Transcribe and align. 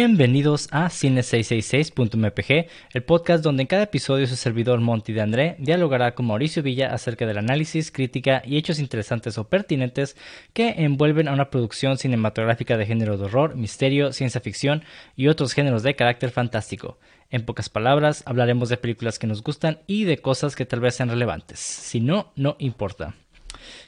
Bienvenidos 0.00 0.68
a 0.70 0.90
Cine666.mpg, 0.90 2.70
el 2.94 3.02
podcast 3.02 3.42
donde 3.42 3.62
en 3.62 3.66
cada 3.66 3.82
episodio 3.82 4.28
su 4.28 4.36
servidor 4.36 4.80
Monty 4.80 5.12
de 5.12 5.22
André 5.22 5.56
dialogará 5.58 6.14
con 6.14 6.26
Mauricio 6.26 6.62
Villa 6.62 6.94
acerca 6.94 7.26
del 7.26 7.36
análisis, 7.36 7.90
crítica 7.90 8.40
y 8.46 8.58
hechos 8.58 8.78
interesantes 8.78 9.38
o 9.38 9.48
pertinentes 9.48 10.16
que 10.52 10.68
envuelven 10.84 11.26
a 11.26 11.32
una 11.32 11.50
producción 11.50 11.98
cinematográfica 11.98 12.76
de 12.76 12.86
género 12.86 13.18
de 13.18 13.24
horror, 13.24 13.56
misterio, 13.56 14.12
ciencia 14.12 14.40
ficción 14.40 14.84
y 15.16 15.26
otros 15.26 15.52
géneros 15.52 15.82
de 15.82 15.96
carácter 15.96 16.30
fantástico. 16.30 17.00
En 17.28 17.44
pocas 17.44 17.68
palabras, 17.68 18.22
hablaremos 18.24 18.68
de 18.68 18.76
películas 18.76 19.18
que 19.18 19.26
nos 19.26 19.42
gustan 19.42 19.80
y 19.88 20.04
de 20.04 20.18
cosas 20.18 20.54
que 20.54 20.64
tal 20.64 20.78
vez 20.78 20.94
sean 20.94 21.08
relevantes. 21.08 21.58
Si 21.58 21.98
no, 21.98 22.30
no 22.36 22.54
importa. 22.60 23.16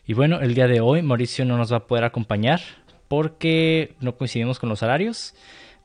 Y 0.08 0.14
bueno, 0.14 0.40
el 0.40 0.56
día 0.56 0.66
de 0.66 0.80
hoy 0.80 1.02
Mauricio 1.02 1.44
no 1.44 1.56
nos 1.56 1.72
va 1.72 1.76
a 1.76 1.86
poder 1.86 2.02
acompañar 2.02 2.60
porque 3.06 3.94
no 4.00 4.16
coincidimos 4.16 4.58
con 4.58 4.70
los 4.70 4.82
horarios. 4.82 5.34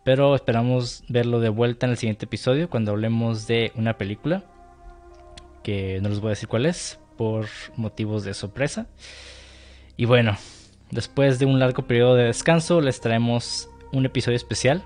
Pero 0.06 0.36
esperamos 0.36 1.04
verlo 1.10 1.40
de 1.40 1.50
vuelta 1.50 1.88
en 1.88 1.92
el 1.92 1.98
siguiente 1.98 2.26
episodio 2.26 2.70
cuando 2.70 2.92
hablemos 2.92 3.48
de 3.48 3.72
una 3.76 3.98
película. 3.98 4.44
Que 5.64 6.00
no 6.00 6.10
les 6.10 6.20
voy 6.20 6.28
a 6.28 6.30
decir 6.30 6.48
cuál 6.48 6.68
es 6.68 7.00
por 7.18 7.48
motivos 7.76 8.24
de 8.24 8.36
sorpresa. 8.36 8.86
Y 9.98 10.06
bueno, 10.06 10.38
después 10.92 11.40
de 11.40 11.48
un 11.48 11.60
largo 11.60 11.88
periodo 11.88 12.14
de 12.14 12.26
descanso 12.26 12.82
les 12.82 13.02
traemos 13.02 13.68
un 13.92 14.06
episodio 14.06 14.36
especial 14.36 14.84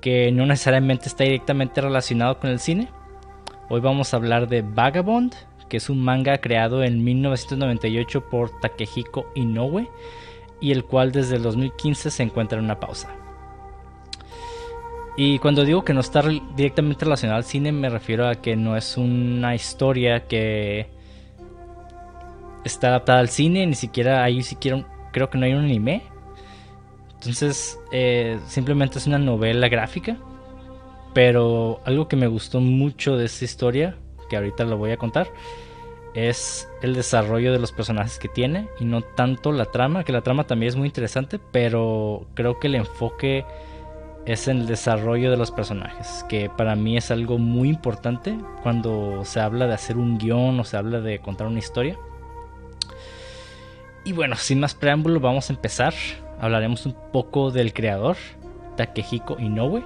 que 0.00 0.32
no 0.32 0.46
necesariamente 0.46 1.08
está 1.08 1.24
directamente 1.24 1.82
relacionado 1.82 2.40
con 2.40 2.48
el 2.48 2.58
cine. 2.58 2.88
Hoy 3.68 3.82
vamos 3.82 4.14
a 4.14 4.16
hablar 4.16 4.48
de 4.48 4.62
Vagabond, 4.62 5.34
que 5.68 5.76
es 5.76 5.90
un 5.90 6.02
manga 6.02 6.38
creado 6.38 6.82
en 6.82 7.04
1998 7.04 8.30
por 8.30 8.60
Takehiko 8.60 9.30
Inoue 9.34 9.90
y 10.58 10.72
el 10.72 10.84
cual 10.84 11.12
desde 11.12 11.36
el 11.36 11.42
2015 11.42 12.10
se 12.10 12.22
encuentra 12.22 12.58
en 12.58 12.64
una 12.64 12.80
pausa. 12.80 13.21
Y 15.16 15.38
cuando 15.40 15.64
digo 15.64 15.84
que 15.84 15.92
no 15.92 16.00
está 16.00 16.22
directamente 16.56 17.04
relacionado 17.04 17.38
al 17.38 17.44
cine, 17.44 17.70
me 17.70 17.90
refiero 17.90 18.28
a 18.28 18.36
que 18.36 18.56
no 18.56 18.76
es 18.76 18.96
una 18.96 19.54
historia 19.54 20.26
que 20.26 20.88
está 22.64 22.88
adaptada 22.88 23.18
al 23.18 23.28
cine, 23.28 23.66
ni 23.66 23.74
siquiera 23.74 24.24
ahí 24.24 24.42
siquiera 24.42 24.86
creo 25.12 25.28
que 25.28 25.38
no 25.38 25.44
hay 25.44 25.52
un 25.52 25.64
anime. 25.64 26.02
Entonces, 27.14 27.78
eh, 27.92 28.38
simplemente 28.46 28.98
es 28.98 29.06
una 29.06 29.18
novela 29.18 29.68
gráfica. 29.68 30.16
Pero 31.14 31.80
algo 31.84 32.08
que 32.08 32.16
me 32.16 32.26
gustó 32.26 32.60
mucho 32.60 33.16
de 33.18 33.26
esta 33.26 33.44
historia, 33.44 33.96
que 34.30 34.36
ahorita 34.36 34.64
lo 34.64 34.78
voy 34.78 34.92
a 34.92 34.96
contar, 34.96 35.28
es 36.14 36.68
el 36.80 36.94
desarrollo 36.94 37.52
de 37.52 37.58
los 37.58 37.70
personajes 37.70 38.18
que 38.18 38.28
tiene 38.28 38.68
y 38.80 38.84
no 38.84 39.02
tanto 39.02 39.52
la 39.52 39.66
trama, 39.66 40.04
que 40.04 40.12
la 40.12 40.22
trama 40.22 40.44
también 40.44 40.70
es 40.70 40.76
muy 40.76 40.86
interesante, 40.86 41.38
pero 41.38 42.26
creo 42.34 42.58
que 42.58 42.68
el 42.68 42.76
enfoque 42.76 43.44
es 44.24 44.46
el 44.46 44.66
desarrollo 44.66 45.30
de 45.30 45.36
los 45.36 45.50
personajes, 45.50 46.24
que 46.28 46.48
para 46.48 46.76
mí 46.76 46.96
es 46.96 47.10
algo 47.10 47.38
muy 47.38 47.68
importante 47.68 48.38
cuando 48.62 49.24
se 49.24 49.40
habla 49.40 49.66
de 49.66 49.74
hacer 49.74 49.96
un 49.96 50.18
guion 50.18 50.58
o 50.60 50.64
se 50.64 50.76
habla 50.76 51.00
de 51.00 51.18
contar 51.18 51.46
una 51.48 51.58
historia. 51.58 51.98
Y 54.04 54.12
bueno, 54.12 54.36
sin 54.36 54.60
más 54.60 54.74
preámbulo, 54.74 55.20
vamos 55.20 55.50
a 55.50 55.52
empezar. 55.52 55.94
Hablaremos 56.40 56.86
un 56.86 56.96
poco 57.12 57.50
del 57.50 57.72
creador, 57.72 58.16
Takehiko 58.76 59.38
Inoue. 59.38 59.82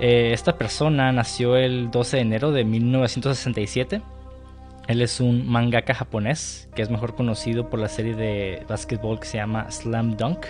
Eh, 0.00 0.32
esta 0.32 0.56
persona 0.56 1.12
nació 1.12 1.56
el 1.56 1.90
12 1.90 2.16
de 2.16 2.22
enero 2.22 2.52
de 2.52 2.64
1967. 2.64 4.02
Él 4.88 5.02
es 5.02 5.20
un 5.20 5.48
mangaka 5.48 5.94
japonés 5.94 6.68
que 6.74 6.82
es 6.82 6.90
mejor 6.90 7.14
conocido 7.14 7.70
por 7.70 7.78
la 7.78 7.88
serie 7.88 8.14
de 8.14 8.64
básquetbol 8.68 9.20
que 9.20 9.26
se 9.26 9.38
llama 9.38 9.70
Slam 9.70 10.16
Dunk 10.16 10.46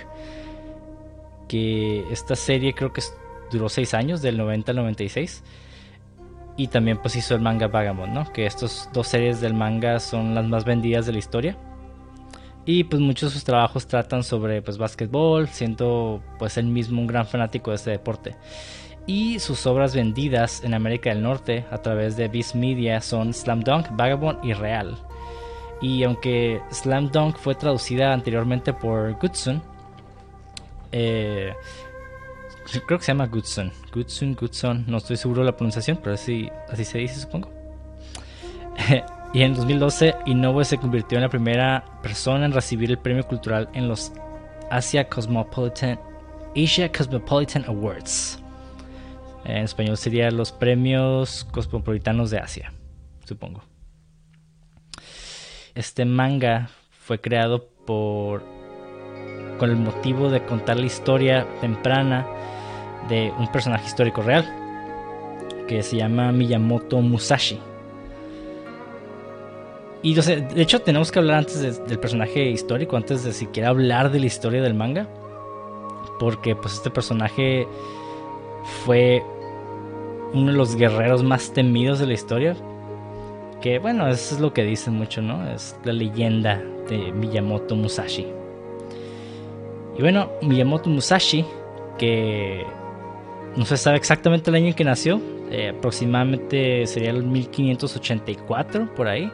que 1.53 2.11
esta 2.11 2.35
serie 2.35 2.73
creo 2.73 2.95
que 2.95 3.03
duró 3.51 3.69
6 3.69 3.93
años, 3.93 4.23
del 4.23 4.39
90 4.39 4.73
al 4.73 4.77
96. 4.77 5.45
Y 6.57 6.69
también 6.69 6.97
pues 6.97 7.15
hizo 7.15 7.35
el 7.35 7.43
manga 7.43 7.69
Vagabond, 7.69 8.15
¿no? 8.15 8.33
Que 8.33 8.47
estas 8.47 8.89
dos 8.95 9.09
series 9.09 9.43
del 9.43 9.53
manga 9.53 10.01
son 10.01 10.35
las 10.35 10.47
más 10.47 10.65
vendidas 10.65 11.05
de 11.05 11.13
la 11.13 11.19
historia. 11.19 11.59
Y 12.65 12.85
pues 12.85 13.03
muchos 13.03 13.31
de 13.31 13.35
sus 13.35 13.45
trabajos 13.45 13.87
tratan 13.87 14.23
sobre 14.23 14.63
pues 14.63 14.79
básquetbol, 14.79 15.47
siendo 15.49 16.23
pues 16.39 16.57
él 16.57 16.65
mismo 16.69 17.03
un 17.03 17.07
gran 17.07 17.27
fanático 17.27 17.71
de 17.71 17.77
este 17.77 17.91
deporte. 17.91 18.35
Y 19.07 19.39
sus 19.39 19.67
obras 19.67 19.95
vendidas 19.95 20.65
en 20.65 20.73
América 20.73 21.11
del 21.11 21.23
Norte 21.23 21.67
a 21.71 21.83
través 21.83 22.17
de 22.17 22.29
Beast 22.29 22.55
Media 22.55 23.03
son 23.03 23.35
Slam 23.35 23.61
Dunk, 23.61 23.89
Vagabond 23.91 24.43
y 24.43 24.55
Real. 24.55 24.97
Y 25.83 26.03
aunque 26.05 26.63
Slam 26.71 27.11
Dunk 27.11 27.37
fue 27.37 27.55
traducida 27.55 28.15
anteriormente 28.15 28.73
por 28.73 29.19
Goodson, 29.19 29.63
eh, 30.93 31.55
creo 32.87 32.99
que 32.99 33.05
se 33.05 33.13
llama 33.13 33.27
Goodson. 33.27 33.73
Goodson, 33.93 34.35
Goodson. 34.35 34.85
No 34.87 34.99
estoy 34.99 35.17
seguro 35.17 35.41
de 35.41 35.47
la 35.47 35.57
pronunciación, 35.57 35.99
pero 36.03 36.15
así, 36.15 36.51
así 36.69 36.85
se 36.85 36.99
dice, 36.99 37.21
supongo. 37.21 37.51
y 39.33 39.43
en 39.43 39.55
2012, 39.55 40.15
Inoue 40.27 40.65
se 40.65 40.79
convirtió 40.79 41.19
en 41.19 41.23
la 41.23 41.29
primera 41.29 41.85
persona 42.03 42.47
en 42.47 42.53
recibir 42.53 42.91
el 42.91 42.99
premio 42.99 43.27
cultural 43.27 43.69
en 43.75 43.89
los 43.89 44.13
Asia 44.71 45.09
Cosmopolitan, 45.09 45.99
Asia 46.57 46.91
Cosmopolitan 46.91 47.65
Awards. 47.67 48.39
En 49.45 49.65
español 49.65 49.97
sería 49.97 50.31
los 50.31 50.53
premios 50.53 51.45
cosmopolitanos 51.51 52.31
de 52.31 52.39
Asia, 52.39 52.73
supongo. 53.25 53.63
Este 55.75 56.05
manga 56.05 56.69
fue 56.91 57.21
creado 57.21 57.69
por 57.87 58.45
con 59.59 59.71
el 59.71 59.77
motivo 59.77 60.31
de 60.31 60.45
contar 60.45 60.77
la 60.79 60.87
historia 60.87 61.47
temprana 61.61 62.27
de 63.09 63.33
un 63.39 63.51
personaje 63.51 63.87
histórico 63.87 64.23
real 64.23 64.45
que 65.67 65.83
se 65.83 65.97
llama 65.97 66.33
Miyamoto 66.33 67.01
Musashi. 67.01 67.59
Y 70.03 70.15
de 70.15 70.61
hecho 70.61 70.81
tenemos 70.81 71.13
que 71.13 71.21
hablar 71.21 71.39
antes 71.39 71.87
del 71.87 71.99
personaje 71.99 72.51
histórico, 72.51 72.97
antes 72.97 73.23
de 73.23 73.33
siquiera 73.33 73.69
hablar 73.69 74.11
de 74.11 74.19
la 74.19 74.27
historia 74.27 74.61
del 74.61 74.75
manga. 74.75 75.09
Porque 76.19 76.57
pues 76.57 76.75
este 76.75 76.91
personaje 76.91 77.67
fue 78.85 79.23
uno 80.35 80.51
de 80.51 80.59
los 80.59 80.75
guerreros 80.77 81.23
más 81.23 81.53
temidos 81.53 82.01
de 82.01 82.07
la 82.07 82.15
historia. 82.15 82.57
Que 83.61 83.79
bueno, 83.79 84.09
eso 84.09 84.35
es 84.35 84.41
lo 84.41 84.53
que 84.53 84.65
dicen 84.65 84.95
mucho, 84.95 85.23
¿no? 85.23 85.49
Es 85.49 85.77
la 85.85 85.93
leyenda 85.93 86.61
de 86.89 87.13
Miyamoto 87.13 87.77
Musashi. 87.77 88.27
Y 89.97 90.01
bueno, 90.01 90.31
Miyamoto 90.43 90.89
Musashi, 90.89 91.45
que 91.99 92.65
no 93.57 93.65
se 93.67 93.77
sabe 93.77 93.97
exactamente 93.97 94.51
el 94.51 94.57
año 94.57 94.69
en 94.69 94.75
que 94.75 94.85
nació, 94.85 95.21
eh, 95.51 95.75
aproximadamente 95.77 96.87
sería 96.87 97.11
el 97.11 97.25
1584 97.25 98.95
por 98.95 99.09
ahí, 99.09 99.31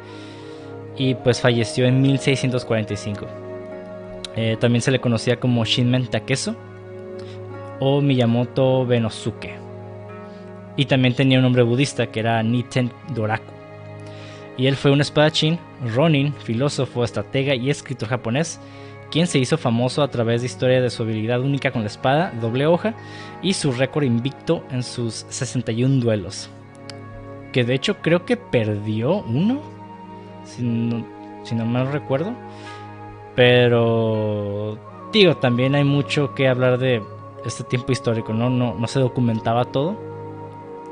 y 0.97 1.15
pues 1.15 1.41
falleció 1.41 1.87
en 1.87 2.01
1645. 2.01 3.27
Eh, 4.35 4.57
también 4.61 4.83
se 4.83 4.91
le 4.91 5.01
conocía 5.01 5.39
como 5.39 5.65
Shinmen 5.65 6.09
Takeso 6.09 6.57
o 7.81 8.01
Miyamoto 8.01 8.85
Benosuke. 8.85 9.55
Y 10.77 10.87
también 10.87 11.15
tenía 11.15 11.39
un 11.39 11.45
nombre 11.45 11.63
budista 11.63 12.09
que 12.09 12.21
era 12.21 12.43
Niten 12.43 12.91
Doraku. 13.15 13.53
Y 14.57 14.67
él 14.67 14.75
fue 14.77 14.91
un 14.91 15.01
espadachín, 15.01 15.59
ronin, 15.95 16.35
filósofo, 16.35 17.05
estratega 17.05 17.55
y 17.55 17.71
escritor 17.71 18.09
japonés 18.09 18.61
quien 19.11 19.27
se 19.27 19.39
hizo 19.39 19.57
famoso 19.57 20.03
a 20.03 20.09
través 20.09 20.43
de 20.43 20.47
historia 20.47 20.81
de 20.81 20.91
su 20.91 21.03
habilidad 21.03 21.41
única 21.41 21.71
con 21.71 21.83
la 21.83 21.89
espada, 21.89 22.33
doble 22.41 22.67
hoja, 22.67 22.95
y 23.43 23.55
su 23.55 23.73
récord 23.73 24.05
invicto 24.05 24.65
en 24.71 24.83
sus 24.83 25.27
61 25.29 26.01
duelos. 26.01 26.51
Que 27.53 27.65
de 27.65 27.75
hecho 27.75 27.97
creo 27.99 28.25
que 28.25 28.37
perdió 28.37 29.23
uno, 29.23 29.61
si 30.45 30.63
no, 30.63 31.65
mal 31.65 31.91
recuerdo. 31.91 32.35
Pero 33.35 34.79
digo, 35.13 35.37
también 35.37 35.75
hay 35.75 35.85
mucho 35.85 36.35
que 36.35 36.49
hablar 36.49 36.79
de 36.79 37.03
este 37.47 37.65
tiempo 37.65 37.93
histórico, 37.93 38.33
¿no? 38.33 38.51
No, 38.51 38.75
no 38.75 38.87
se 38.87 39.01
documentaba 39.01 39.65
todo. 39.65 39.97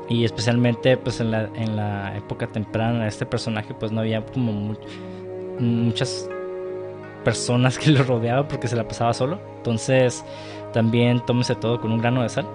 Y 0.09 0.23
especialmente 0.23 0.95
pues 0.95 1.19
en 1.19 1.31
la, 1.31 1.49
en 1.53 1.75
la 1.75 2.15
época 2.15 2.47
temprana 2.47 3.07
este 3.09 3.25
personaje 3.25 3.73
pues 3.73 3.91
no 3.91 3.99
había 3.99 4.25
como 4.25 4.73
muchas 5.59 6.29
personas 7.23 7.77
que 7.77 7.91
lo 7.91 8.03
rodeaban 8.03 8.47
porque 8.47 8.67
se 8.67 8.75
la 8.75 8.87
pasaba 8.87 9.13
solo. 9.13 9.39
Entonces 9.57 10.23
también 10.73 11.25
tómese 11.25 11.55
todo 11.55 11.79
con 11.79 11.91
un 11.91 11.99
grano 11.99 12.23
de 12.23 12.29
sal. 12.29 12.47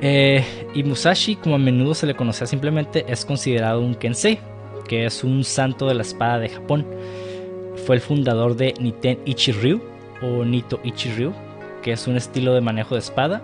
Eh, 0.00 0.44
y 0.74 0.82
Musashi, 0.82 1.36
como 1.36 1.54
a 1.54 1.58
menudo 1.58 1.94
se 1.94 2.06
le 2.06 2.14
conocía 2.14 2.46
simplemente, 2.46 3.04
es 3.06 3.24
considerado 3.24 3.80
un 3.80 3.94
Kensei, 3.94 4.40
que 4.88 5.06
es 5.06 5.22
un 5.22 5.44
santo 5.44 5.86
de 5.86 5.94
la 5.94 6.02
espada 6.02 6.40
de 6.40 6.48
Japón. 6.48 6.84
Fue 7.86 7.96
el 7.96 8.02
fundador 8.02 8.56
de 8.56 8.74
Niten 8.80 9.20
Ichiryu 9.24 9.80
o 10.20 10.44
Nito 10.44 10.80
Ichiryu, 10.82 11.32
que 11.82 11.92
es 11.92 12.06
un 12.08 12.16
estilo 12.16 12.52
de 12.52 12.60
manejo 12.60 12.96
de 12.96 13.00
espada. 13.00 13.42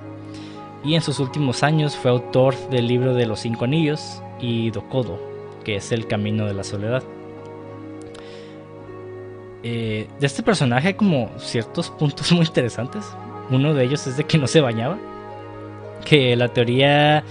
Y 0.84 0.94
en 0.94 1.00
sus 1.00 1.20
últimos 1.20 1.62
años 1.62 1.96
fue 1.96 2.10
autor 2.10 2.54
del 2.70 2.88
libro 2.88 3.14
de 3.14 3.26
los 3.26 3.40
cinco 3.40 3.64
anillos 3.64 4.20
y 4.40 4.70
Dokodo, 4.70 5.20
que 5.64 5.76
es 5.76 5.92
el 5.92 6.06
camino 6.06 6.46
de 6.46 6.54
la 6.54 6.64
soledad. 6.64 7.02
Eh, 9.62 10.06
de 10.20 10.26
este 10.26 10.42
personaje 10.42 10.88
hay 10.88 10.94
como 10.94 11.30
ciertos 11.38 11.90
puntos 11.90 12.30
muy 12.32 12.46
interesantes. 12.46 13.04
uno 13.50 13.74
de 13.74 13.84
ellos 13.84 14.06
es 14.06 14.16
de 14.16 14.24
que 14.24 14.38
no 14.38 14.46
se 14.46 14.60
bañaba. 14.60 14.98
Que 16.04 16.36
la 16.36 16.48
teoría 16.48 17.24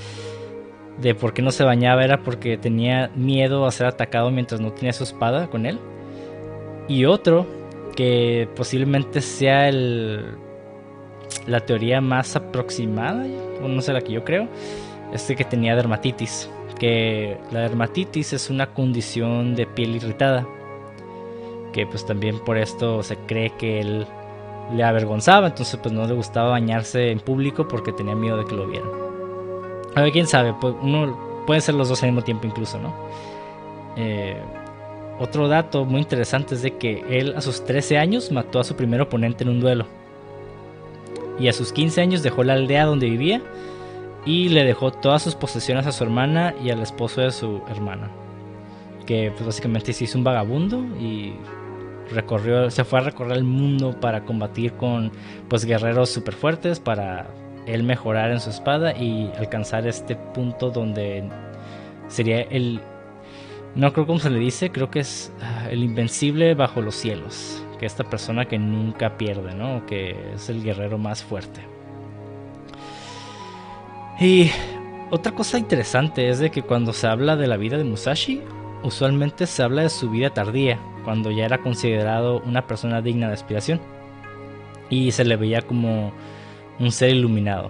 de 1.02 1.16
por 1.16 1.34
qué 1.34 1.42
no 1.42 1.52
se 1.52 1.64
bañaba 1.64 2.04
era 2.04 2.24
porque 2.24 2.58
tenía 2.58 3.12
miedo 3.16 3.66
a 3.66 3.72
ser 3.72 3.88
atacado 3.88 4.32
mientras 4.32 4.60
no 4.60 4.72
tenía 4.72 4.94
su 4.94 5.04
espada 5.04 5.48
con 5.48 5.66
él. 5.66 5.80
Y 6.88 7.06
otro, 7.06 7.46
que 7.96 8.50
posiblemente 8.56 9.22
sea 9.22 9.68
el, 9.68 10.38
la 11.46 11.62
teoría 11.62 12.02
más 12.02 12.36
aproximada, 12.36 13.26
o 13.62 13.68
no 13.68 13.82
sé 13.82 13.94
la 13.94 14.02
que 14.02 14.14
yo 14.14 14.24
creo, 14.24 14.48
es 15.14 15.28
de 15.28 15.36
que 15.36 15.44
tenía 15.44 15.76
dermatitis. 15.76 16.50
Que 16.80 17.38
la 17.52 17.62
dermatitis 17.62 18.34
es 18.34 18.50
una 18.50 18.68
condición 18.68 19.56
de 19.56 19.66
piel 19.66 19.96
irritada. 19.96 20.48
Que 21.78 21.86
pues 21.86 22.08
también 22.08 22.40
por 22.40 22.58
esto 22.58 23.04
se 23.04 23.18
cree 23.18 23.52
que 23.52 23.80
él 23.80 24.08
le 24.74 24.84
avergonzaba, 24.84 25.46
entonces 25.46 25.80
pues 25.80 25.94
no 25.94 26.08
le 26.08 26.16
gustaba 26.16 26.50
bañarse 26.50 27.12
en 27.12 27.20
público 27.20 27.68
porque 27.68 27.92
tenía 27.92 28.16
miedo 28.16 28.36
de 28.36 28.46
que 28.46 28.56
lo 28.56 28.66
vieran. 28.66 28.90
A 29.94 30.02
ver, 30.02 30.12
quién 30.12 30.26
sabe, 30.26 30.56
pues 30.60 30.74
uno 30.82 31.46
puede 31.46 31.62
ser 31.62 31.76
los 31.76 31.88
dos 31.88 32.02
al 32.02 32.10
mismo 32.10 32.24
tiempo 32.24 32.48
incluso, 32.48 32.80
¿no? 32.80 32.96
Eh, 33.96 34.42
otro 35.20 35.48
dato 35.48 35.86
muy 35.86 36.02
interesante 36.02 36.56
es 36.56 36.64
de 36.64 36.78
que 36.78 37.06
él 37.12 37.36
a 37.38 37.42
sus 37.42 37.64
13 37.64 38.00
años 38.00 38.32
mató 38.32 38.60
a 38.60 38.64
su 38.64 38.76
primer 38.76 39.00
oponente 39.00 39.44
en 39.44 39.52
un 39.52 39.60
duelo. 39.60 39.86
Y 41.40 41.48
a 41.48 41.54
sus 41.54 41.72
15 41.72 42.02
años 42.02 42.24
dejó 42.24 42.44
la 42.44 42.54
aldea 42.54 42.86
donde 42.86 43.08
vivía 43.08 43.44
y 44.26 44.50
le 44.50 44.64
dejó 44.64 44.90
todas 44.90 45.22
sus 45.22 45.36
posesiones 45.36 45.86
a 45.86 45.92
su 45.92 46.04
hermana 46.04 46.56
y 46.64 46.72
al 46.72 46.82
esposo 46.82 47.22
de 47.22 47.30
su 47.30 47.62
hermana. 47.70 48.10
Que 49.06 49.32
pues 49.32 49.46
básicamente 49.46 49.94
se 49.94 50.06
hizo 50.06 50.18
un 50.18 50.24
vagabundo 50.24 50.80
y 51.00 51.34
recorrió, 52.12 52.70
se 52.72 52.84
fue 52.84 53.00
a 53.00 53.04
recorrer 53.04 53.38
el 53.38 53.44
mundo 53.44 54.00
para 54.00 54.24
combatir 54.24 54.74
con 54.74 55.12
pues 55.50 55.66
guerreros 55.66 56.10
super 56.10 56.34
fuertes 56.34 56.80
para 56.80 57.28
él 57.66 57.84
mejorar 57.84 58.32
en 58.32 58.40
su 58.40 58.50
espada 58.50 58.96
y 58.96 59.32
alcanzar 59.38 59.86
este 59.88 60.16
punto 60.16 60.70
donde 60.70 61.30
sería 62.08 62.42
el 62.42 62.82
no 63.76 63.94
creo 63.94 64.08
cómo 64.08 64.18
se 64.18 64.32
le 64.32 64.40
dice, 64.40 64.72
creo 64.72 64.90
que 64.90 65.00
es 65.00 65.32
ah, 65.40 65.68
el 65.70 65.84
invencible 65.84 66.56
bajo 66.56 66.82
los 66.82 66.96
cielos, 66.96 67.64
que 67.80 67.86
esta 67.86 68.04
persona 68.04 68.46
que 68.46 68.58
nunca 68.58 69.18
pierde, 69.18 69.54
¿no? 69.54 69.86
Que 69.86 70.34
es 70.34 70.50
el 70.50 70.64
guerrero 70.64 70.98
más 70.98 71.24
fuerte. 71.24 71.62
Y 74.20 74.50
otra 75.12 75.34
cosa 75.34 75.60
interesante 75.60 76.28
es 76.28 76.40
de 76.40 76.50
que 76.50 76.64
cuando 76.64 76.92
se 76.92 77.06
habla 77.06 77.36
de 77.36 77.46
la 77.46 77.58
vida 77.58 77.78
de 77.78 77.84
Musashi, 77.84 78.42
usualmente 78.88 79.46
se 79.46 79.62
habla 79.64 79.84
de 79.84 79.90
su 79.90 80.10
vida 80.10 80.34
tardía, 80.34 80.80
cuando 81.04 81.30
ya 81.30 81.46
era 81.46 81.60
considerado 81.60 82.42
una 82.46 82.68
persona 82.68 83.02
digna 83.02 83.28
de 83.28 83.34
aspiración. 83.34 83.80
Y 84.90 85.12
se 85.12 85.26
le 85.26 85.36
veía 85.36 85.62
como 85.62 86.14
un 86.80 86.92
ser 86.92 87.10
iluminado. 87.10 87.70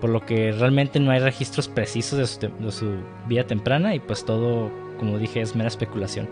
Por 0.00 0.10
lo 0.10 0.24
que 0.24 0.52
realmente 0.52 1.00
no 1.00 1.10
hay 1.10 1.18
registros 1.18 1.68
precisos 1.68 2.40
de 2.40 2.72
su, 2.72 2.94
vida 3.26 3.44
temprana 3.44 3.94
y 3.94 4.00
pues 4.00 4.24
todo, 4.24 4.70
como 4.98 5.18
dije, 5.18 5.40
es 5.40 5.54
mera 5.54 5.68
especulación. 5.68 6.28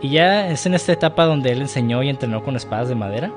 Y 0.00 0.10
ya 0.10 0.48
es 0.48 0.64
en 0.64 0.74
esta 0.74 0.92
etapa 0.92 1.26
donde 1.26 1.52
él 1.52 1.60
enseñó 1.60 2.02
y 2.02 2.08
entrenó 2.08 2.42
con 2.42 2.56
espadas 2.56 2.88
de 2.88 2.94
madera 2.94 3.32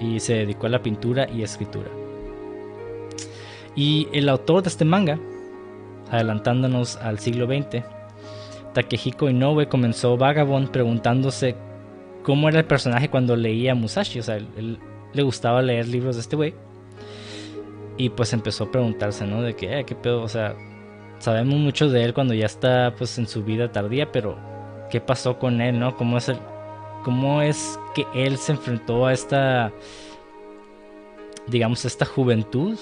y 0.00 0.20
se 0.20 0.34
dedicó 0.34 0.66
a 0.66 0.70
la 0.70 0.82
pintura 0.82 1.28
y 1.30 1.42
escritura. 1.42 1.88
Y 3.74 4.08
el 4.12 4.28
autor 4.28 4.62
de 4.62 4.68
este 4.68 4.84
manga, 4.84 5.18
adelantándonos 6.10 6.96
al 6.96 7.18
siglo 7.18 7.46
XX, 7.46 7.95
Takehiko 8.76 9.30
Inoue 9.30 9.68
comenzó 9.68 10.18
Vagabond 10.18 10.70
preguntándose 10.70 11.56
cómo 12.22 12.50
era 12.50 12.58
el 12.58 12.66
personaje 12.66 13.08
cuando 13.08 13.34
leía 13.34 13.74
Musashi. 13.74 14.18
O 14.18 14.22
sea, 14.22 14.36
él, 14.36 14.78
le 15.14 15.22
gustaba 15.22 15.62
leer 15.62 15.88
libros 15.88 16.16
de 16.16 16.20
este 16.20 16.36
güey. 16.36 16.54
Y 17.96 18.10
pues 18.10 18.34
empezó 18.34 18.64
a 18.64 18.70
preguntarse, 18.70 19.26
¿no? 19.26 19.40
De 19.40 19.56
que, 19.56 19.78
eh, 19.78 19.84
¿qué 19.84 19.94
pedo? 19.94 20.22
O 20.22 20.28
sea, 20.28 20.54
sabemos 21.18 21.54
mucho 21.54 21.88
de 21.88 22.04
él 22.04 22.12
cuando 22.12 22.34
ya 22.34 22.44
está 22.44 22.94
pues 22.98 23.16
en 23.16 23.26
su 23.26 23.42
vida 23.42 23.72
tardía, 23.72 24.12
pero 24.12 24.36
¿qué 24.90 25.00
pasó 25.00 25.38
con 25.38 25.62
él, 25.62 25.78
no? 25.78 25.96
¿Cómo 25.96 26.18
es, 26.18 26.30
cómo 27.02 27.40
es 27.40 27.80
que 27.94 28.06
él 28.14 28.36
se 28.36 28.52
enfrentó 28.52 29.06
a 29.06 29.14
esta, 29.14 29.72
digamos, 31.46 31.86
esta 31.86 32.04
juventud? 32.04 32.78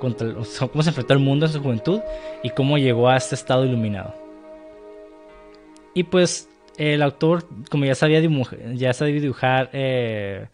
Contra, 0.00 0.32
¿Cómo 0.32 0.82
se 0.82 0.90
enfrentó 0.90 1.12
al 1.12 1.20
mundo 1.20 1.46
en 1.46 1.52
su 1.52 1.62
juventud? 1.62 2.00
Y 2.42 2.50
cómo 2.50 2.76
llegó 2.76 3.08
a 3.08 3.16
este 3.16 3.36
estado 3.36 3.64
iluminado. 3.64 4.21
Y 5.94 6.04
pues 6.04 6.48
el 6.76 7.02
autor, 7.02 7.46
como 7.70 7.84
ya 7.84 7.94
sabía 7.94 8.20
dibujar, 8.20 8.58
ya 8.74 8.92
sabía 8.92 9.20
dibujar 9.20 9.70
eh, 9.72 10.46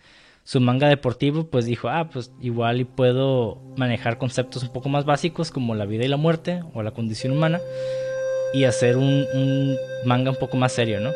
su 0.44 0.60
manga 0.60 0.88
deportivo, 0.88 1.44
pues 1.44 1.66
dijo, 1.66 1.88
ah, 1.88 2.08
pues 2.10 2.32
igual 2.40 2.80
y 2.80 2.84
puedo 2.84 3.60
manejar 3.76 4.18
conceptos 4.18 4.62
un 4.62 4.72
poco 4.72 4.88
más 4.88 5.04
básicos 5.04 5.50
como 5.50 5.74
la 5.74 5.84
vida 5.84 6.04
y 6.04 6.08
la 6.08 6.16
muerte 6.16 6.62
o 6.74 6.82
la 6.82 6.90
condición 6.90 7.32
humana 7.32 7.60
y 8.52 8.64
hacer 8.64 8.96
un, 8.96 9.76
manga 10.04 10.30
un 10.30 10.38
poco 10.38 10.56
más 10.56 10.72
serio, 10.72 11.00
¿no? 11.00 11.10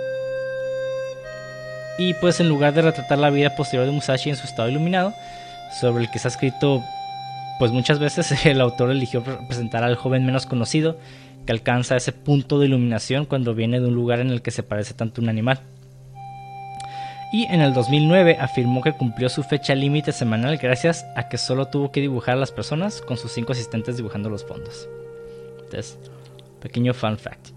Y 1.99 2.15
pues 2.15 2.41
en 2.41 2.49
lugar 2.49 2.75
de 2.75 2.83
retratar 2.83 3.19
la 3.19 3.31
vida 3.31 3.55
posterior 3.57 3.87
de 3.87 3.93
Musashi 3.93 4.31
en 4.31 4.37
su 4.37 4.45
estado 4.45 4.69
iluminado, 4.69 5.13
sobre 5.81 6.05
el 6.05 6.11
que 6.11 6.19
se 6.19 6.29
ha 6.29 6.31
escrito 6.31 6.83
pues 7.59 7.71
muchas 7.71 7.99
veces 7.99 8.45
el 8.47 8.61
autor 8.61 8.91
eligió 8.91 9.23
presentar 9.23 9.83
al 9.83 9.97
joven 9.97 10.27
menos 10.27 10.47
conocido 10.47 10.99
que 11.47 11.53
alcanza 11.53 11.97
ese 11.97 12.13
punto 12.13 12.59
de 12.59 12.67
iluminación 12.67 13.25
cuando 13.25 13.55
viene 13.55 13.81
de 13.81 13.89
un 13.89 13.95
lugar 13.95 14.21
en 14.21 14.31
el 14.31 14.43
que 14.43 14.51
se 14.51 14.63
parece 14.63 14.95
tanto 14.95 15.21
a 15.21 15.25
un 15.25 15.31
animal 15.31 15.61
y 17.33 17.47
en 17.47 17.63
el 17.63 17.73
2009 17.73 18.37
afirmó 18.39 18.83
que 18.83 18.93
cumplió 18.93 19.31
su 19.31 19.43
fecha 19.43 19.75
límite 19.75 20.13
semanal 20.13 20.59
gracias 20.59 21.07
a 21.17 21.31
que 21.31 21.39
solo 21.39 21.67
tuvo 21.67 21.91
que 21.91 22.03
dibujar 22.03 22.35
a 22.35 22.39
las 22.39 22.53
personas 22.53 23.01
con 23.01 23.17
sus 23.17 23.33
cinco 23.33 23.53
asistentes 23.53 23.97
dibujando 23.97 24.29
los 24.29 24.45
fondos. 24.45 24.87
Entonces, 25.65 25.99
pequeño 26.61 26.93
fun 26.93 27.17
fact. 27.17 27.49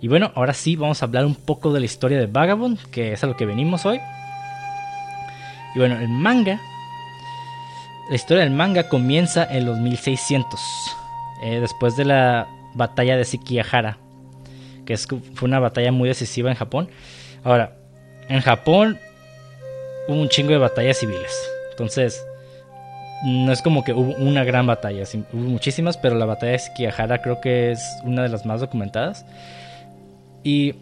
Y 0.00 0.08
bueno, 0.08 0.32
ahora 0.34 0.54
sí 0.54 0.76
vamos 0.76 1.02
a 1.02 1.04
hablar 1.04 1.26
un 1.26 1.34
poco 1.34 1.74
de 1.74 1.80
la 1.80 1.86
historia 1.86 2.18
de 2.18 2.26
Vagabond, 2.26 2.78
que 2.90 3.12
es 3.12 3.22
a 3.22 3.26
lo 3.26 3.36
que 3.36 3.44
venimos 3.44 3.84
hoy. 3.84 4.00
Y 5.74 5.78
bueno, 5.78 5.98
el 6.00 6.08
manga, 6.08 6.58
la 8.08 8.16
historia 8.16 8.44
del 8.44 8.52
manga 8.54 8.88
comienza 8.88 9.44
en 9.44 9.66
los 9.66 9.78
1600, 9.78 10.58
eh, 11.42 11.60
después 11.60 11.96
de 11.96 12.06
la 12.06 12.48
batalla 12.74 13.16
de 13.16 13.24
Sekigahara, 13.24 13.98
que 14.86 14.96
fue 14.96 15.48
una 15.48 15.60
batalla 15.60 15.92
muy 15.92 16.08
decisiva 16.08 16.50
en 16.50 16.56
Japón. 16.56 16.88
Ahora, 17.44 17.76
en 18.28 18.40
Japón 18.40 18.98
hubo 20.08 20.20
un 20.20 20.28
chingo 20.28 20.50
de 20.50 20.58
batallas 20.58 20.98
civiles. 20.98 21.32
Entonces, 21.70 22.24
no 23.24 23.52
es 23.52 23.62
como 23.62 23.84
que 23.84 23.92
hubo 23.92 24.14
una 24.16 24.44
gran 24.44 24.66
batalla, 24.66 25.04
hubo 25.32 25.40
muchísimas, 25.40 25.96
pero 25.96 26.16
la 26.16 26.24
batalla 26.24 26.52
de 26.52 26.58
Sekigahara 26.58 27.20
creo 27.20 27.40
que 27.40 27.72
es 27.72 27.82
una 28.04 28.22
de 28.22 28.28
las 28.28 28.46
más 28.46 28.60
documentadas. 28.60 29.24
Y 30.44 30.74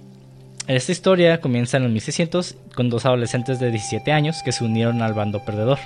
esta 0.68 0.92
historia 0.92 1.40
comienza 1.40 1.76
en 1.76 1.84
los 1.84 1.92
1600 1.92 2.56
con 2.74 2.90
dos 2.90 3.06
adolescentes 3.06 3.60
de 3.60 3.70
17 3.70 4.10
años 4.12 4.42
que 4.44 4.52
se 4.52 4.64
unieron 4.64 5.00
al 5.00 5.14
bando 5.14 5.44
perdedor. 5.44 5.78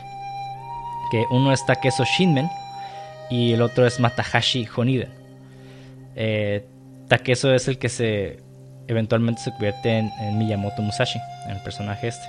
Que 1.10 1.24
uno 1.30 1.52
es 1.52 1.64
Takeso 1.66 2.04
Shinmen 2.04 2.48
y 3.30 3.52
el 3.52 3.62
otro 3.62 3.86
es 3.86 4.00
Matahashi 4.00 4.66
Honiden. 4.74 5.19
Eh, 6.16 6.66
Takeso 7.08 7.52
es 7.52 7.68
el 7.68 7.78
que 7.78 7.88
se 7.88 8.38
eventualmente 8.86 9.40
se 9.40 9.50
convierte 9.52 9.98
en 9.98 10.38
Miyamoto 10.38 10.82
Musashi, 10.82 11.20
en 11.46 11.52
el 11.52 11.62
personaje 11.62 12.08
este. 12.08 12.26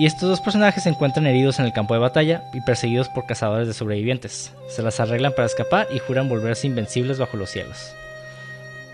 Y 0.00 0.06
estos 0.06 0.30
dos 0.30 0.40
personajes 0.40 0.84
se 0.84 0.88
encuentran 0.88 1.26
heridos 1.26 1.58
en 1.58 1.66
el 1.66 1.74
campo 1.74 1.92
de 1.92 2.00
batalla 2.00 2.44
y 2.54 2.62
perseguidos 2.62 3.10
por 3.10 3.26
cazadores 3.26 3.68
de 3.68 3.74
sobrevivientes. 3.74 4.54
Se 4.66 4.82
las 4.82 4.98
arreglan 4.98 5.34
para 5.34 5.44
escapar 5.44 5.88
y 5.94 5.98
juran 5.98 6.26
volverse 6.26 6.66
invencibles 6.66 7.18
bajo 7.18 7.36
los 7.36 7.50
cielos. 7.50 7.94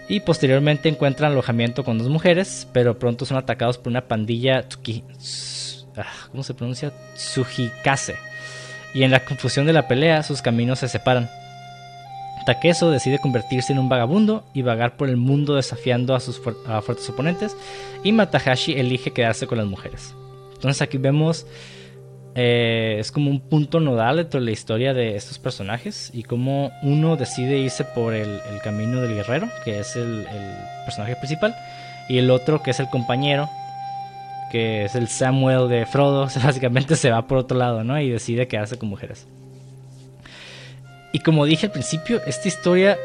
Y 0.08 0.18
posteriormente 0.18 0.88
encuentran 0.88 1.30
alojamiento 1.30 1.84
con 1.84 1.98
dos 1.98 2.08
mujeres, 2.08 2.66
pero 2.72 2.98
pronto 2.98 3.24
son 3.24 3.36
atacados 3.36 3.78
por 3.78 3.92
una 3.92 4.08
pandilla 4.08 4.68
tsuki, 4.68 5.04
ah, 5.96 6.12
¿cómo 6.32 6.42
se 6.42 6.54
pronuncia? 6.54 6.92
Tsujikase. 7.14 8.16
Y 8.92 9.04
en 9.04 9.12
la 9.12 9.24
confusión 9.24 9.64
de 9.64 9.74
la 9.74 9.86
pelea, 9.86 10.24
sus 10.24 10.42
caminos 10.42 10.80
se 10.80 10.88
separan. 10.88 11.30
Takeso 12.46 12.90
decide 12.90 13.18
convertirse 13.18 13.72
en 13.72 13.80
un 13.80 13.88
vagabundo 13.88 14.44
y 14.54 14.62
vagar 14.62 14.96
por 14.96 15.08
el 15.08 15.16
mundo 15.16 15.56
desafiando 15.56 16.14
a 16.14 16.20
sus 16.20 16.38
fuertes 16.38 17.10
oponentes, 17.10 17.56
y 18.02 18.12
Matahashi 18.12 18.72
elige 18.72 19.10
quedarse 19.10 19.46
con 19.46 19.58
las 19.58 19.66
mujeres. 19.66 20.14
Entonces 20.54 20.80
aquí 20.80 20.96
vemos, 20.96 21.46
eh, 22.34 22.96
es 23.00 23.10
como 23.12 23.30
un 23.30 23.40
punto 23.40 23.80
nodal 23.80 24.16
dentro 24.18 24.40
de 24.40 24.46
la 24.46 24.52
historia 24.52 24.94
de 24.94 25.16
estos 25.16 25.38
personajes 25.38 26.10
y 26.14 26.22
cómo 26.22 26.70
uno 26.82 27.16
decide 27.16 27.58
irse 27.58 27.84
por 27.84 28.14
el, 28.14 28.40
camino 28.62 29.02
del 29.02 29.14
guerrero, 29.14 29.48
que 29.64 29.80
es 29.80 29.96
el, 29.96 30.24
personaje 30.84 31.16
principal, 31.16 31.54
y 32.08 32.18
el 32.18 32.30
otro 32.30 32.62
que 32.62 32.70
es 32.70 32.78
el 32.78 32.88
compañero, 32.88 33.50
que 34.52 34.84
es 34.84 34.94
el 34.94 35.08
Samuel 35.08 35.68
de 35.68 35.84
Frodo, 35.84 36.28
básicamente 36.44 36.94
se 36.94 37.10
va 37.10 37.26
por 37.26 37.38
otro 37.38 37.58
lado, 37.58 37.82
¿no? 37.82 38.00
Y 38.00 38.08
decide 38.08 38.46
quedarse 38.46 38.78
con 38.78 38.88
mujeres. 38.88 39.26
Y 41.12 41.20
como 41.20 41.44
dije 41.44 41.66
al 41.66 41.72
principio, 41.72 42.20
esta 42.26 42.48
historia 42.48 42.98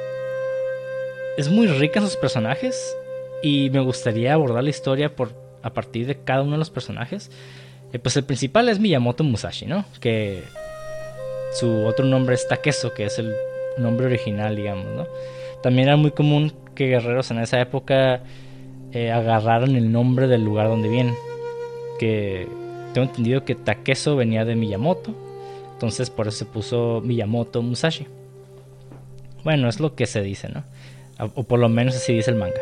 es 1.38 1.50
muy 1.50 1.68
rica 1.68 2.00
en 2.00 2.06
sus 2.06 2.18
personajes 2.18 2.96
y 3.42 3.70
me 3.70 3.80
gustaría 3.80 4.34
abordar 4.34 4.64
la 4.64 4.70
historia 4.70 5.16
por 5.16 5.34
a 5.64 5.74
partir 5.74 6.08
de 6.08 6.16
cada 6.16 6.42
uno 6.42 6.54
de 6.54 6.58
los 6.58 6.70
personajes. 6.70 7.32
Eh, 7.94 8.00
pues 8.00 8.16
el 8.18 8.24
principal 8.24 8.70
es 8.70 8.80
Miyamoto 8.80 9.24
Musashi, 9.24 9.66
¿no? 9.66 9.86
Que 10.00 10.44
su 11.54 11.86
otro 11.86 12.06
nombre 12.06 12.36
es 12.36 12.48
Takeso, 12.48 12.94
que 12.94 13.06
es 13.06 13.20
el 13.20 13.34
nombre 13.78 14.08
original, 14.08 14.56
digamos, 14.56 14.86
¿no? 14.96 15.08
También 15.62 15.88
era 15.88 15.98
muy 15.98 16.12
común 16.12 16.54
que 16.76 16.88
guerreros 16.88 17.32
en 17.32 17.40
esa 17.40 17.60
época 17.62 18.24
eh, 18.92 19.12
agarraran 19.12 19.76
el 19.76 19.92
nombre 19.92 20.28
del 20.28 20.44
lugar 20.44 20.68
donde 20.68 20.90
vienen. 20.90 21.16
Que 22.00 22.48
tengo 22.94 23.08
entendido 23.08 23.46
que 23.46 23.56
Takeso 23.56 24.16
venía 24.16 24.46
de 24.46 24.56
Miyamoto, 24.56 25.14
entonces 25.82 26.12
por 26.12 26.28
eso 26.28 26.38
se 26.38 26.46
puso 26.46 27.02
Miyamoto 27.04 27.64
Musashi. 27.64 28.06
Bueno, 29.44 29.68
es 29.68 29.80
lo 29.80 29.96
que 29.96 30.06
se 30.06 30.22
dice, 30.22 30.48
¿no? 30.48 30.64
O 31.34 31.44
por 31.44 31.58
lo 31.58 31.70
menos 31.70 31.96
así 31.96 32.14
dice 32.14 32.30
el 32.30 32.38
manga. 32.38 32.62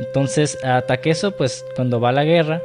Entonces, 0.00 0.58
a 0.62 0.82
Takeso, 0.82 1.34
pues 1.34 1.64
cuando 1.76 1.98
va 1.98 2.10
a 2.10 2.12
la 2.12 2.24
guerra 2.24 2.60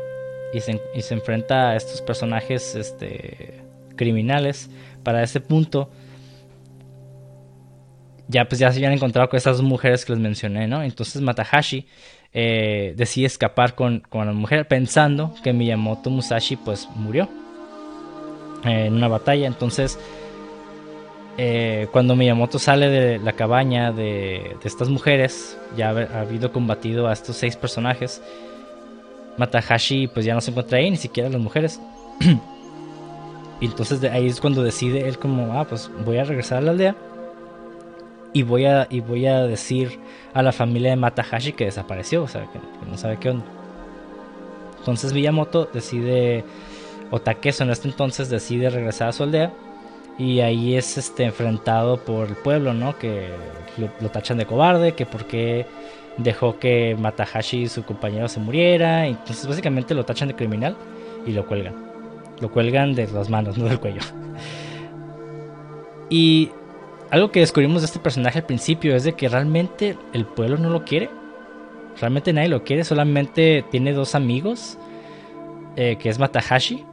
y 0.53 0.59
se, 0.59 0.81
y 0.93 1.01
se 1.03 1.13
enfrenta 1.13 1.69
a 1.69 1.77
estos 1.77 2.01
personajes 2.01 2.75
este, 2.75 3.61
criminales, 3.95 4.69
para 5.03 5.23
ese 5.23 5.39
punto 5.39 5.89
ya 8.27 8.49
pues 8.49 8.59
ya 8.59 8.73
se 8.73 8.79
habían 8.79 8.91
encontrado 8.91 9.29
con 9.29 9.37
esas 9.37 9.61
mujeres 9.61 10.03
que 10.03 10.11
les 10.11 10.21
mencioné, 10.21 10.67
¿no? 10.67 10.83
Entonces 10.83 11.21
Matahashi 11.21 11.87
eh, 12.33 12.93
decide 12.97 13.27
escapar 13.27 13.73
con, 13.73 14.01
con, 14.01 14.25
la 14.25 14.33
mujer 14.33 14.67
pensando 14.67 15.33
que 15.45 15.53
Miyamoto 15.53 16.09
Musashi 16.09 16.57
pues 16.57 16.89
murió 16.93 17.29
en 18.65 18.93
una 18.93 19.07
batalla. 19.07 19.47
Entonces 19.47 19.97
eh, 21.37 21.87
cuando 21.91 22.15
Miyamoto 22.15 22.59
sale 22.59 22.89
de 22.89 23.19
la 23.19 23.33
cabaña 23.33 23.91
de, 23.91 24.55
estas 24.63 24.87
mujeres, 24.89 25.57
ya 25.75 25.89
ha 25.89 26.21
habido 26.21 26.51
combatido 26.51 27.07
a 27.07 27.13
estos 27.13 27.35
seis 27.35 27.57
personajes, 27.57 28.21
Matahashi 29.37 30.07
pues 30.07 30.25
ya 30.25 30.33
no 30.33 30.39
se 30.39 30.51
encuentra 30.51 30.77
ahí, 30.77 30.89
ni 30.89 30.97
siquiera 30.97 31.29
las 31.29 31.41
mujeres. 31.41 31.81
y 33.59 33.65
entonces 33.65 33.99
de 33.99 34.09
ahí 34.09 34.27
es 34.27 34.39
cuando 34.39 34.63
decide 34.63 35.07
él 35.07 35.19
como, 35.19 35.59
ah, 35.59 35.65
pues 35.65 35.91
voy 36.05 36.17
a 36.17 36.23
regresar 36.23 36.59
a 36.59 36.61
la 36.61 36.71
aldea 36.71 36.95
y 38.31 38.43
voy 38.43 38.65
a, 38.65 38.87
y 38.89 39.01
voy 39.01 39.25
a 39.27 39.43
decir 39.43 39.99
a 40.33 40.41
la 40.41 40.53
familia 40.53 40.91
de 40.91 40.95
Matahashi 40.95 41.51
que 41.51 41.65
desapareció, 41.65 42.23
o 42.23 42.27
sea, 42.29 42.49
que, 42.51 42.59
no 42.89 42.97
sabe 42.97 43.17
qué 43.17 43.31
onda. 43.31 43.45
Entonces 44.79 45.11
Miyamoto 45.11 45.69
decide, 45.73 46.45
o 47.11 47.19
Takeso 47.19 47.63
en 47.63 47.69
este 47.69 47.87
entonces 47.87 48.29
decide 48.29 48.69
regresar 48.69 49.09
a 49.09 49.13
su 49.13 49.23
aldea 49.23 49.53
y 50.17 50.39
ahí 50.39 50.75
es 50.75 50.97
este 50.97 51.23
enfrentado 51.23 51.97
por 51.97 52.29
el 52.29 52.35
pueblo, 52.35 52.73
¿no? 52.73 52.97
Que 52.97 53.29
lo, 53.77 54.09
tachan 54.09 54.37
de 54.37 54.45
cobarde, 54.45 54.93
que 54.93 55.05
por 55.05 55.25
qué 55.25 55.65
dejó 56.17 56.57
que 56.57 56.95
Matahashi 56.97 57.63
y 57.63 57.67
su 57.67 57.83
compañero 57.83 58.29
se 58.29 58.39
muriera, 58.39 59.05
entonces 59.07 59.45
básicamente 59.45 59.93
lo 59.93 60.05
tachan 60.05 60.29
de 60.29 60.35
criminal 60.35 60.77
y 61.25 61.31
lo 61.31 61.45
cuelgan. 61.45 61.75
Lo 62.39 62.49
cuelgan 62.51 62.95
de 62.95 63.07
las 63.07 63.29
manos, 63.29 63.57
no 63.57 63.65
del 63.65 63.79
cuello. 63.79 64.01
Y 66.09 66.51
algo 67.09 67.31
que 67.31 67.41
descubrimos 67.41 67.81
de 67.81 67.87
este 67.87 67.99
personaje 67.99 68.39
al 68.39 68.45
principio 68.45 68.95
es 68.95 69.03
de 69.03 69.13
que 69.13 69.27
realmente 69.27 69.97
el 70.13 70.25
pueblo 70.25 70.57
no 70.57 70.69
lo 70.69 70.85
quiere. 70.85 71.09
Realmente 71.99 72.31
nadie 72.31 72.49
lo 72.49 72.63
quiere, 72.63 72.83
solamente 72.83 73.65
tiene 73.71 73.93
dos 73.93 74.15
amigos, 74.15 74.77
eh, 75.75 75.97
que 75.99 76.09
es 76.09 76.19
Matahashi 76.19 76.85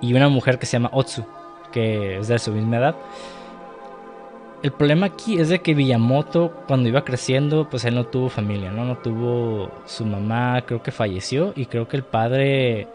y 0.00 0.14
una 0.14 0.28
mujer 0.28 0.58
que 0.58 0.66
se 0.66 0.72
llama 0.72 0.90
Otsu, 0.92 1.24
que 1.72 2.18
es 2.18 2.28
de 2.28 2.38
su 2.38 2.52
misma 2.52 2.78
edad. 2.78 2.96
El 4.62 4.72
problema 4.72 5.06
aquí 5.06 5.38
es 5.38 5.48
de 5.48 5.60
que 5.60 5.74
Miyamoto 5.74 6.64
cuando 6.66 6.88
iba 6.88 7.04
creciendo, 7.04 7.68
pues 7.68 7.84
él 7.84 7.94
no 7.94 8.06
tuvo 8.06 8.28
familia, 8.28 8.70
¿no? 8.70 8.84
No 8.84 8.96
tuvo 8.98 9.70
su 9.84 10.04
mamá, 10.04 10.62
creo 10.66 10.82
que 10.82 10.90
falleció 10.90 11.52
y 11.54 11.66
creo 11.66 11.86
que 11.86 11.96
el 11.96 12.02
padre 12.02 12.88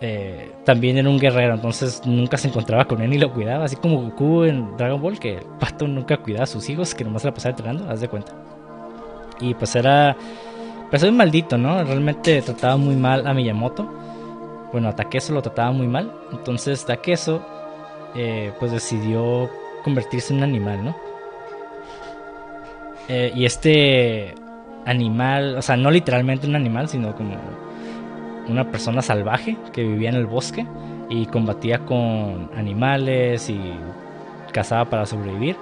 eh, 0.00 0.52
también 0.64 0.96
era 0.96 1.10
un 1.10 1.18
guerrero, 1.18 1.54
entonces 1.54 2.02
nunca 2.06 2.38
se 2.38 2.48
encontraba 2.48 2.86
con 2.86 3.02
él 3.02 3.10
ni 3.10 3.18
lo 3.18 3.32
cuidaba, 3.32 3.64
así 3.64 3.76
como 3.76 4.00
Goku 4.00 4.44
en 4.44 4.76
Dragon 4.76 5.02
Ball, 5.02 5.18
que 5.18 5.38
el 5.38 5.44
pato 5.58 5.86
nunca 5.86 6.16
cuidaba 6.16 6.44
a 6.44 6.46
sus 6.46 6.70
hijos, 6.70 6.94
que 6.94 7.04
nomás 7.04 7.22
se 7.22 7.28
la 7.28 7.34
pasaba 7.34 7.50
entrenando, 7.50 7.90
haz 7.90 8.00
de 8.00 8.08
cuenta. 8.08 8.32
Y 9.40 9.54
pues 9.54 9.74
era. 9.74 10.16
Pues 10.90 11.02
un 11.02 11.16
maldito, 11.16 11.56
¿no? 11.56 11.82
Realmente 11.84 12.42
trataba 12.42 12.76
muy 12.76 12.96
mal 12.96 13.26
a 13.26 13.32
Miyamoto. 13.32 13.88
Bueno, 14.72 14.88
a 14.88 14.96
Takeso 14.96 15.32
lo 15.32 15.42
trataba 15.42 15.72
muy 15.72 15.86
mal. 15.86 16.12
Entonces 16.32 16.84
Takeso, 16.84 17.42
eh, 18.14 18.52
pues 18.58 18.72
decidió 18.72 19.50
convertirse 19.84 20.32
en 20.32 20.38
un 20.38 20.44
animal, 20.44 20.84
¿no? 20.84 20.96
Eh, 23.08 23.32
y 23.34 23.44
este 23.44 24.34
animal, 24.86 25.56
o 25.56 25.62
sea, 25.62 25.76
no 25.76 25.90
literalmente 25.90 26.46
un 26.46 26.54
animal, 26.54 26.88
sino 26.88 27.14
como 27.14 27.36
una 28.48 28.70
persona 28.70 29.02
salvaje 29.02 29.56
que 29.72 29.82
vivía 29.82 30.10
en 30.10 30.16
el 30.16 30.26
bosque 30.26 30.66
y 31.08 31.26
combatía 31.26 31.80
con 31.80 32.50
animales 32.56 33.50
y 33.50 33.60
cazaba 34.52 34.88
para 34.88 35.06
sobrevivir. 35.06 35.56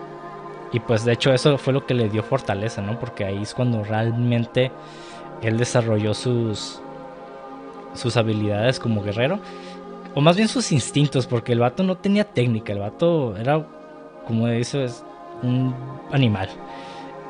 Y 0.72 0.80
pues 0.80 1.04
de 1.04 1.12
hecho 1.12 1.32
eso 1.32 1.56
fue 1.56 1.72
lo 1.72 1.86
que 1.86 1.94
le 1.94 2.08
dio 2.08 2.22
fortaleza, 2.22 2.82
¿no? 2.82 2.98
Porque 2.98 3.24
ahí 3.24 3.42
es 3.42 3.54
cuando 3.54 3.82
realmente 3.82 4.70
él 5.42 5.56
desarrolló 5.56 6.12
sus 6.12 6.82
sus 7.94 8.16
habilidades 8.16 8.78
como 8.78 9.02
guerrero 9.02 9.40
o 10.14 10.20
más 10.20 10.36
bien 10.36 10.48
sus 10.48 10.72
instintos, 10.72 11.26
porque 11.26 11.52
el 11.52 11.60
vato 11.60 11.82
no 11.82 11.96
tenía 11.96 12.24
técnica, 12.24 12.72
el 12.72 12.80
vato 12.80 13.36
era 13.36 13.64
como 14.28 14.46
dices, 14.46 15.04
un 15.42 15.74
animal. 16.12 16.50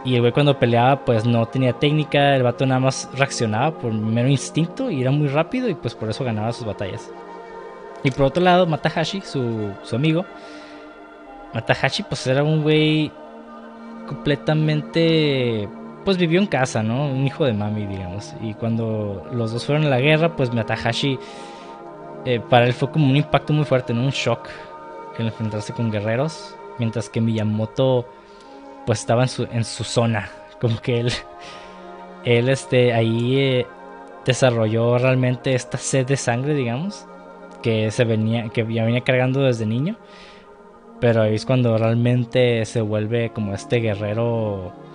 Y 0.05 0.15
el 0.15 0.21
güey 0.21 0.33
cuando 0.33 0.59
peleaba 0.59 1.05
pues 1.05 1.25
no 1.25 1.47
tenía 1.47 1.73
técnica, 1.73 2.35
el 2.35 2.43
vato 2.43 2.67
nada 2.67 2.81
más 2.81 3.09
reaccionaba 3.15 3.79
por 3.79 3.93
mero 3.93 4.29
instinto 4.29 4.91
y 4.91 5.03
era 5.03 5.11
muy 5.11 5.29
rápido 5.29 5.69
y 5.69 5.75
pues 5.75 5.95
por 5.95 6.11
eso 6.11 6.25
ganaba 6.25 6.53
sus 6.53 6.67
batallas. 6.67 7.11
Y 8.03 8.11
por 8.11 8.27
otro 8.27 8.43
lado, 8.43 8.67
Matahashi, 8.67 9.21
su, 9.21 9.73
su 9.83 9.97
amigo, 9.97 10.25
Matahashi 11.55 12.03
pues 12.03 12.27
era 12.27 12.43
un 12.43 12.63
güey 12.63 13.13
completamente 14.07 15.69
pues 16.09 16.17
vivió 16.17 16.41
en 16.41 16.47
casa, 16.47 16.83
¿no? 16.83 17.07
Un 17.07 17.27
hijo 17.27 17.45
de 17.45 17.53
mami, 17.53 17.85
digamos. 17.85 18.35
Y 18.41 18.55
cuando 18.55 19.27
los 19.31 19.53
dos 19.53 19.67
fueron 19.67 19.85
a 19.85 19.91
la 19.91 20.01
guerra, 20.01 20.35
pues 20.37 20.55
Matahashi 20.55 21.19
eh, 22.25 22.41
para 22.41 22.65
él 22.65 22.73
fue 22.73 22.91
como 22.91 23.11
un 23.11 23.17
impacto 23.19 23.53
muy 23.53 23.67
fuerte. 23.67 23.93
Un 23.93 24.09
shock 24.09 24.49
el 25.19 25.27
enfrentarse 25.27 25.75
con 25.75 25.91
guerreros, 25.91 26.57
mientras 26.79 27.11
que 27.11 27.21
Miyamoto 27.21 28.07
pues 28.87 29.01
estaba 29.01 29.25
en 29.25 29.29
su, 29.29 29.43
en 29.53 29.65
su 29.67 29.85
zona. 29.85 30.31
Como 30.59 30.81
que 30.81 31.01
él, 31.01 31.13
él 32.25 32.49
este, 32.49 32.95
ahí 32.95 33.39
eh, 33.39 33.67
desarrolló 34.25 34.97
realmente 34.97 35.55
esta 35.55 35.77
sed 35.77 36.07
de 36.07 36.17
sangre, 36.17 36.55
digamos, 36.55 37.07
que 37.63 37.91
se 37.91 38.05
venía, 38.05 38.49
que 38.49 38.67
ya 38.73 38.87
venía 38.87 39.03
cargando 39.03 39.43
desde 39.43 39.67
niño. 39.67 39.99
Pero 41.01 41.21
ahí 41.21 41.35
es 41.35 41.45
cuando 41.45 41.77
realmente 41.77 42.65
se 42.65 42.81
vuelve 42.81 43.29
como 43.29 43.53
este 43.53 43.81
guerrero. 43.81 44.88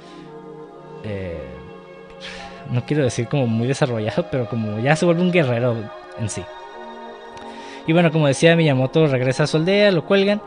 Eh, 1.04 1.42
no 2.72 2.86
quiero 2.86 3.04
decir 3.04 3.28
como 3.28 3.48
muy 3.48 3.68
desarrollado, 3.68 4.28
pero 4.32 4.48
como 4.48 4.80
ya 4.80 4.96
se 4.96 5.06
vuelve 5.06 5.22
un 5.22 5.32
guerrero 5.32 5.76
en 6.20 6.30
sí. 6.30 6.44
Y 7.86 7.94
bueno, 7.94 8.12
como 8.12 8.28
decía 8.28 8.56
Miyamoto, 8.56 9.08
regresa 9.08 9.44
a 9.44 9.48
su 9.48 9.58
aldea, 9.58 9.92
lo 9.92 10.06
cuelgan. 10.06 10.42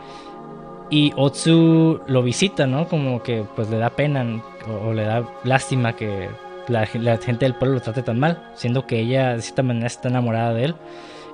Y 0.88 1.12
Otsu 1.16 2.00
lo 2.06 2.22
visita, 2.22 2.66
¿no? 2.66 2.88
Como 2.88 3.22
que 3.22 3.44
pues 3.54 3.68
le 3.68 3.78
da 3.78 3.90
pena 3.90 4.42
o, 4.82 4.92
le 4.92 5.04
da 5.04 5.24
lástima 5.44 5.94
que 5.94 6.30
la, 6.68 6.86
gente 6.86 7.44
del 7.44 7.54
pueblo 7.54 7.74
lo 7.74 7.82
trate 7.82 8.02
tan 8.02 8.18
mal, 8.18 8.50
siendo 8.54 8.86
que 8.86 9.00
ella 9.00 9.34
de 9.34 9.42
cierta 9.42 9.62
manera 9.62 9.86
está 9.86 10.08
enamorada 10.08 10.54
de 10.54 10.66
él. 10.66 10.74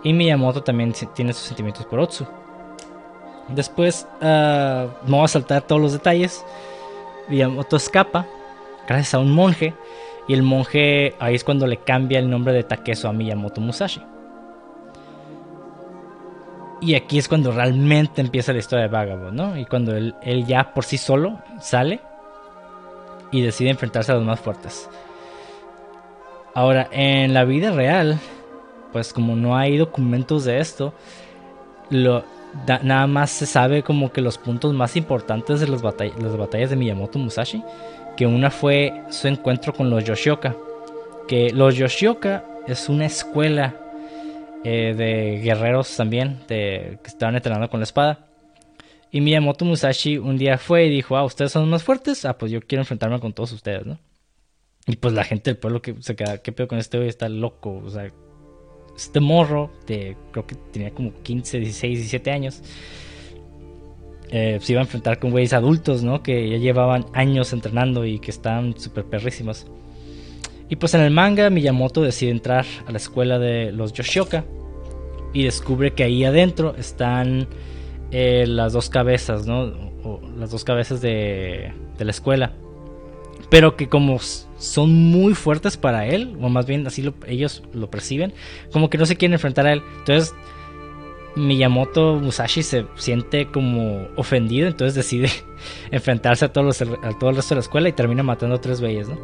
Y 0.02 0.12
Miyamoto 0.14 0.62
también 0.62 0.92
tiene 1.14 1.32
sus 1.32 1.46
sentimientos 1.46 1.86
por 1.86 2.00
Otsu. 2.00 2.26
Después, 3.48 4.08
no 4.20 4.88
voy 5.06 5.24
a 5.24 5.28
saltar 5.28 5.62
todos 5.62 5.80
los 5.80 5.92
detalles. 5.92 6.44
Miyamoto 7.28 7.76
escapa 7.76 8.26
gracias 8.86 9.14
a 9.14 9.18
un 9.18 9.32
monje. 9.32 9.74
Y 10.28 10.34
el 10.34 10.42
monje 10.42 11.14
ahí 11.18 11.34
es 11.34 11.44
cuando 11.44 11.66
le 11.66 11.78
cambia 11.78 12.18
el 12.18 12.30
nombre 12.30 12.52
de 12.52 12.62
Takeso 12.62 13.08
a 13.08 13.12
Miyamoto 13.12 13.60
Musashi. 13.60 14.02
Y 16.82 16.96
aquí 16.96 17.18
es 17.18 17.28
cuando 17.28 17.52
realmente 17.52 18.20
empieza 18.20 18.52
la 18.52 18.58
historia 18.58 18.86
de 18.86 18.90
Vagabond, 18.90 19.34
¿no? 19.34 19.56
Y 19.56 19.66
cuando 19.66 19.96
él, 19.96 20.14
ya 20.46 20.74
por 20.74 20.84
sí 20.84 20.98
solo 20.98 21.38
sale 21.60 22.00
y 23.30 23.40
decide 23.40 23.70
enfrentarse 23.70 24.10
a 24.10 24.16
los 24.16 24.24
más 24.24 24.40
fuertes. 24.40 24.90
Ahora, 26.54 26.88
en 26.90 27.34
la 27.34 27.44
vida 27.44 27.70
real, 27.70 28.18
pues 28.92 29.12
como 29.12 29.36
no 29.36 29.56
hay 29.56 29.76
documentos 29.76 30.44
de 30.44 30.58
esto, 30.58 30.92
lo, 31.88 32.24
nada 32.82 33.06
más 33.06 33.30
se 33.30 33.46
sabe 33.46 33.84
como 33.84 34.10
que 34.10 34.20
los 34.20 34.36
puntos 34.36 34.74
más 34.74 34.96
importantes 34.96 35.60
de 35.60 35.68
las 35.68 35.82
batallas 35.82 36.70
de 36.70 36.76
Miyamoto 36.76 37.18
Musashi, 37.18 37.62
que 38.16 38.26
una 38.26 38.50
fue 38.50 39.02
su 39.10 39.28
encuentro 39.28 39.72
con 39.72 39.90
los 39.90 40.04
Yoshioka, 40.04 40.56
que 41.28 41.50
los 41.50 41.76
Yoshioka 41.76 42.44
es 42.66 42.88
una 42.88 43.06
escuela 43.06 43.74
eh, 44.64 44.94
de 44.96 45.40
guerreros 45.42 45.96
también 45.96 46.40
de, 46.46 46.98
que 47.02 47.08
estaban 47.08 47.34
entrenando 47.34 47.68
con 47.68 47.80
la 47.80 47.84
espada. 47.84 48.26
Y 49.10 49.20
Miyamoto 49.20 49.64
Musashi 49.64 50.16
un 50.18 50.38
día 50.38 50.56
fue 50.56 50.86
y 50.86 50.90
dijo, 50.90 51.16
ah, 51.16 51.24
ustedes 51.24 51.52
son 51.52 51.68
más 51.68 51.82
fuertes, 51.82 52.24
ah, 52.24 52.38
pues 52.38 52.50
yo 52.52 52.60
quiero 52.60 52.82
enfrentarme 52.82 53.20
con 53.20 53.32
todos 53.32 53.52
ustedes, 53.52 53.84
¿no? 53.84 53.98
Y 54.86 54.96
pues 54.96 55.14
la 55.14 55.24
gente 55.24 55.50
del 55.50 55.58
pueblo 55.58 55.82
que 55.82 55.94
se 56.00 56.16
queda, 56.16 56.38
¿qué 56.38 56.50
pedo 56.52 56.68
con 56.68 56.78
este 56.78 56.96
güey? 56.96 57.08
Está 57.08 57.28
loco, 57.28 57.82
o 57.84 57.90
sea, 57.90 58.08
este 58.96 59.20
morro, 59.20 59.70
de, 59.86 60.16
creo 60.32 60.46
que 60.46 60.54
tenía 60.54 60.90
como 60.92 61.12
15, 61.22 61.58
16, 61.58 61.98
17 61.98 62.30
años, 62.30 62.62
eh, 64.34 64.58
se 64.62 64.72
iba 64.72 64.80
a 64.80 64.84
enfrentar 64.84 65.18
con 65.18 65.30
güeyes 65.30 65.52
adultos, 65.52 66.02
¿no? 66.02 66.22
Que 66.22 66.48
ya 66.48 66.56
llevaban 66.56 67.04
años 67.12 67.52
entrenando 67.52 68.06
y 68.06 68.18
que 68.18 68.30
estaban 68.30 68.78
súper 68.78 69.04
perrísimos. 69.04 69.66
Y 70.70 70.76
pues 70.76 70.94
en 70.94 71.02
el 71.02 71.10
manga 71.10 71.50
Miyamoto 71.50 72.00
decide 72.00 72.30
entrar 72.30 72.64
a 72.86 72.92
la 72.92 72.96
escuela 72.96 73.38
de 73.38 73.72
los 73.72 73.92
Yoshioka 73.92 74.46
y 75.34 75.44
descubre 75.44 75.92
que 75.92 76.04
ahí 76.04 76.24
adentro 76.24 76.74
están 76.78 77.46
eh, 78.10 78.46
las 78.48 78.72
dos 78.72 78.88
cabezas, 78.88 79.46
¿no? 79.46 79.92
las 80.38 80.50
dos 80.50 80.64
cabezas 80.64 81.02
de, 81.02 81.72
de, 81.98 82.04
la 82.06 82.10
escuela. 82.10 82.52
Pero 83.50 83.76
que 83.76 83.90
como 83.90 84.18
son 84.18 84.94
muy 84.94 85.34
fuertes 85.34 85.76
para 85.76 86.06
él, 86.06 86.38
o 86.40 86.48
más 86.48 86.64
bien 86.64 86.86
así 86.86 87.06
ellos 87.26 87.62
lo 87.74 87.90
perciben, 87.90 88.32
como 88.72 88.88
que 88.88 88.96
no 88.96 89.04
se 89.04 89.16
quieren 89.16 89.34
enfrentar 89.34 89.66
a 89.66 89.74
él. 89.74 89.82
Entonces 89.98 90.34
Miyamoto 91.34 92.16
Musashi 92.16 92.62
se 92.62 92.86
siente 92.94 93.46
como 93.46 94.08
ofendido, 94.16 94.68
entonces 94.68 94.94
decide 94.94 95.30
enfrentarse 95.90 96.44
a, 96.44 96.52
todos 96.52 96.82
a 96.82 97.18
todo 97.18 97.30
el 97.30 97.36
resto 97.36 97.54
de 97.54 97.56
la 97.56 97.62
escuela 97.62 97.88
y 97.88 97.92
termina 97.92 98.22
matando 98.22 98.56
a 98.56 98.60
tres 98.60 98.80
güeyes, 98.80 99.08
¿no? 99.08 99.18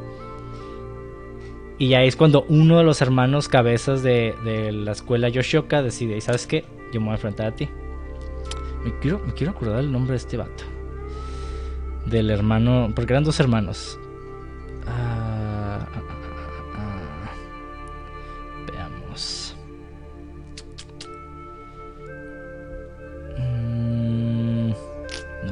Y 1.79 1.95
ahí 1.95 2.09
es 2.09 2.17
cuando 2.17 2.45
uno 2.49 2.79
de 2.79 2.85
los 2.85 3.01
hermanos 3.03 3.49
cabezas 3.49 4.03
de, 4.03 4.35
la 4.73 4.93
escuela 4.93 5.29
Yoshioka 5.29 5.81
decide, 5.81 6.17
¿y 6.17 6.21
sabes 6.21 6.47
qué? 6.47 6.65
Yo 6.93 7.01
me 7.01 7.07
voy 7.07 7.13
a 7.13 7.17
enfrentar 7.17 7.47
a 7.47 7.55
ti. 7.55 7.69
Me 8.85 8.99
quiero, 8.99 9.21
me 9.25 9.33
quiero 9.33 9.53
acordar 9.53 9.79
el 9.79 9.93
nombre 9.93 10.13
de 10.13 10.17
este 10.17 10.37
vato. 10.37 10.65
Del 12.07 12.31
hermano, 12.31 12.91
porque 12.97 13.13
eran 13.13 13.23
dos 13.23 13.39
hermanos. 13.39 13.99
Ah, 14.89 15.87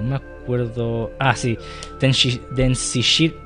me 0.06 0.16
acuerdo. 0.16 1.10
Ah, 1.18 1.34
sí. 1.36 1.58
Denshishiro 2.00 3.36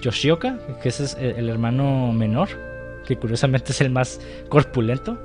Yoshioka, 0.00 0.58
que 0.82 0.88
ese 0.88 1.04
es 1.04 1.16
el 1.18 1.48
hermano 1.48 2.12
menor, 2.12 2.48
que 3.06 3.16
curiosamente 3.16 3.72
es 3.72 3.80
el 3.80 3.90
más 3.90 4.20
corpulento. 4.48 5.18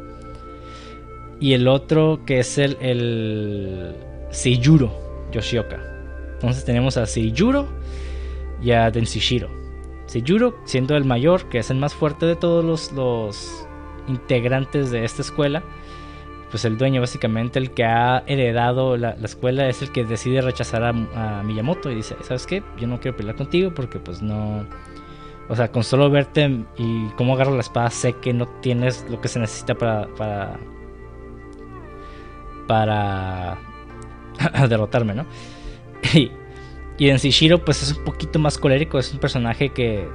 Y 1.39 1.53
el 1.53 1.67
otro 1.67 2.21
que 2.25 2.39
es 2.39 2.57
el, 2.57 2.77
el 2.81 3.95
Seiyuro 4.29 4.91
Yoshioka. 5.31 5.79
Entonces 6.33 6.65
tenemos 6.65 6.97
a 6.97 7.05
Seiyuro 7.05 7.67
y 8.61 8.71
a 8.71 8.89
Denshishiro. 8.91 9.49
Seiyuro 10.05 10.57
siendo 10.65 10.97
el 10.97 11.05
mayor, 11.05 11.47
que 11.49 11.59
es 11.59 11.69
el 11.69 11.77
más 11.77 11.93
fuerte 11.93 12.25
de 12.25 12.35
todos 12.35 12.65
los, 12.65 12.91
los 12.93 13.67
integrantes 14.07 14.91
de 14.91 15.05
esta 15.05 15.21
escuela 15.21 15.63
pues 16.49 16.65
el 16.65 16.77
dueño 16.77 17.01
básicamente 17.01 17.59
el 17.59 17.71
que 17.71 17.83
ha 17.83 18.23
heredado 18.25 18.97
la, 18.97 19.11
escuela 19.23 19.69
es 19.69 19.81
el 19.81 19.91
que 19.91 20.03
decide 20.03 20.41
rechazar 20.41 20.83
a, 20.83 21.43
Miyamoto 21.43 21.91
y 21.91 21.95
dice, 21.95 22.15
¿sabes 22.21 22.47
qué? 22.47 22.63
Yo 22.77 22.87
no 22.87 22.99
quiero 22.99 23.15
pelear 23.15 23.35
contigo 23.35 23.71
porque 23.73 23.99
pues 23.99 24.21
no... 24.21 24.65
O 25.47 25.55
sea, 25.55 25.71
con 25.71 25.83
solo 25.83 26.09
verte 26.11 26.63
y 26.77 27.07
cómo 27.17 27.33
agarro 27.33 27.55
la 27.55 27.61
espada 27.61 27.89
sé 27.89 28.13
que 28.13 28.33
no 28.33 28.47
tienes 28.61 29.05
lo 29.09 29.21
que 29.21 29.27
se 29.27 29.39
necesita 29.39 29.75
para... 29.75 30.07
para... 30.15 30.59
para 32.67 33.57
derrotarme, 34.67 35.13
¿no? 35.13 35.25
y, 36.13 36.31
y 36.97 37.09
en 37.09 37.17
Shishiro 37.17 37.63
pues 37.63 37.83
es 37.83 37.95
un 37.97 38.03
poquito 38.03 38.39
más 38.39 38.57
colérico, 38.57 38.97
es 38.97 39.13
un 39.13 39.19
personaje 39.19 39.69
que 39.69 40.07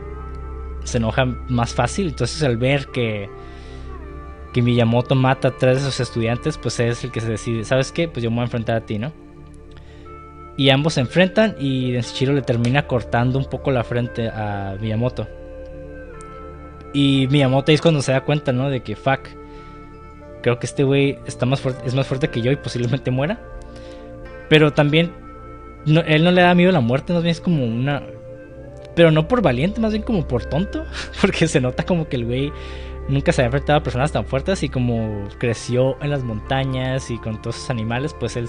se 0.82 0.98
enoja 0.98 1.24
más 1.48 1.74
fácil, 1.74 2.08
entonces 2.08 2.42
al 2.42 2.56
ver 2.56 2.88
que 2.88 3.28
que 4.54 4.62
Miyamoto 4.62 5.16
mata 5.16 5.48
a 5.48 5.50
tres 5.50 5.80
de 5.80 5.90
sus 5.90 5.98
estudiantes, 5.98 6.58
pues 6.58 6.78
es 6.78 7.02
el 7.02 7.10
que 7.10 7.20
se 7.20 7.28
decide, 7.28 7.64
¿sabes 7.64 7.90
qué? 7.90 8.06
Pues 8.06 8.22
yo 8.22 8.30
me 8.30 8.36
voy 8.36 8.42
a 8.42 8.44
enfrentar 8.44 8.76
a 8.76 8.86
ti, 8.86 9.00
¿no? 9.00 9.12
Y 10.56 10.70
ambos 10.70 10.94
se 10.94 11.00
enfrentan 11.00 11.56
y 11.58 11.90
Denshiro 11.90 12.32
le 12.32 12.42
termina 12.42 12.86
cortando 12.86 13.36
un 13.36 13.46
poco 13.46 13.72
la 13.72 13.82
frente 13.82 14.28
a 14.28 14.76
Miyamoto. 14.80 15.26
Y 16.92 17.26
Miyamoto 17.32 17.72
es 17.72 17.82
cuando 17.82 18.00
se 18.00 18.12
da 18.12 18.20
cuenta, 18.20 18.52
¿no? 18.52 18.70
De 18.70 18.84
que, 18.84 18.94
fuck, 18.94 19.22
creo 20.40 20.60
que 20.60 20.66
este 20.66 20.84
güey 20.84 21.18
está 21.26 21.46
más 21.46 21.60
fuerte, 21.60 21.84
es 21.84 21.94
más 21.96 22.06
fuerte 22.06 22.28
que 22.28 22.40
yo 22.40 22.52
y 22.52 22.56
posiblemente 22.56 23.10
muera. 23.10 23.40
Pero 24.48 24.72
también, 24.72 25.10
él 25.84 26.22
no 26.22 26.30
le 26.30 26.42
da 26.42 26.54
miedo 26.54 26.70
a 26.70 26.74
la 26.74 26.80
muerte, 26.80 27.12
más 27.12 27.24
bien 27.24 27.32
es 27.32 27.40
como 27.40 27.64
una... 27.64 28.04
Pero 28.94 29.10
no 29.10 29.26
por 29.26 29.42
valiente, 29.42 29.80
más 29.80 29.90
bien 29.90 30.04
como 30.04 30.28
por 30.28 30.44
tonto. 30.44 30.84
Porque 31.20 31.48
se 31.48 31.60
nota 31.60 31.82
como 31.82 32.08
que 32.08 32.14
el 32.14 32.26
güey 32.26 32.52
nunca 33.08 33.32
se 33.32 33.42
había 33.42 33.46
enfrentado 33.46 33.78
a 33.78 33.82
personas 33.82 34.12
tan 34.12 34.24
fuertes 34.24 34.62
y 34.62 34.68
como 34.68 35.28
creció 35.38 35.96
en 36.02 36.10
las 36.10 36.22
montañas 36.22 37.10
y 37.10 37.18
con 37.18 37.40
todos 37.40 37.56
esos 37.56 37.70
animales, 37.70 38.14
pues 38.18 38.36
él 38.36 38.48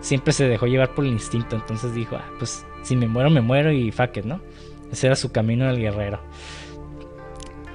siempre 0.00 0.32
se 0.32 0.48
dejó 0.48 0.66
llevar 0.66 0.94
por 0.94 1.04
el 1.04 1.12
instinto. 1.12 1.56
Entonces 1.56 1.94
dijo, 1.94 2.16
ah, 2.16 2.30
pues 2.38 2.64
si 2.82 2.96
me 2.96 3.08
muero, 3.08 3.30
me 3.30 3.40
muero 3.40 3.72
y 3.72 3.90
fuck 3.90 4.16
¿no? 4.24 4.40
Ese 4.92 5.08
era 5.08 5.16
su 5.16 5.32
camino 5.32 5.66
del 5.66 5.78
guerrero. 5.78 6.20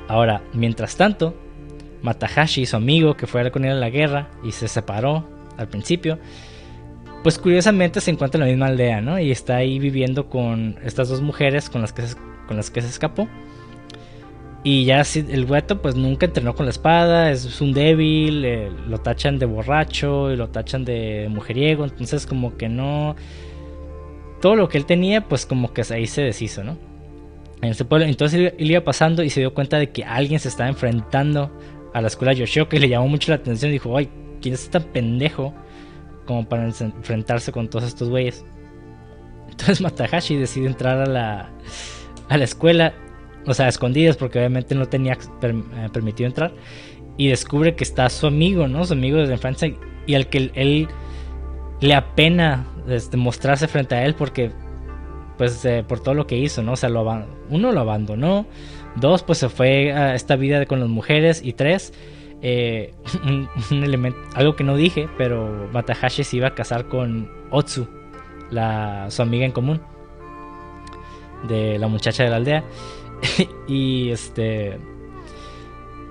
Ahora, 0.07 0.41
mientras 0.53 0.95
tanto, 0.95 1.35
Matahashi, 2.01 2.65
su 2.65 2.75
amigo 2.75 3.15
que 3.15 3.27
fue 3.27 3.49
con 3.51 3.65
él 3.65 3.71
a 3.71 3.79
la 3.79 3.89
guerra 3.89 4.29
y 4.43 4.51
se 4.51 4.67
separó 4.67 5.25
al 5.57 5.67
principio, 5.67 6.19
pues 7.23 7.37
curiosamente 7.37 8.01
se 8.01 8.11
encuentra 8.11 8.39
en 8.39 8.47
la 8.47 8.51
misma 8.51 8.67
aldea, 8.67 9.01
¿no? 9.01 9.19
Y 9.19 9.31
está 9.31 9.57
ahí 9.57 9.79
viviendo 9.79 10.27
con 10.27 10.77
estas 10.83 11.09
dos 11.09 11.21
mujeres 11.21 11.69
con 11.69 11.81
las 11.81 11.93
que 11.93 12.03
con 12.47 12.57
las 12.57 12.71
que 12.71 12.81
se 12.81 12.87
escapó. 12.87 13.27
Y 14.63 14.85
ya 14.85 15.01
el 15.15 15.45
gueto 15.47 15.81
pues 15.81 15.95
nunca 15.95 16.27
entrenó 16.27 16.53
con 16.53 16.67
la 16.67 16.69
espada, 16.69 17.31
es 17.31 17.61
un 17.61 17.73
débil, 17.73 18.45
eh, 18.45 18.71
lo 18.87 18.99
tachan 18.99 19.39
de 19.39 19.47
borracho 19.47 20.31
y 20.31 20.35
lo 20.35 20.49
tachan 20.49 20.85
de 20.85 21.27
mujeriego, 21.29 21.83
entonces 21.83 22.27
como 22.27 22.57
que 22.57 22.69
no... 22.69 23.15
Todo 24.39 24.55
lo 24.55 24.69
que 24.69 24.77
él 24.77 24.85
tenía 24.85 25.27
pues 25.27 25.45
como 25.45 25.73
que 25.73 25.83
ahí 25.91 26.05
se 26.05 26.21
deshizo, 26.21 26.63
¿no? 26.63 26.77
En 27.61 27.69
ese 27.69 27.85
pueblo, 27.85 28.05
entonces 28.05 28.53
él 28.57 28.71
iba 28.71 28.83
pasando 28.83 29.23
y 29.23 29.29
se 29.29 29.39
dio 29.39 29.53
cuenta 29.53 29.77
de 29.77 29.89
que 29.89 30.03
alguien 30.03 30.39
se 30.39 30.47
estaba 30.47 30.69
enfrentando 30.69 31.51
a 31.93 32.01
la 32.01 32.07
escuela 32.07 32.33
Yoshioka 32.33 32.75
y 32.75 32.79
le 32.79 32.89
llamó 32.89 33.07
mucho 33.07 33.31
la 33.31 33.37
atención 33.37 33.69
y 33.69 33.73
dijo, 33.73 33.95
ay, 33.97 34.09
¿quién 34.41 34.53
es 34.53 34.69
tan 34.69 34.83
pendejo 34.83 35.53
como 36.25 36.47
para 36.47 36.65
enfrentarse 36.65 37.51
con 37.51 37.67
todos 37.67 37.85
estos 37.85 38.09
güeyes? 38.09 38.45
Entonces 39.49 39.81
Matahashi 39.81 40.37
decide 40.37 40.67
entrar 40.67 40.99
a 40.99 41.05
la, 41.05 41.49
a 42.29 42.37
la 42.37 42.43
escuela 42.43 42.93
o 43.45 43.53
sea, 43.53 43.67
escondidas 43.67 44.17
porque 44.17 44.39
obviamente 44.39 44.75
no 44.75 44.87
tenía 44.87 45.17
eh, 45.41 45.89
permitido 45.91 46.27
entrar. 46.27 46.51
Y 47.17 47.27
descubre 47.27 47.75
que 47.75 47.83
está 47.83 48.09
su 48.09 48.27
amigo, 48.27 48.67
¿no? 48.67 48.85
Su 48.85 48.93
amigo 48.93 49.17
desde 49.17 49.33
infancia 49.33 49.73
y 50.07 50.15
al 50.15 50.27
que 50.27 50.51
él 50.55 50.87
le 51.81 51.93
apena 51.93 52.65
este, 52.87 53.17
mostrarse 53.17 53.67
frente 53.67 53.95
a 53.95 54.05
él 54.05 54.15
porque, 54.15 54.51
pues, 55.37 55.63
eh, 55.65 55.83
por 55.87 55.99
todo 56.01 56.15
lo 56.15 56.27
que 56.27 56.37
hizo, 56.37 56.63
¿no? 56.63 56.73
O 56.73 56.75
sea, 56.75 56.89
lo 56.89 57.05
uno 57.49 57.71
lo 57.71 57.79
abandonó, 57.79 58.45
dos, 58.95 59.23
pues 59.23 59.39
se 59.39 59.49
fue 59.49 59.91
a 59.91 60.15
esta 60.15 60.35
vida 60.35 60.65
con 60.65 60.79
las 60.79 60.89
mujeres 60.89 61.41
y 61.43 61.53
tres, 61.53 61.93
eh, 62.41 62.93
un, 63.71 63.83
elemento, 63.83 64.19
algo 64.35 64.55
que 64.55 64.63
no 64.63 64.75
dije, 64.75 65.07
pero 65.17 65.69
Matahashi 65.73 66.23
se 66.23 66.37
iba 66.37 66.47
a 66.49 66.55
casar 66.55 66.87
con 66.87 67.29
Otsu, 67.49 67.87
la, 68.49 69.07
su 69.09 69.21
amiga 69.21 69.45
en 69.45 69.51
común 69.51 69.81
de 71.47 71.79
la 71.79 71.87
muchacha 71.87 72.23
de 72.23 72.29
la 72.29 72.35
aldea. 72.37 72.63
y 73.67 74.09
este. 74.09 74.77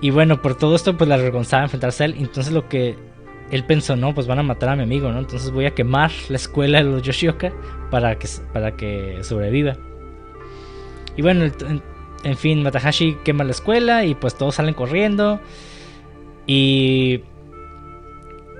Y 0.01 0.09
bueno, 0.09 0.41
por 0.41 0.55
todo 0.55 0.75
esto, 0.75 0.97
pues 0.97 1.07
la 1.07 1.15
avergonzaba 1.15 1.63
enfrentarse 1.63 2.03
a 2.03 2.05
él. 2.07 2.15
Entonces 2.17 2.51
lo 2.51 2.67
que 2.67 2.95
él 3.51 3.65
pensó, 3.65 3.95
no, 3.95 4.15
pues 4.15 4.27
van 4.27 4.39
a 4.39 4.43
matar 4.43 4.69
a 4.69 4.75
mi 4.75 4.83
amigo, 4.83 5.11
¿no? 5.11 5.19
Entonces 5.19 5.51
voy 5.51 5.65
a 5.65 5.75
quemar 5.75 6.11
la 6.29 6.37
escuela 6.37 6.79
de 6.79 6.85
los 6.85 7.03
Yoshioka 7.03 7.51
para 7.91 8.17
que, 8.17 8.27
para 8.53 8.75
que 8.75 9.19
sobreviva. 9.23 9.77
Y 11.17 11.21
bueno, 11.21 11.51
en, 12.23 12.37
fin, 12.37 12.63
Matahashi 12.63 13.17
quema 13.23 13.43
la 13.43 13.51
escuela 13.51 14.05
y 14.05 14.15
pues 14.15 14.35
todos 14.35 14.55
salen 14.55 14.73
corriendo. 14.73 15.39
Y. 16.47 17.21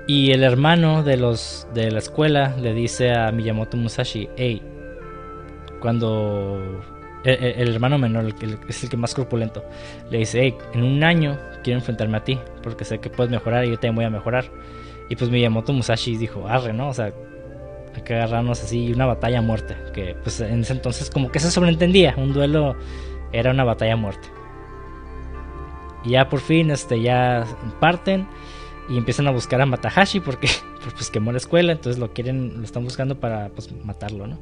Y 0.08 0.32
el 0.32 0.42
hermano 0.42 1.04
de 1.04 1.16
los 1.16 1.66
de 1.74 1.90
la 1.92 2.00
escuela 2.00 2.56
le 2.60 2.74
dice 2.74 3.12
a 3.12 3.30
Miyamoto 3.30 3.76
Musashi, 3.76 4.28
hey, 4.36 4.60
cuando 5.80 6.82
el, 7.24 7.68
hermano 7.68 7.98
menor, 7.98 8.24
el 8.24 8.34
que 8.34 8.58
es 8.68 8.82
el 8.82 8.90
que 8.90 8.96
más 8.96 9.14
corpulento, 9.14 9.64
le 10.10 10.18
dice, 10.18 10.40
hey, 10.42 10.54
en 10.74 10.82
un 10.82 11.04
año 11.04 11.38
quiero 11.62 11.78
enfrentarme 11.78 12.16
a 12.16 12.24
ti, 12.24 12.38
porque 12.62 12.84
sé 12.84 12.98
que 12.98 13.10
puedes 13.10 13.30
mejorar 13.30 13.64
y 13.64 13.70
yo 13.70 13.74
también 13.74 13.94
voy 13.96 14.04
a 14.04 14.10
mejorar. 14.10 14.50
Y 15.08 15.16
pues 15.16 15.30
Miyamoto 15.30 15.72
Musashi 15.72 16.16
dijo, 16.16 16.48
arre, 16.48 16.72
¿no? 16.72 16.88
O 16.88 16.94
sea, 16.94 17.12
hay 17.94 18.02
que 18.02 18.14
agarrarnos 18.14 18.62
así, 18.62 18.92
una 18.92 19.06
batalla 19.06 19.42
muerte. 19.42 19.76
Que 19.92 20.14
pues 20.14 20.40
en 20.40 20.60
ese 20.60 20.72
entonces 20.72 21.10
como 21.10 21.30
que 21.30 21.38
se 21.38 21.50
sobreentendía, 21.50 22.14
un 22.16 22.32
duelo 22.32 22.76
era 23.32 23.50
una 23.50 23.64
batalla 23.64 23.96
muerte. 23.96 24.28
Y 26.04 26.10
ya 26.10 26.28
por 26.28 26.40
fin, 26.40 26.70
este, 26.70 27.00
ya 27.00 27.46
parten 27.80 28.26
y 28.88 28.98
empiezan 28.98 29.28
a 29.28 29.30
buscar 29.30 29.60
a 29.60 29.66
Matahashi 29.66 30.20
porque 30.20 30.48
pues 30.96 31.10
quemó 31.10 31.30
la 31.30 31.38
escuela, 31.38 31.72
entonces 31.72 32.00
lo 32.00 32.12
quieren, 32.12 32.58
lo 32.58 32.64
están 32.64 32.84
buscando 32.84 33.20
para 33.20 33.50
pues 33.50 33.70
matarlo, 33.84 34.26
¿no? 34.26 34.38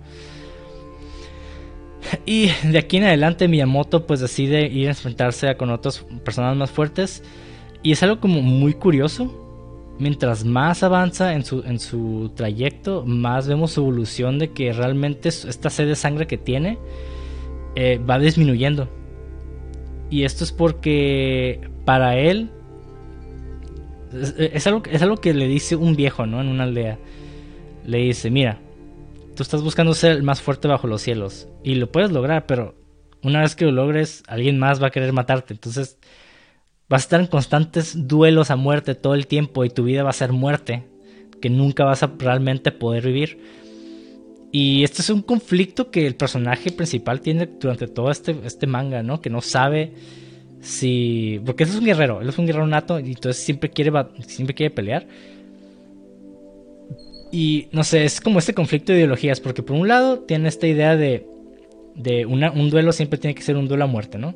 Y 2.27 2.51
de 2.65 2.79
aquí 2.79 2.99
en 2.99 3.05
adelante 3.05 3.49
Miyamoto 3.49 4.07
pues 4.07 4.21
decide 4.21 4.67
ir 4.67 4.87
a 4.87 4.91
enfrentarse 4.91 5.55
con 5.57 5.71
otras 5.71 6.05
personas 6.25 6.57
más 6.57 6.71
fuertes. 6.71 7.23
Y 7.83 7.93
es 7.93 8.03
algo 8.03 8.21
como 8.21 8.43
muy 8.43 8.75
curioso. 8.75 9.37
Mientras 9.99 10.45
más 10.45 10.83
avanza 10.83 11.35
en 11.35 11.45
su, 11.45 11.63
en 11.63 11.79
su 11.79 12.33
trayecto, 12.35 13.05
más 13.05 13.47
vemos 13.47 13.73
su 13.73 13.83
evolución 13.83 14.39
de 14.39 14.51
que 14.53 14.73
realmente 14.73 15.29
esta 15.29 15.69
sed 15.69 15.89
de 15.89 15.95
sangre 15.95 16.27
que 16.27 16.39
tiene 16.39 16.79
eh, 17.77 17.99
va 17.99 18.19
disminuyendo. 18.19 18.89
Y 20.09 20.25
esto 20.25 20.45
es 20.45 20.53
porque 20.53 21.61
para 21.85 22.17
él 22.17 22.51
es, 24.13 24.67
algo, 24.67 24.83
es 24.91 25.03
algo 25.03 25.17
que 25.17 25.35
le 25.35 25.47
dice 25.47 25.77
un 25.77 25.95
viejo, 25.95 26.27
¿no? 26.27 26.41
En 26.41 26.49
una 26.49 26.65
aldea. 26.65 26.99
Le 27.85 27.99
dice, 27.99 28.31
mira, 28.31 28.59
tú 29.41 29.45
estás 29.45 29.63
buscando 29.63 29.95
ser 29.95 30.13
el 30.13 30.23
más 30.23 30.43
fuerte 30.43 30.69
bajo 30.69 30.87
los 30.87 31.01
cielos. 31.01 31.49
Y 31.65 31.77
lo 31.77 31.91
puedes 31.91 32.13
lograr, 32.13 32.45
pero 32.45 32.75
una 33.23 33.41
vez 33.41 33.57
que 33.57 33.65
lo 33.65 33.73
logres, 33.73 34.23
alguien 34.27 34.59
más 34.59 34.83
va 34.83 34.89
a 34.89 34.91
querer 34.91 35.15
matarte. 35.15 35.55
Entonces 35.55 35.97
vas 36.91 37.01
a 37.01 37.05
estar 37.05 37.21
en 37.21 37.27
constantes 37.27 38.07
duelos 38.07 38.51
a 38.51 38.57
muerte 38.57 38.95
todo 38.95 39.15
el 39.15 39.27
tiempo 39.27 39.65
y 39.65 39.71
tu 39.71 39.85
vida 39.85 40.03
va 40.03 40.11
a 40.11 40.13
ser 40.13 40.33
muerte, 40.33 40.85
que 41.41 41.49
nunca 41.49 41.85
vas 41.85 42.03
a 42.03 42.13
realmente 42.19 42.71
poder 42.71 43.07
vivir. 43.07 43.39
Y 44.53 44.85
este 44.85 45.01
es 45.01 45.09
un 45.09 45.23
conflicto 45.23 45.91
que 45.91 46.07
el 46.07 46.17
personaje 46.17 46.71
principal 46.71 47.23
tiene 47.23 47.47
durante 47.47 47.87
todo 47.87 48.11
este, 48.11 48.37
este 48.45 48.67
manga, 48.67 49.03
¿no? 49.03 49.23
Que 49.23 49.31
no 49.31 49.41
sabe 49.41 49.95
si... 50.61 51.41
Porque 51.47 51.65
es 51.65 51.75
un 51.75 51.87
guerrero, 51.87 52.21
él 52.21 52.29
es 52.29 52.37
un 52.37 52.45
guerrero 52.45 52.67
nato 52.67 53.01
y 53.01 53.13
entonces 53.13 53.43
siempre 53.43 53.71
quiere, 53.71 53.91
siempre 54.27 54.55
quiere 54.55 54.75
pelear. 54.75 55.07
Y 57.33 57.69
no 57.73 57.85
sé, 57.85 58.05
es 58.05 58.21
como 58.21 58.39
este 58.39 58.55
conflicto 58.55 58.93
de 58.93 58.99
ideologías, 58.99 59.41
porque 59.41 59.63
por 59.63 59.77
un 59.77 59.89
lado 59.89 60.21
tiene 60.21 60.49
esta 60.49 60.67
idea 60.67 60.97
de 60.97 61.27
de 61.95 62.27
un 62.27 62.71
duelo 62.71 62.93
siempre 62.93 63.19
tiene 63.19 63.35
que 63.35 63.43
ser 63.43 63.57
un 63.57 63.69
duelo 63.69 63.85
a 63.85 63.87
muerte, 63.87 64.19
¿no? 64.19 64.35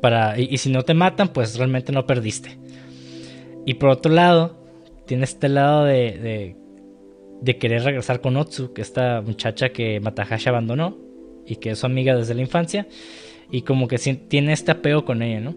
Para, 0.00 0.38
y, 0.38 0.58
si 0.58 0.70
no 0.70 0.82
te 0.82 0.94
matan, 0.94 1.28
pues 1.28 1.56
realmente 1.56 1.90
no 1.90 2.06
perdiste. 2.06 2.58
Y 3.64 3.74
por 3.74 3.88
otro 3.88 4.12
lado, 4.12 4.56
tiene 5.06 5.24
este 5.24 5.48
lado 5.48 5.84
de, 5.84 6.54
de, 7.40 7.58
querer 7.58 7.82
regresar 7.84 8.20
con 8.20 8.36
Otsu, 8.36 8.72
que 8.72 8.82
esta 8.82 9.22
muchacha 9.22 9.70
que 9.70 10.00
Matahashi 10.00 10.48
abandonó 10.48 10.98
y 11.46 11.56
que 11.56 11.70
es 11.70 11.78
su 11.78 11.86
amiga 11.86 12.16
desde 12.16 12.34
la 12.34 12.42
infancia, 12.42 12.86
y 13.50 13.62
como 13.62 13.88
que 13.88 13.98
tiene 13.98 14.52
este 14.52 14.72
apego 14.72 15.04
con 15.04 15.22
ella, 15.22 15.40
¿no? 15.40 15.54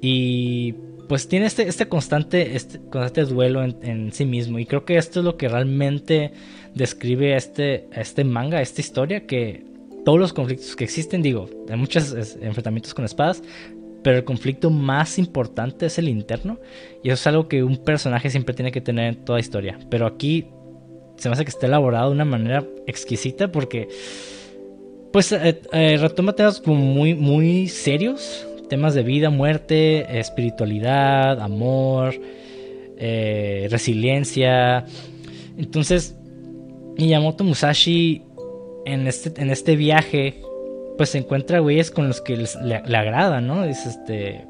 Y 0.00 0.74
pues 1.10 1.26
tiene 1.26 1.46
este, 1.46 1.66
este 1.66 1.88
constante, 1.88 2.54
este 2.54 2.78
constante 2.78 3.24
duelo 3.24 3.64
en, 3.64 4.12
sí 4.12 4.24
mismo. 4.24 4.60
Y 4.60 4.64
creo 4.64 4.84
que 4.84 4.96
esto 4.96 5.18
es 5.18 5.24
lo 5.24 5.36
que 5.36 5.48
realmente 5.48 6.30
describe 6.72 7.34
este, 7.34 7.88
este 7.90 8.22
manga, 8.22 8.62
esta 8.62 8.80
historia, 8.80 9.26
que 9.26 9.64
todos 10.04 10.20
los 10.20 10.32
conflictos 10.32 10.76
que 10.76 10.84
existen, 10.84 11.20
digo, 11.20 11.50
hay 11.68 11.76
muchos 11.76 12.12
enfrentamientos 12.40 12.94
con 12.94 13.04
espadas, 13.04 13.42
pero 14.04 14.18
el 14.18 14.24
conflicto 14.24 14.70
más 14.70 15.18
importante 15.18 15.86
es 15.86 15.98
el 15.98 16.08
interno. 16.08 16.60
Y 17.02 17.08
eso 17.08 17.14
es 17.14 17.26
algo 17.26 17.48
que 17.48 17.64
un 17.64 17.78
personaje 17.78 18.30
siempre 18.30 18.54
tiene 18.54 18.70
que 18.70 18.80
tener 18.80 19.06
en 19.06 19.24
toda 19.24 19.40
historia. 19.40 19.80
Pero 19.90 20.06
aquí 20.06 20.46
se 21.16 21.28
me 21.28 21.32
hace 21.32 21.42
que 21.42 21.50
está 21.50 21.66
elaborado 21.66 22.10
de 22.10 22.14
una 22.14 22.24
manera 22.24 22.64
exquisita 22.86 23.50
porque 23.50 23.88
pues 25.12 25.32
eh, 25.32 25.60
eh, 25.72 25.96
retoma 26.00 26.34
temas 26.34 26.60
como 26.60 26.76
muy, 26.76 27.16
muy 27.16 27.66
serios 27.66 28.46
temas 28.70 28.94
de 28.94 29.02
vida, 29.02 29.28
muerte, 29.28 30.18
espiritualidad, 30.18 31.40
amor, 31.40 32.14
eh, 32.96 33.66
resiliencia. 33.70 34.86
Entonces, 35.58 36.16
Miyamoto 36.96 37.44
Musashi 37.44 38.22
en 38.86 39.06
este, 39.06 39.42
en 39.42 39.50
este 39.50 39.76
viaje, 39.76 40.40
pues 40.96 41.10
se 41.10 41.18
encuentra 41.18 41.58
güeyes 41.58 41.90
con 41.90 42.08
los 42.08 42.22
que 42.22 42.36
le, 42.36 42.96
agrada, 42.96 43.42
¿no? 43.42 43.64
este, 43.64 44.46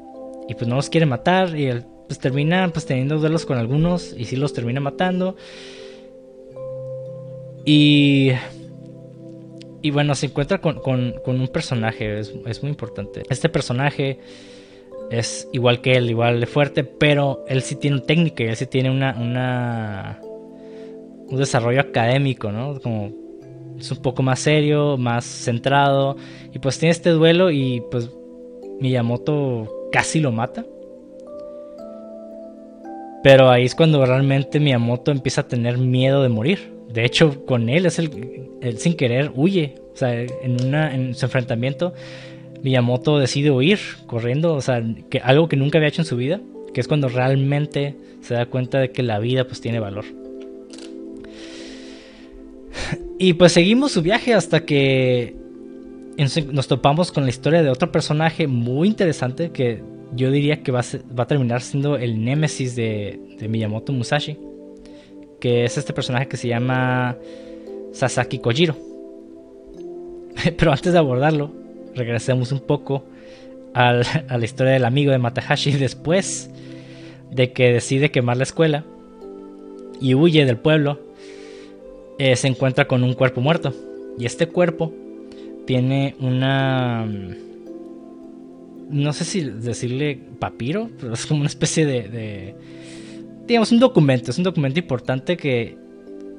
y 0.47 0.53
pues 0.53 0.67
no 0.67 0.75
los 0.75 0.89
quiere 0.89 1.05
matar 1.05 1.55
y 1.57 1.65
él 1.65 1.83
pues 2.07 2.19
termina 2.19 2.69
pues 2.71 2.85
teniendo 2.85 3.17
duelos 3.19 3.45
con 3.45 3.57
algunos 3.57 4.13
y 4.17 4.25
sí 4.25 4.35
los 4.35 4.53
termina 4.53 4.79
matando. 4.79 5.35
Y 7.65 8.31
y 9.81 9.91
bueno, 9.91 10.15
se 10.15 10.27
encuentra 10.27 10.59
con, 10.59 10.79
un 11.25 11.47
personaje, 11.47 12.19
es, 12.19 12.61
muy 12.61 12.69
importante. 12.69 13.23
Este 13.29 13.49
personaje 13.49 14.19
es 15.09 15.47
igual 15.51 15.81
que 15.81 15.93
él, 15.93 16.09
igual 16.09 16.39
de 16.39 16.45
fuerte, 16.45 16.83
pero 16.83 17.43
él 17.47 17.61
sí 17.61 17.75
tiene 17.75 18.01
técnica 18.01 18.43
y 18.43 18.47
él 18.47 18.55
sí 18.55 18.67
tiene 18.67 18.91
una, 18.91 19.15
una 19.19 20.21
un 21.31 21.37
desarrollo 21.37 21.81
académico, 21.81 22.51
¿no? 22.51 22.79
Como 22.79 23.11
es 23.79 23.91
un 23.91 23.97
poco 23.97 24.21
más 24.21 24.39
serio, 24.39 24.97
más 24.97 25.25
centrado. 25.25 26.15
Y 26.53 26.59
pues 26.59 26.77
tiene 26.77 26.91
este 26.91 27.09
duelo 27.09 27.49
y 27.49 27.81
pues 27.89 28.11
Miyamoto 28.79 29.89
casi 29.91 30.19
lo 30.19 30.31
mata. 30.31 30.65
Pero 33.23 33.49
ahí 33.49 33.65
es 33.65 33.75
cuando 33.75 34.05
realmente 34.05 34.59
Miyamoto 34.59 35.11
empieza 35.11 35.41
a 35.41 35.47
tener 35.47 35.77
miedo 35.77 36.21
de 36.21 36.29
morir. 36.29 36.70
De 36.93 37.05
hecho, 37.05 37.45
con 37.45 37.69
él 37.69 37.85
es 37.85 37.99
el, 37.99 38.77
sin 38.77 38.95
querer 38.95 39.31
huye. 39.35 39.75
O 39.93 39.97
sea, 39.97 40.21
en, 40.21 40.65
una, 40.65 40.93
en 40.93 41.15
su 41.15 41.25
enfrentamiento, 41.25 41.93
Miyamoto 42.63 43.19
decide 43.19 43.51
huir 43.51 43.79
corriendo. 44.07 44.53
O 44.53 44.61
sea, 44.61 44.83
que, 45.09 45.19
algo 45.19 45.47
que 45.47 45.55
nunca 45.55 45.77
había 45.77 45.89
hecho 45.89 46.01
en 46.01 46.07
su 46.07 46.17
vida. 46.17 46.41
Que 46.73 46.81
es 46.81 46.87
cuando 46.87 47.09
realmente 47.09 47.95
se 48.21 48.33
da 48.33 48.45
cuenta 48.45 48.79
de 48.79 48.91
que 48.91 49.03
la 49.03 49.19
vida 49.19 49.45
pues 49.45 49.61
tiene 49.61 49.79
valor. 49.79 50.05
Y 53.19 53.33
pues 53.33 53.51
seguimos 53.51 53.91
su 53.91 54.01
viaje 54.01 54.33
hasta 54.33 54.65
que 54.65 55.35
nos 56.51 56.67
topamos 56.67 57.11
con 57.11 57.23
la 57.23 57.29
historia 57.29 57.61
de 57.61 57.69
otro 57.69 57.91
personaje 57.91 58.47
muy 58.47 58.87
interesante 58.87 59.51
que 59.51 59.83
yo 60.15 60.31
diría 60.31 60.63
que 60.63 60.71
va 60.71 60.81
a, 60.81 61.27
terminar 61.27 61.61
siendo 61.61 61.97
el 61.97 62.23
némesis 62.23 62.75
de 62.75 63.19
Miyamoto 63.47 63.93
Musashi 63.93 64.37
que 65.41 65.65
es 65.65 65.77
este 65.77 65.91
personaje 65.91 66.27
que 66.27 66.37
se 66.37 66.47
llama 66.47 67.17
Sasaki 67.91 68.39
Kojiro. 68.39 68.77
Pero 70.57 70.71
antes 70.71 70.93
de 70.93 70.99
abordarlo, 70.99 71.51
regresemos 71.95 72.53
un 72.53 72.61
poco 72.61 73.03
a 73.73 73.93
la 73.93 74.45
historia 74.45 74.73
del 74.73 74.85
amigo 74.85 75.11
de 75.11 75.17
Matahashi 75.17 75.71
después 75.79 76.49
de 77.31 77.51
que 77.51 77.73
decide 77.73 78.11
quemar 78.11 78.37
la 78.37 78.43
escuela 78.43 78.85
y 79.99 80.13
huye 80.13 80.45
del 80.45 80.57
pueblo, 80.57 80.99
eh, 82.17 82.35
se 82.35 82.47
encuentra 82.47 82.87
con 82.87 83.03
un 83.03 83.13
cuerpo 83.13 83.41
muerto. 83.41 83.73
Y 84.17 84.25
este 84.25 84.47
cuerpo 84.47 84.93
tiene 85.65 86.15
una... 86.19 87.07
No 88.89 89.13
sé 89.13 89.23
si 89.23 89.41
decirle 89.41 90.19
papiro, 90.37 90.89
pero 90.99 91.13
es 91.13 91.25
como 91.25 91.39
una 91.39 91.47
especie 91.47 91.85
de 91.85 92.55
digamos, 93.47 93.71
un 93.71 93.79
documento, 93.79 94.31
es 94.31 94.37
un 94.37 94.43
documento 94.43 94.79
importante 94.79 95.37
que, 95.37 95.77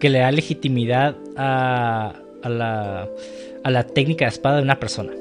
que 0.00 0.10
le 0.10 0.20
da 0.20 0.30
legitimidad 0.30 1.16
a, 1.36 2.14
a, 2.42 2.48
la, 2.48 3.86
técnica 3.94 4.24
de 4.24 4.30
espada 4.30 4.56
de 4.56 4.62
una 4.62 4.78
persona. 4.78 5.12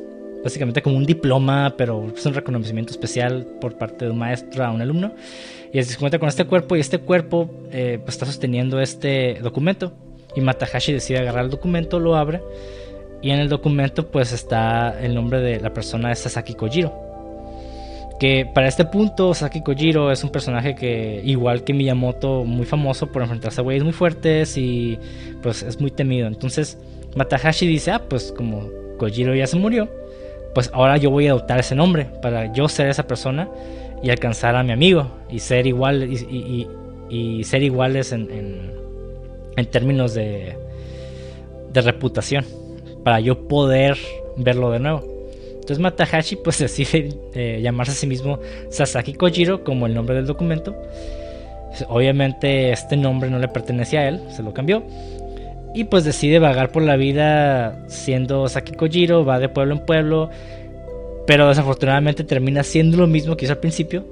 Básicamente 0.44 0.82
como 0.82 0.98
un 0.98 1.06
diploma, 1.06 1.76
pero 1.78 2.12
es 2.15 2.26
un 2.26 2.34
reconocimiento 2.34 2.91
especial 2.91 3.46
por 3.60 3.78
parte 3.78 4.06
de 4.06 4.12
un 4.12 4.17
maestro 4.17 4.63
a 4.63 4.72
un 4.72 4.82
alumno. 4.82 5.13
Y 5.72 5.82
se 5.84 5.98
cuenta 5.98 6.17
con 6.17 6.28
este 6.28 6.46
cuerpo 6.46 6.76
y 6.76 6.80
este 6.80 6.98
cuerpo 6.98 7.50
eh, 7.72 8.00
pues 8.04 8.15
está 8.15 8.26
sosteniendo 8.26 8.82
este 8.82 9.39
documento. 9.41 9.94
Y 10.36 10.41
Matahashi 10.41 10.94
decide 10.94 11.20
agarrar 11.20 11.46
el 11.46 11.52
documento, 11.52 12.00
lo 12.00 12.15
abre. 12.15 12.41
Y 13.22 13.30
en 13.30 13.39
el 13.39 13.50
documento 13.50 14.10
pues 14.10 14.32
está 14.32 15.00
el 15.00 15.13
nombre 15.13 15.41
de 15.41 15.60
la 15.60 15.74
persona 15.74 16.10
de 16.10 16.15
Sasaki 16.15 16.56
Kojiro 16.56 17.11
que 18.21 18.45
para 18.45 18.67
este 18.67 18.86
punto 18.86 19.34
Saki 19.34 19.63
Kojiro 19.63 20.12
es 20.12 20.23
un 20.23 20.29
personaje 20.29 20.75
que 20.75 21.23
igual 21.25 21.63
que 21.63 21.73
Miyamoto 21.73 22.43
muy 22.45 22.67
famoso 22.67 23.12
por 23.12 23.23
enfrentarse 23.23 23.60
a 23.60 23.63
güeyes 23.63 23.84
muy 23.84 23.93
fuertes 23.93 24.57
y 24.57 24.99
pues 25.41 25.63
es 25.63 25.81
muy 25.81 25.89
temido. 25.89 26.27
Entonces 26.27 26.77
Matahashi 27.15 27.65
dice, 27.65 27.89
ah, 27.89 28.03
pues 28.07 28.31
como 28.31 28.69
Kojiro 28.99 29.34
ya 29.34 29.47
se 29.47 29.57
murió, 29.57 29.89
pues 30.53 30.69
ahora 30.71 30.97
yo 30.97 31.10
voy 31.10 31.25
a 31.25 31.31
adoptar 31.31 31.60
ese 31.60 31.73
nombre 31.73 32.10
para 32.21 32.53
yo 32.53 32.69
ser 32.69 32.89
esa 32.89 33.07
persona 33.07 33.49
y 34.03 34.12
alcanzar 34.12 34.55
a 34.55 34.62
mi 34.62 34.71
amigo 34.71 35.07
y 35.27 35.39
ser 35.39 35.65
igual 35.65 36.03
y, 36.13 37.43
ser 37.43 37.63
iguales 37.63 38.12
en, 38.12 38.29
en, 39.57 39.65
términos 39.65 40.13
de, 40.13 40.55
de 41.73 41.81
reputación 41.81 42.45
para 43.03 43.19
yo 43.19 43.47
poder 43.47 43.97
verlo 44.38 44.69
de 44.69 44.79
nuevo. 44.79 45.20
Entonces 45.62 45.80
Matahashi 45.80 46.36
pues 46.36 46.60
decide 46.60 47.10
eh, 47.34 47.60
llamarse 47.62 47.93
a 47.93 47.95
sí 47.95 48.08
mismo 48.08 48.39
Sasaki 48.69 49.13
Kojiro 49.13 49.63
como 49.63 49.86
el 49.86 49.93
nombre 49.93 50.15
del 50.15 50.26
documento. 50.26 50.76
Obviamente 51.88 52.71
este 52.71 52.97
nombre 52.97 53.30
no 53.30 53.39
le 53.39 53.47
pertenecía 53.47 54.02
a 54.02 54.10
él, 54.10 54.19
se 54.36 54.43
lo 54.43 54.54
cambió. 54.54 54.84
Y 55.74 55.86
pues 55.86 56.04
decide 56.04 56.39
vagar 56.39 56.71
por 56.71 56.84
la 56.84 56.97
vida 56.97 57.88
siendo 57.88 58.50
Saki 58.50 58.74
Kojiro, 58.74 59.24
va 59.24 59.39
de 59.39 59.47
pueblo 59.47 59.76
en 59.76 59.86
pueblo. 59.86 60.30
Pero 61.26 61.47
desafortunadamente 61.47 62.26
termina 62.26 62.63
siendo 62.63 62.97
lo 62.97 63.08
mismo 63.08 63.38
que 63.38 63.45
hizo 63.45 63.54
al 63.54 63.60
principio 63.60 64.04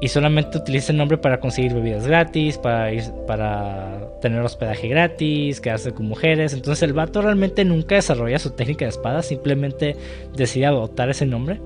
y 0.00 0.08
solamente 0.08 0.58
utiliza 0.58 0.92
el 0.92 0.98
nombre 0.98 1.18
para 1.18 1.40
conseguir 1.40 1.74
bebidas 1.74 2.06
gratis, 2.06 2.56
para, 2.56 2.92
ir, 2.92 3.02
para 3.26 4.08
tener 4.20 4.40
hospedaje 4.42 4.86
gratis, 4.88 5.60
quedarse 5.60 5.92
con 5.92 6.06
mujeres. 6.06 6.52
Entonces 6.52 6.82
el 6.84 6.92
vato 6.92 7.20
realmente 7.20 7.64
nunca 7.64 7.96
desarrolla 7.96 8.38
su 8.38 8.50
técnica 8.50 8.84
de 8.84 8.90
espada, 8.90 9.22
simplemente 9.22 9.96
decide 10.36 10.66
adoptar 10.66 11.10
ese 11.10 11.26
nombre 11.26 11.60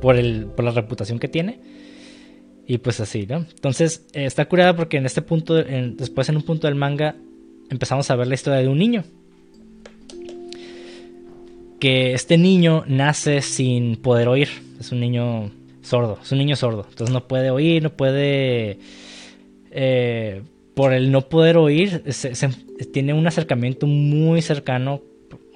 por, 0.00 0.16
el, 0.16 0.46
por 0.46 0.64
la 0.64 0.70
reputación 0.70 1.18
que 1.18 1.28
tiene. 1.28 1.58
Y 2.66 2.78
pues 2.78 2.98
así, 3.00 3.26
¿no? 3.26 3.46
Entonces 3.54 4.06
eh, 4.14 4.24
está 4.24 4.46
curada 4.46 4.74
porque 4.74 4.96
en 4.96 5.04
este 5.04 5.20
punto, 5.20 5.54
después 5.54 6.30
en 6.30 6.36
un 6.36 6.42
punto 6.42 6.66
del 6.66 6.76
manga, 6.76 7.14
empezamos 7.68 8.10
a 8.10 8.16
ver 8.16 8.26
la 8.26 8.34
historia 8.34 8.60
de 8.60 8.68
un 8.68 8.78
niño. 8.78 9.04
Que 11.78 12.14
este 12.14 12.38
niño 12.38 12.84
nace 12.86 13.42
sin 13.42 13.96
poder 13.96 14.28
oír. 14.28 14.48
Es 14.80 14.92
un 14.92 15.00
niño 15.00 15.50
sordo, 15.84 16.18
es 16.22 16.32
un 16.32 16.38
niño 16.38 16.56
sordo. 16.56 16.86
Entonces 16.88 17.12
no 17.12 17.26
puede 17.26 17.50
oír, 17.50 17.82
no 17.82 17.90
puede... 17.90 18.78
Eh, 19.70 20.42
por 20.74 20.92
el 20.92 21.12
no 21.12 21.28
poder 21.28 21.56
oír, 21.56 22.02
tiene 22.92 23.14
un 23.14 23.26
acercamiento 23.26 23.86
muy 23.86 24.42
cercano, 24.42 25.02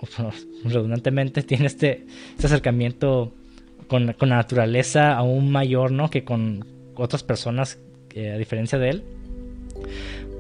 redundantemente, 0.64 1.42
tiene 1.42 1.66
este, 1.66 2.06
este 2.36 2.46
acercamiento 2.46 3.32
con, 3.88 4.12
con, 4.12 4.28
la 4.28 4.36
naturaleza 4.36 5.16
aún 5.16 5.50
mayor, 5.50 5.90
¿no? 5.90 6.08
Que 6.08 6.22
con 6.22 6.64
otras 6.94 7.24
personas, 7.24 7.80
a 8.16 8.38
diferencia 8.38 8.78
de 8.78 8.90
él. 8.90 9.02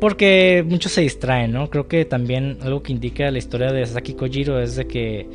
Porque 0.00 0.64
muchos 0.66 0.92
se 0.92 1.00
distraen, 1.00 1.52
¿no? 1.52 1.70
Creo 1.70 1.88
que 1.88 2.04
también 2.04 2.58
algo 2.62 2.82
que 2.82 2.92
indica 2.92 3.30
la 3.30 3.38
historia 3.38 3.72
de 3.72 3.84
Sasaki 3.84 4.14
Kojiro 4.14 4.60
es 4.60 4.76
de 4.76 4.86
que 4.86 5.26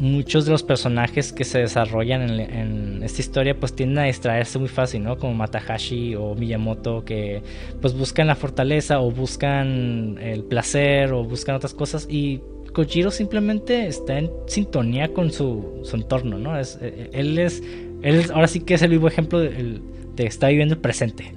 muchos 0.00 0.46
de 0.46 0.52
los 0.52 0.62
personajes 0.62 1.32
que 1.32 1.44
se 1.44 1.58
desarrollan 1.58 2.22
en, 2.40 3.02
esta 3.02 3.20
historia 3.20 3.54
pues 3.54 3.74
tienden 3.74 3.98
a 3.98 4.04
distraerse 4.04 4.58
muy 4.58 4.68
fácil, 4.68 5.04
¿no? 5.04 5.18
Como 5.18 5.34
Matahashi 5.34 6.14
o 6.14 6.34
Miyamoto 6.34 7.04
que 7.04 7.42
pues 7.80 7.94
buscan 7.94 8.26
la 8.26 8.34
fortaleza 8.34 9.00
o 9.00 9.10
buscan 9.10 10.18
el 10.18 10.42
placer 10.44 11.12
o 11.12 11.22
buscan 11.22 11.54
otras 11.54 11.74
cosas 11.74 12.06
y 12.10 12.40
Kojiro 12.72 13.10
simplemente 13.10 13.86
está 13.86 14.18
en 14.18 14.30
sintonía 14.46 15.12
con 15.12 15.32
su, 15.32 15.82
entorno, 15.92 16.38
¿no? 16.38 16.58
Es, 16.58 16.78
eh, 16.80 17.10
él 17.12 17.38
es, 17.38 17.62
él 18.02 18.24
ahora 18.32 18.46
sí 18.46 18.60
que 18.60 18.74
es 18.74 18.82
el 18.82 18.90
vivo 18.90 19.06
ejemplo 19.06 19.38
de, 19.38 19.80
estar 20.16 20.50
viviendo 20.50 20.74
el 20.74 20.80
presente. 20.80 21.32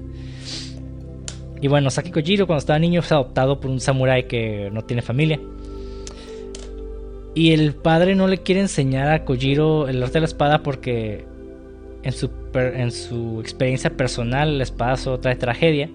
Y 1.61 1.69
bueno, 1.69 1.89
Saki 1.89 2.11
Kojiro 2.11 2.45
cuando 2.45 2.59
estaba 2.59 2.79
niño 2.79 3.01
fue 3.01 3.15
adoptado 3.15 3.59
por 3.59 3.71
un 3.71 3.79
samurái 3.79 4.27
que 4.27 4.69
no 4.71 4.83
tiene 4.83 5.01
familia. 5.01 5.39
Y 7.35 7.53
el 7.53 7.73
padre 7.73 8.15
no 8.15 8.27
le 8.27 8.37
quiere 8.39 8.61
enseñar 8.61 9.09
a 9.09 9.25
Kojiro 9.25 9.87
el 9.87 10.01
arte 10.03 10.13
de 10.13 10.19
la 10.21 10.27
espada 10.27 10.61
porque 10.61 11.25
en 12.03 12.11
su, 12.11 12.29
en 12.53 12.91
su 12.91 13.39
experiencia 13.39 13.89
personal 13.89 14.57
la 14.57 14.63
espada 14.63 14.97
solo 14.97 15.19
trae 15.19 15.35
tragedia. 15.35 15.89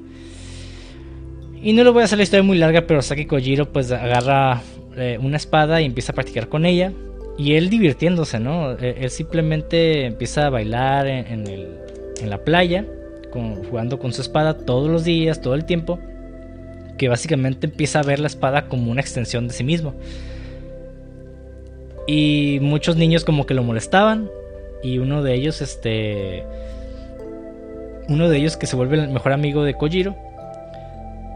Y 1.63 1.73
no 1.73 1.85
le 1.85 1.91
voy 1.91 2.03
a 2.03 2.05
hacer 2.05 2.19
la 2.19 2.25
historia 2.25 2.43
muy 2.43 2.59
larga, 2.59 2.87
pero 2.87 3.03
Saki 3.03 3.27
Kojiro 3.27 3.73
pues 3.73 3.91
agarra 3.91 4.63
eh, 4.97 5.19
una 5.21 5.37
espada 5.37 5.81
y 5.81 5.85
empieza 5.85 6.13
a 6.13 6.15
practicar 6.15 6.49
con 6.49 6.67
ella. 6.67 6.93
Y 7.37 7.55
él 7.55 7.71
divirtiéndose, 7.71 8.41
¿no? 8.41 8.73
Eh, 8.73 8.97
él 9.01 9.11
simplemente 9.11 10.07
empieza 10.07 10.47
a 10.47 10.51
bailar 10.51 11.07
en, 11.07 11.45
la 12.29 12.39
playa, 12.39 12.85
jugando 13.71 14.01
con 14.01 14.13
su 14.13 14.23
espada 14.23 14.55
todos 14.59 14.91
los 14.91 15.05
días, 15.05 15.41
todo 15.41 15.55
el 15.55 15.65
tiempo. 15.65 16.01
Que 16.97 17.09
básicamente 17.09 17.67
empieza 17.67 18.01
a 18.01 18.03
ver 18.03 18.19
la 18.19 18.27
espada 18.27 18.67
como 18.67 18.91
una 18.91 19.01
extensión 19.01 19.47
de 19.47 19.55
sí 19.55 19.63
mismo. 19.63 19.95
Y 22.09 22.59
muchos 22.63 22.97
niños 22.97 23.23
como 23.23 23.45
que 23.45 23.53
lo 23.53 23.63
molestaban. 23.63 24.31
Y 24.83 24.99
uno 24.99 25.23
de 25.23 25.35
ellos, 25.35 25.61
este... 25.61 26.43
Uno 28.09 28.31
de 28.31 28.39
ellos 28.39 28.57
que 28.57 28.67
se 28.67 28.77
vuelve 28.77 28.97
el 28.97 29.11
mejor 29.11 29.33
amigo 29.33 29.63
de 29.63 29.75
Kojiro. 29.75 30.17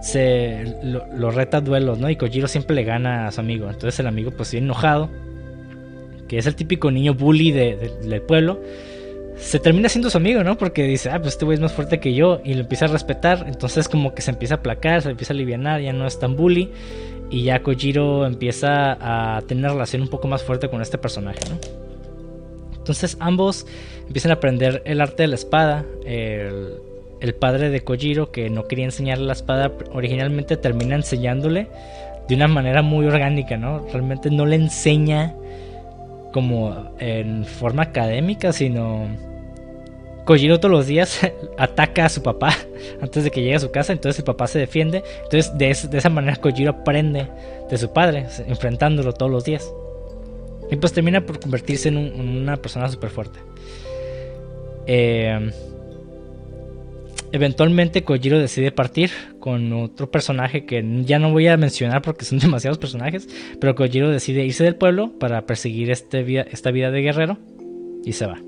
Se 0.01 0.75
lo, 0.83 1.31
reta 1.31 1.59
a 1.59 1.61
duelos, 1.61 1.99
¿no? 1.99 2.09
Y 2.09 2.17
Kojiro 2.17 2.49
siempre 2.49 2.75
le 2.75 2.85
gana 2.85 3.27
a 3.27 3.33
su 3.33 3.41
amigo. 3.41 3.67
Entonces 3.67 4.01
el 4.01 4.07
amigo 4.07 4.31
pues 4.31 4.55
enojado. 4.55 5.11
Que 6.27 6.39
es 6.39 6.47
el 6.47 6.57
típico 6.57 6.91
niño 6.91 7.13
bully 7.13 7.53
del 7.53 8.23
pueblo 8.23 8.59
se 9.37 9.59
termina 9.59 9.89
siendo 9.89 10.09
su 10.09 10.17
amigo, 10.17 10.45
¿no? 10.45 10.57
Porque 10.57 10.85
dice, 10.85 11.11
ah, 11.11 11.19
pues 11.19 11.35
este 11.35 11.45
güey 11.45 11.57
es 11.57 11.61
más 11.61 11.73
fuerte 11.73 12.01
que 12.01 12.15
yo 12.15 12.41
y 12.45 12.55
lo 12.55 12.61
empieza 12.61 12.85
a 12.85 12.89
respetar. 12.89 13.45
Entonces 13.49 13.89
como 13.89 14.15
que 14.15 14.23
se 14.23 14.31
empieza 14.31 14.55
a 14.55 14.59
aplacar, 14.59 15.03
se 15.03 15.11
empieza 15.11 15.33
a 15.33 15.35
aliviar, 15.35 15.81
ya 15.81 15.93
no 15.93 16.07
es 16.07 16.19
tan 16.19 16.37
bully. 16.37 16.71
Y 17.33 17.45
ya 17.45 17.63
Kojiro 17.63 18.27
empieza 18.27 18.93
a 19.01 19.41
tener 19.43 19.65
una 19.65 19.73
relación 19.73 20.03
un 20.03 20.09
poco 20.09 20.29
más 20.29 20.43
fuerte 20.43 20.69
con 20.69 20.83
este 20.83 20.99
personaje, 20.99 21.41
¿no? 21.49 21.57
Entonces 22.77 23.17
ambos 23.21 23.67
empiezan 24.07 24.33
a 24.33 24.35
aprender 24.35 24.83
el 24.85 25.01
arte 25.01 25.23
de 25.23 25.29
la 25.29 25.37
espada. 25.37 25.87
El, 26.05 27.35
padre 27.41 27.71
de 27.71 27.81
Kojiro, 27.83 28.33
que 28.33 28.51
no 28.51 28.67
quería 28.67 28.85
enseñarle 28.85 29.25
la 29.25 29.33
espada, 29.33 29.73
originalmente 29.93 30.57
termina 30.59 30.95
enseñándole 30.95 31.69
de 32.29 32.35
una 32.35 32.49
manera 32.49 32.83
muy 32.83 33.07
orgánica, 33.07 33.57
¿no? 33.57 33.87
Realmente 33.91 34.31
no 34.31 34.45
le 34.45 34.57
enseña 34.57 35.35
como 36.33 36.93
en 36.99 37.45
forma 37.47 37.85
académica, 37.85 38.53
sino 38.53 39.07
Kojiro 40.25 40.61
todos 40.61 40.71
los 40.73 40.87
días 40.87 41.21
ataca 41.59 42.07
a 42.07 42.09
su 42.09 42.23
papá 42.23 42.57
antes 43.01 43.25
de 43.25 43.31
que 43.31 43.43
llegue 43.43 43.57
a 43.57 43.61
su 43.61 43.71
casa, 43.71 43.93
entonces 43.93 44.21
el 44.21 44.25
papá 44.25 44.47
se 44.47 44.59
defiende. 44.59 45.03
Entonces 45.25 45.57
de, 45.59 45.99
esa 45.99 46.11
manera 46.11 46.37
Kojiro 46.37 46.71
aprende 46.71 47.29
de 47.69 47.79
su 47.79 47.93
padre, 47.93 48.27
enfrentándolo 48.47 49.13
todos 49.13 49.31
los 49.31 49.45
días. 49.45 49.71
Y 50.71 50.77
pues 50.77 50.93
termina 50.93 51.27
por 51.27 51.41
convertirse 51.41 51.89
en, 51.89 51.99
una 51.99 52.57
persona 52.57 52.89
súper 52.89 53.11
fuerte. 53.11 53.39
Eh, 54.87 55.51
eventualmente 57.33 58.05
Kojiro 58.05 58.39
decide 58.39 58.73
partir 58.73 59.11
con 59.39 59.73
otro 59.73 60.11
personaje 60.11 60.65
que 60.65 60.85
ya 61.05 61.19
no 61.19 61.31
voy 61.31 61.49
a 61.49 61.57
mencionar 61.57 62.03
porque 62.03 62.25
son 62.25 62.39
demasiados 62.39 62.79
personajes, 62.79 63.29
pero 63.61 63.75
Kojiro 63.75 64.11
decide 64.11 64.45
irse 64.45 64.65
del 64.65 64.77
pueblo 64.77 65.19
para 65.19 65.47
perseguir 65.47 65.91
este 65.91 66.23
esta 66.53 66.71
vida 66.71 66.91
de 66.91 67.03
guerrero 67.03 67.39
y 68.05 68.13
se 68.13 68.27
va. 68.27 68.41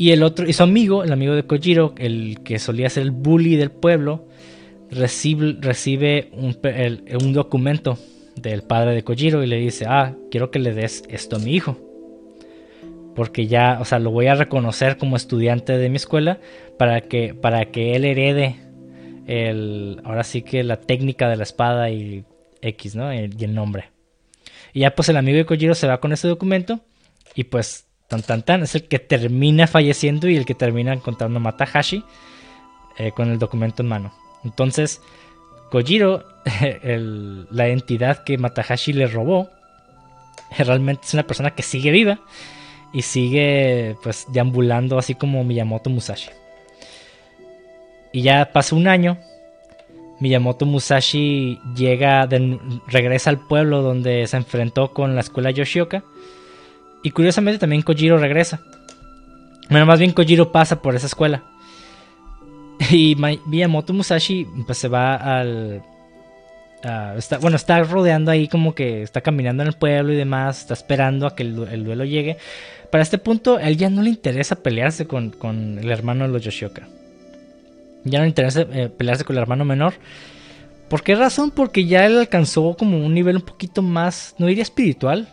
Y 0.00 0.12
el 0.12 0.22
otro, 0.22 0.48
y 0.48 0.54
su 0.54 0.62
amigo, 0.62 1.04
el 1.04 1.12
amigo 1.12 1.34
de 1.34 1.42
Kojiro, 1.42 1.94
el 1.98 2.38
que 2.42 2.58
solía 2.58 2.88
ser 2.88 3.02
el 3.02 3.10
bully 3.10 3.56
del 3.56 3.70
pueblo, 3.70 4.24
recibe, 4.90 5.58
recibe 5.60 6.30
un, 6.32 6.56
un 7.22 7.32
documento 7.34 7.98
del 8.34 8.62
padre 8.62 8.94
de 8.94 9.04
Kojiro 9.04 9.44
y 9.44 9.46
le 9.46 9.56
dice, 9.56 9.84
ah, 9.86 10.16
quiero 10.30 10.50
que 10.50 10.58
le 10.58 10.72
des 10.72 11.02
esto 11.10 11.36
a 11.36 11.38
mi 11.38 11.54
hijo. 11.54 11.76
Porque 13.14 13.46
ya, 13.46 13.76
o 13.78 13.84
sea, 13.84 13.98
lo 13.98 14.10
voy 14.10 14.28
a 14.28 14.34
reconocer 14.34 14.96
como 14.96 15.16
estudiante 15.16 15.76
de 15.76 15.90
mi 15.90 15.96
escuela 15.96 16.40
para 16.78 17.02
que, 17.02 17.34
para 17.34 17.66
que 17.66 17.94
él 17.94 18.06
herede 18.06 18.56
el, 19.26 20.00
ahora 20.04 20.24
sí 20.24 20.40
que 20.40 20.64
la 20.64 20.80
técnica 20.80 21.28
de 21.28 21.36
la 21.36 21.42
espada 21.42 21.90
y 21.90 22.24
X, 22.62 22.96
¿no? 22.96 23.12
Y 23.12 23.28
el 23.38 23.54
nombre. 23.54 23.90
Y 24.72 24.80
ya 24.80 24.94
pues 24.94 25.10
el 25.10 25.18
amigo 25.18 25.36
de 25.36 25.44
Kojiro 25.44 25.74
se 25.74 25.88
va 25.88 26.00
con 26.00 26.14
ese 26.14 26.26
documento 26.26 26.80
y 27.34 27.44
pues 27.44 27.89
tan 28.10 28.22
tan 28.22 28.42
tan 28.42 28.62
es 28.64 28.74
el 28.74 28.88
que 28.88 28.98
termina 28.98 29.68
falleciendo 29.68 30.28
y 30.28 30.36
el 30.36 30.44
que 30.44 30.56
termina 30.56 30.92
encontrando 30.92 31.38
a 31.38 31.40
Matahashi 31.40 32.02
eh, 32.98 33.12
con 33.12 33.30
el 33.30 33.38
documento 33.38 33.82
en 33.82 33.88
mano. 33.88 34.12
Entonces, 34.44 35.00
Kojiro, 35.70 36.24
la 37.50 37.68
entidad 37.68 38.24
que 38.24 38.36
Matahashi 38.36 38.92
le 38.92 39.06
robó, 39.06 39.48
realmente 40.58 41.02
es 41.06 41.14
una 41.14 41.22
persona 41.22 41.52
que 41.52 41.62
sigue 41.62 41.92
viva 41.92 42.18
y 42.92 43.02
sigue 43.02 43.96
pues 44.02 44.26
deambulando 44.32 44.98
así 44.98 45.14
como 45.14 45.44
Miyamoto 45.44 45.88
Musashi. 45.88 46.30
Y 48.12 48.22
ya 48.22 48.50
pasa 48.52 48.74
un 48.74 48.88
año, 48.88 49.18
Miyamoto 50.18 50.66
Musashi 50.66 51.60
llega, 51.76 52.28
regresa 52.88 53.30
al 53.30 53.38
pueblo 53.38 53.82
donde 53.82 54.26
se 54.26 54.36
enfrentó 54.36 54.92
con 54.92 55.14
la 55.14 55.20
escuela 55.20 55.52
Yoshioka 55.52 56.02
y 57.02 57.10
curiosamente 57.10 57.58
también 57.58 57.82
Kojiro 57.82 58.18
regresa. 58.18 58.60
Bueno, 59.68 59.86
más 59.86 59.98
bien 59.98 60.12
Kojiro 60.12 60.52
pasa 60.52 60.82
por 60.82 60.94
esa 60.94 61.06
escuela. 61.06 61.42
Y 62.90 63.16
Miyamoto 63.46 63.92
Musashi 63.92 64.46
pues 64.66 64.78
se 64.78 64.88
va 64.88 65.14
al... 65.14 65.82
está, 67.16 67.38
bueno, 67.38 67.56
está 67.56 67.82
rodeando 67.82 68.30
ahí 68.30 68.48
como 68.48 68.74
que 68.74 69.02
está 69.02 69.20
caminando 69.20 69.62
en 69.62 69.68
el 69.68 69.74
pueblo 69.74 70.12
y 70.12 70.16
demás, 70.16 70.60
está 70.60 70.74
esperando 70.74 71.26
a 71.26 71.36
que 71.36 71.42
el, 71.42 71.84
duelo 71.84 72.04
llegue. 72.04 72.38
Para 72.90 73.02
este 73.02 73.18
punto, 73.18 73.56
a 73.56 73.68
él 73.68 73.76
ya 73.76 73.90
no 73.90 74.02
le 74.02 74.10
interesa 74.10 74.56
pelearse 74.56 75.06
con, 75.06 75.78
el 75.78 75.90
hermano 75.90 76.26
de 76.26 76.32
los 76.32 76.42
Yoshioka. 76.42 76.88
Ya 78.04 78.18
no 78.18 78.24
le 78.24 78.30
interesa 78.30 78.62
eh, 78.62 78.88
pelearse 78.88 79.24
con 79.24 79.36
el 79.36 79.42
hermano 79.42 79.64
menor. 79.64 79.94
¿Por 80.88 81.02
qué 81.02 81.14
razón? 81.14 81.52
Porque 81.52 81.84
ya 81.84 82.04
él 82.06 82.18
alcanzó 82.18 82.74
como 82.76 82.98
un 83.04 83.14
nivel 83.14 83.36
un 83.36 83.42
poquito 83.42 83.82
más, 83.82 84.34
no 84.38 84.46
diría 84.46 84.64
espiritual, 84.64 85.28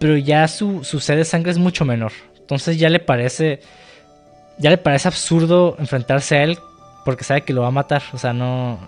pero 0.00 0.16
ya 0.16 0.48
su, 0.48 0.82
su 0.82 0.98
de 0.98 1.24
sangre 1.24 1.52
es 1.52 1.58
mucho 1.58 1.84
menor. 1.84 2.12
Entonces 2.38 2.78
ya 2.78 2.88
le 2.88 2.98
parece, 2.98 3.60
ya 4.58 4.70
le 4.70 4.78
parece 4.78 5.06
absurdo 5.06 5.76
enfrentarse 5.78 6.38
a 6.38 6.42
él 6.42 6.58
porque 7.04 7.22
sabe 7.22 7.42
que 7.42 7.52
lo 7.52 7.60
va 7.60 7.68
a 7.68 7.70
matar. 7.70 8.02
O 8.14 8.18
sea, 8.18 8.32
no, 8.32 8.80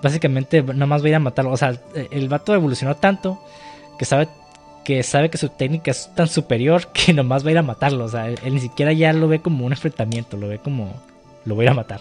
básicamente 0.00 0.62
nada 0.62 0.86
más 0.86 1.02
va 1.02 1.06
a 1.06 1.08
ir 1.08 1.14
a 1.16 1.18
matarlo. 1.18 1.50
O 1.50 1.56
sea, 1.56 1.74
el 2.12 2.28
vato 2.28 2.54
evolucionó 2.54 2.94
tanto 2.96 3.42
que 3.98 4.04
sabe 4.04 4.28
que 4.84 5.02
sabe 5.02 5.28
que 5.28 5.38
su 5.38 5.48
técnica 5.48 5.90
es 5.90 6.10
tan 6.14 6.28
superior 6.28 6.88
que 6.92 7.12
nomás 7.12 7.44
va 7.44 7.48
a 7.48 7.52
ir 7.52 7.58
a 7.58 7.62
matarlo. 7.62 8.04
O 8.04 8.08
sea, 8.08 8.28
él, 8.28 8.38
ni 8.44 8.60
siquiera 8.60 8.92
ya 8.92 9.12
lo 9.12 9.26
ve 9.26 9.40
como 9.40 9.66
un 9.66 9.72
enfrentamiento, 9.72 10.36
lo 10.36 10.46
ve 10.46 10.60
como 10.60 11.02
lo 11.44 11.56
voy 11.56 11.64
a 11.64 11.66
ir 11.66 11.70
a 11.72 11.74
matar. 11.74 12.00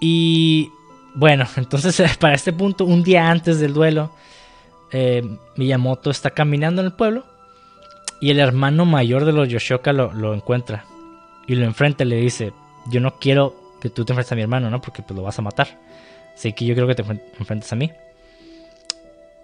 Y 0.00 0.70
bueno, 1.16 1.44
entonces 1.56 2.16
para 2.20 2.34
este 2.34 2.52
punto, 2.52 2.84
un 2.84 3.02
día 3.02 3.28
antes 3.28 3.58
del 3.58 3.74
duelo, 3.74 4.12
eh, 4.92 5.22
Miyamoto 5.56 6.10
está 6.10 6.30
caminando 6.30 6.80
en 6.80 6.86
el 6.86 6.92
pueblo 6.92 7.24
Y 8.20 8.30
el 8.30 8.40
hermano 8.40 8.84
mayor 8.84 9.24
de 9.24 9.32
los 9.32 9.48
Yoshioka 9.48 9.92
lo, 9.92 10.34
encuentra. 10.34 10.84
Y 11.46 11.54
lo 11.54 11.64
enfrenta 11.64 12.04
y 12.04 12.08
le 12.08 12.16
dice, 12.16 12.52
yo 12.90 13.00
no 13.00 13.18
quiero 13.18 13.54
que 13.80 13.90
tú 13.90 14.04
te 14.04 14.12
enfrentes 14.12 14.32
a 14.32 14.34
mi 14.34 14.42
hermano, 14.42 14.70
¿no? 14.70 14.80
Porque 14.80 15.02
pues 15.02 15.16
lo 15.16 15.22
vas 15.22 15.38
a 15.38 15.42
matar. 15.42 15.78
Así 16.34 16.52
que 16.52 16.64
yo 16.64 16.74
creo 16.74 16.86
que 16.86 16.94
te 16.94 17.02
enfrentes 17.02 17.72
a 17.72 17.76
mí. 17.76 17.90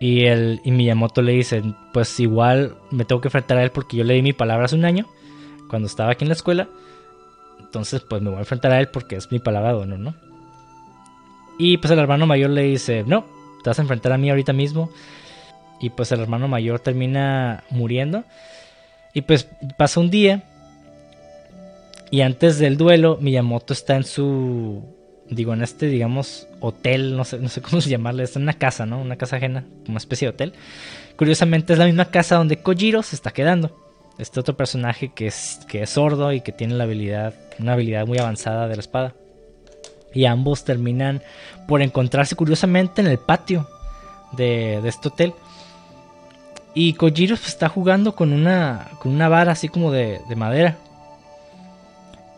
Y, 0.01 0.27
el, 0.27 0.61
y 0.65 0.71
Miyamoto 0.71 1.23
le 1.23 1.33
dice, 1.33 1.63
pues 1.93 2.19
igual 2.21 2.77
me 2.91 3.05
tengo 3.05 3.21
que 3.21 3.29
enfrentar 3.29 3.59
a 3.59 3.63
él 3.63 3.71
porque 3.71 3.97
yo 3.97 4.05
le 4.05 4.15
di 4.15 4.23
mi 4.23 4.33
palabra 4.33 4.67
hace 4.67 4.77
un 4.77 4.85
año, 4.85 5.07
cuando 5.71 5.87
estaba 5.87 6.13
aquí 6.13 6.25
en 6.25 6.29
la 6.29 6.35
escuela. 6.35 6.69
Entonces 7.61 8.03
pues 8.03 8.21
me 8.21 8.29
voy 8.29 8.39
a 8.39 8.41
enfrentar 8.41 8.73
a 8.73 8.81
él 8.81 8.89
porque 8.89 9.17
es 9.17 9.33
mi 9.33 9.39
palabra 9.39 9.73
de 9.73 9.79
honor, 9.79 9.99
¿no? 9.99 10.15
Y 11.59 11.79
pues 11.79 11.91
el 11.93 11.99
hermano 11.99 12.27
mayor 12.27 12.51
le 12.51 12.63
dice, 12.63 13.05
no, 13.07 13.25
te 13.63 13.71
vas 13.71 13.79
a 13.79 13.83
enfrentar 13.83 14.13
a 14.13 14.19
mí 14.19 14.29
ahorita 14.29 14.53
mismo. 14.53 14.91
Y 15.85 15.91
pues 15.91 16.11
el 16.13 16.21
hermano 16.21 16.49
mayor 16.49 16.81
termina 16.81 17.63
muriendo. 17.69 18.25
Y 19.13 19.21
pues 19.21 19.47
pasa 19.77 20.01
un 20.01 20.09
día. 20.09 20.43
Y 22.11 22.23
antes 22.23 22.59
del 22.59 22.79
duelo, 22.79 23.19
Miyamoto 23.21 23.75
está 23.75 23.95
en 23.95 24.05
su. 24.05 24.83
Digo, 25.29 25.53
en 25.53 25.63
este, 25.63 25.89
digamos, 25.89 26.49
hotel, 26.61 27.19
no 27.19 27.27
sé, 27.27 27.39
no 27.39 27.51
sé 27.51 27.61
cómo 27.61 27.81
llamarle, 27.81 28.23
está 28.23 28.39
en 28.39 28.45
una 28.45 28.55
casa, 28.55 28.87
¿no? 28.87 28.99
Una 28.99 29.17
casa 29.17 29.37
ajena, 29.37 29.67
una 29.87 29.99
especie 29.99 30.27
de 30.27 30.33
hotel. 30.33 30.55
Curiosamente 31.19 31.75
es 31.75 31.79
la 31.79 31.85
misma 31.85 32.07
casa 32.07 32.37
donde 32.37 32.63
Kojiro 32.63 33.03
se 33.03 33.15
está 33.15 33.31
quedando. 33.31 33.79
Este 34.19 34.41
otro 34.41 34.57
personaje 34.57 35.13
que 35.13 35.27
es, 35.27 35.61
que 35.69 35.83
es 35.83 35.91
sordo 35.91 36.33
y 36.33 36.41
que 36.41 36.53
tiene 36.53 36.77
la 36.77 36.85
habilidad, 36.85 37.35
una 37.59 37.75
habilidad 37.75 38.07
muy 38.07 38.17
avanzada 38.17 38.69
de 38.69 38.77
la 38.77 38.81
espada. 38.81 39.13
Y 40.15 40.25
ambos 40.25 40.65
terminan 40.65 41.21
por 41.69 41.83
encontrarse 41.83 42.37
curiosamente 42.37 43.03
en 43.03 43.09
el 43.09 43.19
patio 43.19 43.69
de, 44.33 44.81
de 44.83 44.89
este 44.89 45.09
hotel. 45.09 45.35
Y 46.75 46.95
Kojiro 46.95 47.37
pues, 47.37 47.49
está 47.49 47.69
jugando 47.69 48.17
con 48.17 48.33
una, 48.33 48.89
con 48.99 49.13
una 49.13 49.29
vara 49.29 49.53
así 49.53 49.69
como 49.69 49.93
de, 49.93 50.21
madera. 50.37 50.77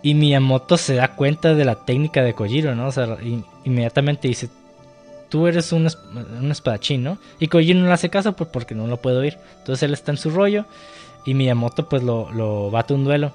Y 0.03 0.14
Miyamoto 0.14 0.77
se 0.77 0.94
da 0.94 1.16
cuenta 1.16 1.55
de 1.55 1.64
la 1.64 1.75
técnica 1.75 2.22
de 2.22 2.35
Kojiro, 2.35 2.75
¿no? 2.75 2.87
O 2.88 2.92
sea, 2.92 3.16
inmediatamente 3.64 4.29
dice, 4.29 4.51
tú 5.31 5.46
eres 5.46 5.72
un, 5.72 5.88
un, 6.40 6.51
espadachín, 6.51 7.03
¿no? 7.03 7.18
Y 7.40 7.49
Kojiro 7.49 7.81
no 7.81 7.87
le 7.87 7.92
hace 7.92 8.11
caso 8.11 8.35
pues, 8.35 8.51
porque 8.53 8.75
no 8.75 8.87
lo 8.87 9.01
puede 9.01 9.16
oír. 9.16 9.38
Entonces 9.59 9.83
él 9.83 9.94
está 9.94 10.12
en 10.12 10.18
su 10.18 10.31
rollo 10.31 10.66
y 11.25 11.33
Miyamoto 11.33 11.88
pues 11.88 12.03
lo, 12.03 12.31
lo 12.31 12.70
bate 12.70 12.92
un 12.92 13.05
duelo. 13.05 13.33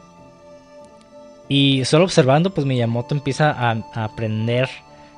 Y 1.49 1.83
solo 1.83 2.05
observando 2.05 2.53
pues 2.53 2.67
Miyamoto 2.67 3.15
empieza 3.15 3.51
a, 3.51 3.71
a 3.95 4.03
aprender 4.03 4.69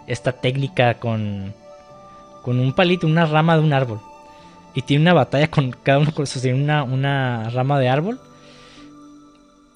esta 0.07 0.31
técnica 0.31 0.95
con, 0.95 1.53
con 2.41 2.59
un 2.59 2.73
palito, 2.73 3.05
una 3.05 3.25
rama 3.25 3.57
de 3.57 3.63
un 3.63 3.73
árbol 3.73 3.99
y 4.73 4.81
tiene 4.81 5.03
una 5.03 5.13
batalla 5.13 5.49
con 5.49 5.71
cada 5.71 5.99
uno 5.99 6.13
con 6.13 6.25
una, 6.53 6.83
una 6.83 7.49
rama 7.49 7.79
de 7.79 7.89
árbol. 7.89 8.19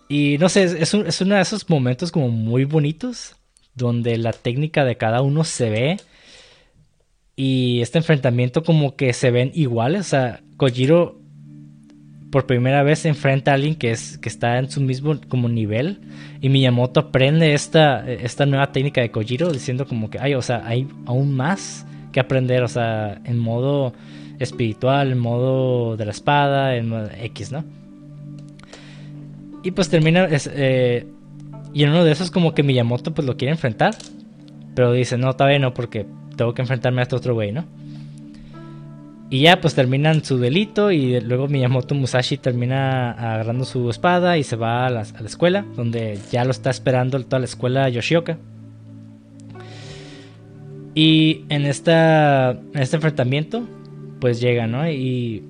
Y 0.10 0.38
no 0.40 0.50
sé, 0.50 0.64
es, 0.64 0.94
es 0.94 1.22
uno 1.22 1.36
de 1.36 1.42
esos 1.42 1.70
momentos 1.70 2.12
como 2.12 2.30
muy 2.30 2.64
bonitos, 2.64 3.36
donde 3.76 4.18
la 4.18 4.34
técnica 4.34 4.86
de 4.86 4.98
cada 4.98 5.22
uno 5.22 5.44
se 5.44 5.70
ve. 5.70 5.98
Y 7.36 7.82
este 7.82 8.00
enfrentamiento 8.00 8.64
como 8.64 8.96
que 8.96 9.14
se 9.14 9.30
ven 9.30 9.52
iguales. 9.54 10.02
O 10.02 10.10
sea, 10.10 10.42
Kojiro 10.58 11.22
por 12.32 12.46
primera 12.46 12.84
vez 12.84 13.06
enfrenta 13.06 13.52
a 13.52 13.54
alguien 13.54 13.76
que, 13.76 13.92
es, 13.92 14.18
que 14.18 14.30
está 14.30 14.58
en 14.58 14.72
su 14.72 14.82
mismo 14.82 15.20
como 15.28 15.48
nivel. 15.48 16.02
Y 16.42 16.50
Miyamoto 16.50 17.00
aprende 17.00 17.54
esta, 17.54 18.10
esta 18.10 18.46
nueva 18.46 18.72
técnica 18.72 19.02
de 19.02 19.12
Kojiro 19.12 19.52
diciendo 19.52 19.86
como 19.86 20.10
que, 20.10 20.20
ay, 20.20 20.34
o 20.34 20.42
sea, 20.42 20.66
hay 20.66 20.88
aún 21.06 21.36
más 21.36 21.86
que 22.12 22.20
aprender. 22.20 22.64
O 22.64 22.68
sea, 22.68 23.22
en 23.26 23.38
modo 23.38 23.94
espiritual, 24.40 25.16
modo 25.16 25.98
de 25.98 26.06
la 26.06 26.12
espada, 26.12 26.76
en 26.76 26.90
modo 26.90 27.10
X, 27.22 27.52
¿no? 27.52 27.64
Y 29.64 29.72
pues 29.72 29.90
termina. 29.90 30.28
Eh, 30.32 31.08
y 31.74 31.84
en 31.84 31.90
uno 31.90 32.04
de 32.04 32.12
esos, 32.12 32.32
como 32.32 32.54
que 32.54 32.64
Miyamoto 32.64 33.14
pues 33.14 33.28
lo 33.28 33.38
quiere 33.38 33.52
enfrentar. 33.52 33.96
Pero 34.76 34.92
dice, 34.92 35.18
no, 35.18 35.34
todavía 35.36 35.60
no, 35.60 35.74
porque 35.74 36.06
tengo 36.36 36.54
que 36.54 36.62
enfrentarme 36.62 37.02
a 37.02 37.04
este 37.04 37.16
otro 37.16 37.34
güey, 37.34 37.52
¿no? 37.52 37.66
Y 39.30 39.42
ya 39.42 39.60
pues 39.60 39.76
terminan 39.76 40.24
su 40.24 40.38
delito 40.38 40.92
y 40.92 41.20
luego 41.20 41.48
Miyamoto 41.48 41.96
Musashi 41.96 42.38
termina 42.38 43.12
agarrando 43.12 43.66
su 43.66 43.90
espada 43.90 44.38
y 44.38 44.44
se 44.44 44.56
va 44.56 44.86
a 44.86 44.90
la, 44.90 45.02
a 45.02 45.22
la 45.22 45.28
escuela, 45.28 45.66
donde 45.76 46.18
ya 46.32 46.46
lo 46.46 46.52
está 46.52 46.70
esperando 46.70 47.22
toda 47.24 47.40
la 47.40 47.46
escuela 47.46 47.90
Yoshioka. 47.90 48.38
Y 50.96 51.46
en, 51.50 51.66
esta, 51.66 52.52
en 52.52 52.82
este 52.82 52.96
enfrentamiento, 52.96 53.68
pues 54.20 54.40
llega, 54.40 54.68
¿no? 54.68 54.90
Y 54.90 55.44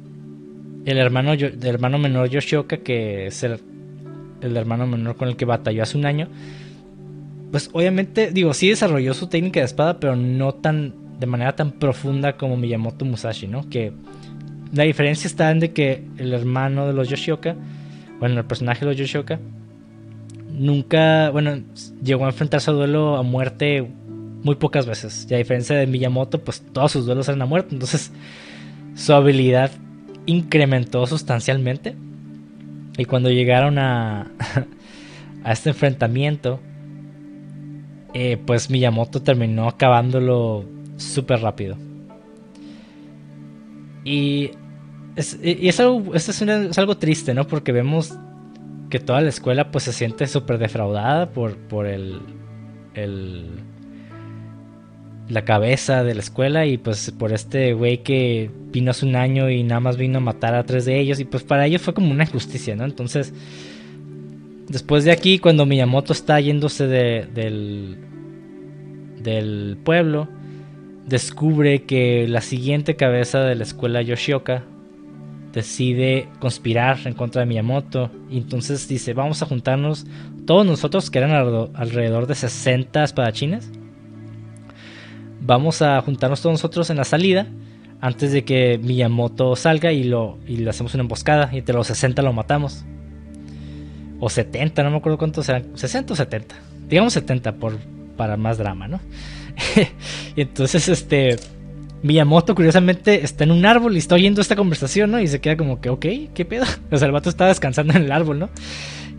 el 0.86 0.98
hermano, 0.98 1.34
el 1.34 1.66
hermano 1.66 1.98
menor 1.98 2.30
Yoshioka, 2.30 2.78
que 2.78 3.28
es 3.28 3.44
el, 3.44 3.60
hermano 4.42 4.88
menor 4.88 5.16
con 5.16 5.28
el 5.28 5.36
que 5.36 5.46
batalló 5.46 5.84
hace 5.84 5.98
un 5.98 6.06
año, 6.06 6.28
pues 7.52 7.70
obviamente, 7.74 8.32
digo, 8.32 8.54
sí 8.54 8.70
desarrolló 8.70 9.14
su 9.14 9.28
técnica 9.28 9.60
de 9.60 9.66
espada, 9.66 10.00
pero 10.00 10.16
no 10.16 10.54
tan 10.54 10.94
de 11.20 11.26
manera 11.26 11.56
tan 11.56 11.72
profunda 11.72 12.38
como 12.38 12.58
Miyamoto 12.58 13.06
Musashi, 13.06 13.48
¿no? 13.48 13.68
Que 13.70 13.92
la 14.74 14.84
diferencia 14.84 15.28
está 15.28 15.50
en 15.52 15.60
de 15.60 15.72
que 15.72 16.04
el 16.18 16.34
hermano 16.34 16.88
de 16.88 16.94
los 16.94 17.10
Yoshioka, 17.10 17.56
bueno, 18.20 18.40
el 18.40 18.46
personaje 18.46 18.82
de 18.82 18.86
los 18.88 18.98
Yoshioka, 18.98 19.40
nunca, 20.52 21.30
bueno, 21.32 21.64
llegó 22.04 22.26
a 22.26 22.30
enfrentarse 22.30 22.70
a 22.70 22.74
duelo 22.74 23.18
a 23.18 23.24
muerte 23.24 23.88
muy 24.44 24.56
pocas 24.56 24.86
veces. 24.86 25.28
Y 25.30 25.34
a 25.34 25.38
diferencia 25.38 25.76
de 25.76 25.88
Miyamoto, 25.88 26.40
pues 26.40 26.62
todos 26.74 26.92
sus 26.92 27.06
duelos 27.06 27.28
eran 27.28 27.42
a 27.42 27.46
muerte. 27.46 27.76
Entonces, 27.76 28.12
su 28.98 29.14
habilidad 29.14 29.72
incrementó 30.26 31.06
sustancialmente. 31.08 31.96
Y 32.98 33.06
cuando 33.06 33.30
llegaron 33.30 33.78
a, 33.78 34.32
a 35.44 35.52
este 35.54 35.70
enfrentamiento, 35.70 36.60
eh, 38.14 38.42
pues 38.44 38.72
Miyamoto 38.72 39.22
terminó 39.22 39.68
acabándolo 39.68 40.66
súper 40.98 41.42
rápido. 41.42 41.78
Y 44.04 44.52
es, 45.16 45.40
y 45.44 45.68
es, 45.68 45.80
algo, 45.80 46.98
triste, 46.98 47.34
¿no? 47.36 47.46
Porque 47.46 47.72
vemos 47.72 48.18
que 48.90 49.00
toda 49.00 49.22
la 49.22 49.30
escuela 49.30 49.70
pues 49.70 49.84
se 49.84 49.94
siente 49.94 50.26
súper 50.28 50.58
defraudada 50.58 51.30
por, 51.30 51.58
por 51.58 51.86
el, 51.86 52.22
el 52.96 53.67
la 55.30 55.44
cabeza 55.44 56.04
de 56.04 56.14
la 56.14 56.22
escuela 56.22 56.66
y 56.66 56.78
pues 56.78 57.12
por 57.12 57.34
este 57.34 57.74
güey 57.74 58.00
que 58.00 58.50
vino 58.72 58.92
hace 58.92 59.06
un 59.06 59.16
año 59.16 59.50
y 59.50 59.64
nada 59.64 59.82
más 59.82 59.98
vino 59.98 60.20
a 60.20 60.22
matar 60.22 60.56
a 60.56 60.64
tres 60.64 60.86
de 60.86 61.00
ellos 61.00 61.20
y 61.20 61.26
pues 61.26 61.44
para 61.44 61.66
ellos 61.66 61.82
fue 61.82 61.94
como 61.94 62.12
una 62.12 62.24
injusticia, 62.24 62.76
¿no? 62.76 62.86
Entonces, 62.86 63.34
después 64.70 65.04
de 65.04 65.12
aquí, 65.12 65.40
cuando 65.40 65.66
Miyamoto 65.66 66.14
está 66.14 66.40
yéndose 66.40 66.88
de, 66.88 67.28
del, 67.34 67.98
del 69.22 69.78
pueblo, 69.84 70.30
descubre 71.06 71.84
que 71.84 72.28
la 72.28 72.42
siguiente 72.42 72.96
cabeza 72.96 73.42
de 73.42 73.56
la 73.56 73.64
escuela 73.64 74.02
Yoshioka 74.02 74.64
decide 75.52 76.30
conspirar 76.40 77.00
en 77.06 77.14
contra 77.14 77.42
de 77.42 77.48
Miyamoto 77.48 78.12
y 78.30 78.38
entonces 78.38 78.88
dice, 78.88 79.14
vamos 79.14 79.42
a 79.42 79.46
juntarnos 79.46 80.06
todos 80.46 80.66
nosotros 80.66 81.10
que 81.10 81.20
eran 81.20 81.32
alrededor 81.74 82.28
de 82.28 82.36
60 82.36 83.04
espadachines 83.04 83.72
vamos 85.48 85.82
a 85.82 86.00
juntarnos 86.02 86.42
todos 86.42 86.54
nosotros 86.54 86.90
en 86.90 86.98
la 86.98 87.06
salida 87.06 87.48
antes 88.02 88.32
de 88.32 88.44
que 88.44 88.78
Miyamoto 88.78 89.56
salga 89.56 89.92
y, 89.92 90.04
lo, 90.04 90.38
y 90.46 90.58
le 90.58 90.70
hacemos 90.70 90.94
una 90.94 91.02
emboscada 91.02 91.50
y 91.52 91.60
entre 91.60 91.74
los 91.74 91.88
60 91.88 92.22
lo 92.22 92.34
matamos. 92.34 92.86
O 94.20 94.30
70, 94.30 94.84
no 94.84 94.92
me 94.92 94.98
acuerdo 94.98 95.18
cuántos 95.18 95.46
serán. 95.46 95.76
60 95.76 96.14
o 96.14 96.16
70. 96.16 96.56
Digamos 96.90 97.14
70 97.14 97.56
por, 97.56 97.78
para 98.18 98.38
más 98.38 98.58
drama, 98.58 98.88
¿no? 98.88 99.00
y 100.36 100.42
entonces 100.42 100.88
este... 100.90 101.38
Miyamoto 102.04 102.54
curiosamente 102.54 103.24
está 103.24 103.44
en 103.44 103.50
un 103.50 103.66
árbol 103.66 103.96
y 103.96 103.98
está 103.98 104.14
oyendo 104.14 104.40
esta 104.40 104.56
conversación, 104.56 105.10
¿no? 105.10 105.20
Y 105.20 105.26
se 105.26 105.42
queda 105.42 105.58
como 105.58 105.82
que, 105.82 105.90
ok, 105.90 106.06
¿qué 106.36 106.46
pedo? 106.48 106.66
O 106.92 106.98
sea, 106.98 107.08
el 107.08 107.12
vato 107.12 107.30
está 107.30 107.48
descansando 107.48 107.94
en 107.96 108.04
el 108.04 108.12
árbol, 108.12 108.38
¿no? 108.38 108.50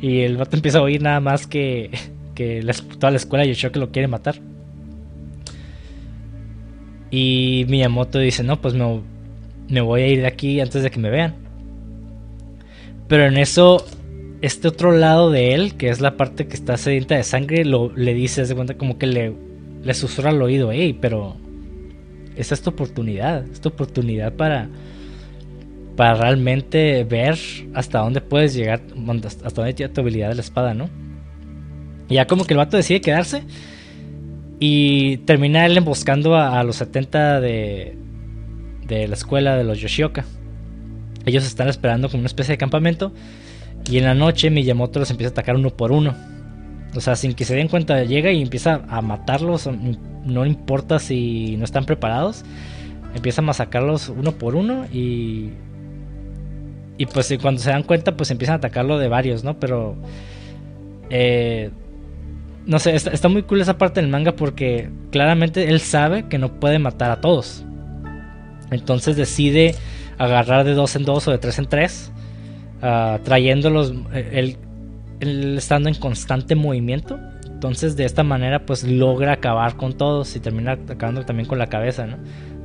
Y 0.01 0.21
el 0.21 0.37
vato 0.37 0.55
empieza 0.55 0.79
a 0.79 0.83
oír 0.83 1.03
nada 1.03 1.19
más 1.19 1.49
que, 1.49 1.91
que 2.37 2.65
toda 3.01 3.11
la 3.11 3.17
escuela 3.17 3.45
y 3.45 3.53
que 3.53 3.79
lo 3.81 3.91
quiere 3.91 4.07
matar. 4.07 4.37
Y 7.11 7.65
Miyamoto 7.69 8.19
dice, 8.19 8.43
no, 8.43 8.61
pues 8.61 8.75
me, 8.75 9.81
voy 9.81 10.03
a 10.03 10.07
ir 10.07 10.21
de 10.21 10.27
aquí 10.27 10.61
antes 10.61 10.83
de 10.83 10.91
que 10.91 10.99
me 10.99 11.11
vean. 11.11 11.35
Pero 13.09 13.27
en 13.27 13.39
eso, 13.39 13.85
este 14.43 14.69
otro 14.69 14.93
lado 14.93 15.31
de 15.31 15.55
él, 15.55 15.75
que 15.77 15.89
es 15.89 16.01
la 16.01 16.17
parte 16.17 16.47
que 16.47 16.55
está 16.55 16.77
sedienta 16.77 17.17
de 17.17 17.23
sangre, 17.23 17.65
lo, 17.65 17.91
le 17.97 18.13
dice, 18.15 18.45
de 18.45 18.55
cuenta 18.55 18.75
como 18.75 18.99
que 18.99 19.07
le, 19.07 19.33
le 19.83 19.95
susurra 19.95 20.31
al 20.31 20.43
oído, 20.43 20.71
hey, 20.71 20.97
pero 21.01 21.37
esta 22.37 22.55
es 22.55 22.61
tu 22.61 22.71
oportunidad, 22.71 23.47
es 23.51 23.61
tu 23.61 23.71
oportunidad 23.71 24.35
para, 24.35 24.69
para 25.97 26.15
realmente 26.15 27.05
ver 27.05 27.39
hasta 27.73 28.01
dónde 28.01 28.21
puedes 28.21 28.55
llegar, 28.55 28.83
hasta 29.25 29.49
dónde 29.49 29.73
tiene 29.73 29.93
tu 29.93 30.03
habilidad 30.03 30.29
de 30.29 30.35
la 30.35 30.43
espada, 30.43 30.75
¿no? 30.75 30.91
Y 32.09 32.15
ya 32.15 32.27
como 32.27 32.45
que 32.45 32.55
el 32.55 32.59
vato 32.59 32.77
decide 32.77 33.01
quedarse 33.01 33.43
y 34.61 35.19
termina 35.19 35.65
él 35.67 35.77
emboscando 35.77 36.37
a, 36.37 36.63
los 36.65 36.77
70 36.77 37.41
de, 37.41 37.97
de 38.87 39.09
la 39.09 39.15
escuela 39.15 39.57
de 39.57 39.65
los 39.65 39.79
Yoshioka. 39.79 40.25
Ellos 41.27 41.45
están 41.45 41.69
esperando 41.69 42.09
como 42.09 42.23
una 42.23 42.27
especie 42.27 42.53
de 42.53 42.59
campamento. 42.59 43.13
Y 43.89 43.99
en 43.99 44.05
la 44.05 44.15
noche 44.15 44.51
Miyamoto 44.51 44.99
los 44.99 45.11
empieza 45.11 45.31
a 45.31 45.33
atacar 45.33 45.57
uno 45.57 45.71
por 45.71 45.93
uno. 45.93 46.15
O 46.95 47.01
sea, 47.01 47.17
sin 47.17 47.35
que 47.35 47.45
se 47.45 47.55
den 47.55 47.69
cuenta, 47.69 48.03
llega 48.05 48.33
y 48.33 48.43
empieza 48.43 48.83
a 48.89 49.01
matarlos. 49.03 49.69
No 50.25 50.47
importa 50.47 50.99
si 50.99 51.57
no 51.57 51.65
están 51.65 51.85
preparados. 51.85 52.45
Empieza 53.15 53.41
a 53.41 53.45
masacrarlos 53.45 54.09
uno 54.09 54.33
por 54.33 54.57
uno. 54.57 54.87
Y. 54.93 55.51
Y 56.97 57.07
pues 57.07 57.33
cuando 57.41 57.61
se 57.61 57.71
dan 57.71 57.85
cuenta, 57.85 58.17
pues 58.17 58.31
empiezan 58.31 58.55
a 58.55 58.57
atacarlo 58.57 58.99
de 58.99 59.09
varios, 59.09 59.45
¿no? 59.45 59.59
Pero. 59.59 59.97
Eh, 61.11 61.71
no 62.69 62.79
sé, 62.79 62.95
está, 62.95 63.29
muy 63.31 63.45
cool 63.45 63.63
esa 63.63 63.79
parte 63.79 64.03
del 64.03 64.11
manga 64.11 64.37
porque 64.37 64.91
claramente 65.11 65.71
él 65.71 65.81
sabe 65.81 66.29
que 66.29 66.37
no 66.37 66.61
puede 66.61 66.79
matar 66.79 67.11
a 67.11 67.21
todos. 67.23 67.65
Entonces 68.71 69.17
decide 69.17 69.75
agarrar 70.19 70.65
de 70.65 70.75
dos 70.75 70.95
en 70.95 71.05
dos 71.05 71.27
o 71.29 71.31
de 71.31 71.39
tres 71.39 71.59
en 71.59 71.65
tres, 71.65 72.13
uh, 72.83 73.25
trayéndolos, 73.25 73.95
él, 74.13 74.59
estando 75.57 75.89
en 75.89 75.95
constante 75.95 76.55
movimiento. 76.57 77.19
Entonces 77.47 77.97
de 77.97 78.05
esta 78.05 78.23
manera 78.23 78.67
pues 78.67 78.85
logra 78.85 79.33
acabar 79.33 79.77
con 79.77 79.95
todos 79.95 80.37
y 80.37 80.41
termina 80.41 80.73
acabando 80.73 81.25
también 81.25 81.49
con 81.49 81.59
la 81.59 81.69
cabeza 81.69 82.07
¿no? 82.07 82.19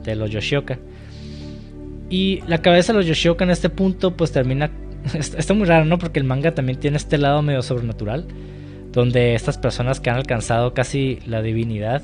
de 0.03 0.17
los 0.17 0.29
Yoshioka. 0.29 0.79
Y 2.09 2.41
la 2.47 2.57
cabeza 2.57 2.91
de 2.91 2.99
los 2.99 3.07
Yoshioka 3.07 3.45
en 3.45 3.51
este 3.51 3.69
punto 3.69 4.17
pues 4.17 4.33
termina... 4.33 4.69
Está 5.13 5.53
muy 5.53 5.65
raro, 5.65 5.85
¿no? 5.85 5.97
Porque 5.97 6.19
el 6.19 6.25
manga 6.25 6.53
también 6.53 6.77
tiene 6.77 6.97
este 6.97 7.17
lado 7.17 7.41
medio 7.41 7.61
sobrenatural 7.61 8.27
donde 8.93 9.33
estas 9.33 9.57
personas 9.57 9.99
que 9.99 10.09
han 10.09 10.17
alcanzado 10.17 10.73
casi 10.73 11.19
la 11.25 11.41
divinidad 11.41 12.03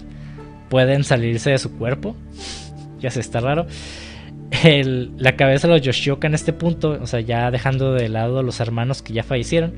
pueden 0.69 1.03
salirse 1.03 1.51
de 1.51 1.57
su 1.57 1.77
cuerpo. 1.77 2.15
ya 2.99 3.11
se 3.11 3.19
está 3.19 3.39
raro. 3.39 3.67
la 4.63 5.35
cabeza 5.35 5.67
de 5.67 5.75
los 5.75 5.81
Yoshioka 5.83 6.27
en 6.27 6.33
este 6.33 6.51
punto, 6.51 6.99
o 7.01 7.07
sea, 7.07 7.21
ya 7.21 7.51
dejando 7.51 7.93
de 7.93 8.09
lado 8.09 8.39
a 8.39 8.43
los 8.43 8.59
hermanos 8.59 9.01
que 9.01 9.13
ya 9.13 9.23
fallecieron, 9.23 9.73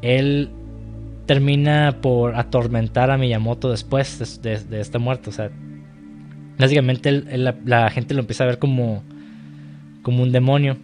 él 0.00 0.50
termina 1.26 1.98
por 2.00 2.36
atormentar 2.36 3.10
a 3.10 3.18
Miyamoto 3.18 3.70
después 3.70 4.40
de, 4.42 4.80
esta 4.80 4.98
muerte. 4.98 5.30
O 5.30 5.32
sea, 5.32 5.50
básicamente 6.58 7.10
la, 7.10 7.90
gente 7.90 8.14
lo 8.14 8.20
empieza 8.20 8.44
a 8.44 8.46
ver 8.46 8.58
como, 8.58 9.02
como 10.02 10.22
un 10.22 10.30
demonio. 10.30 10.76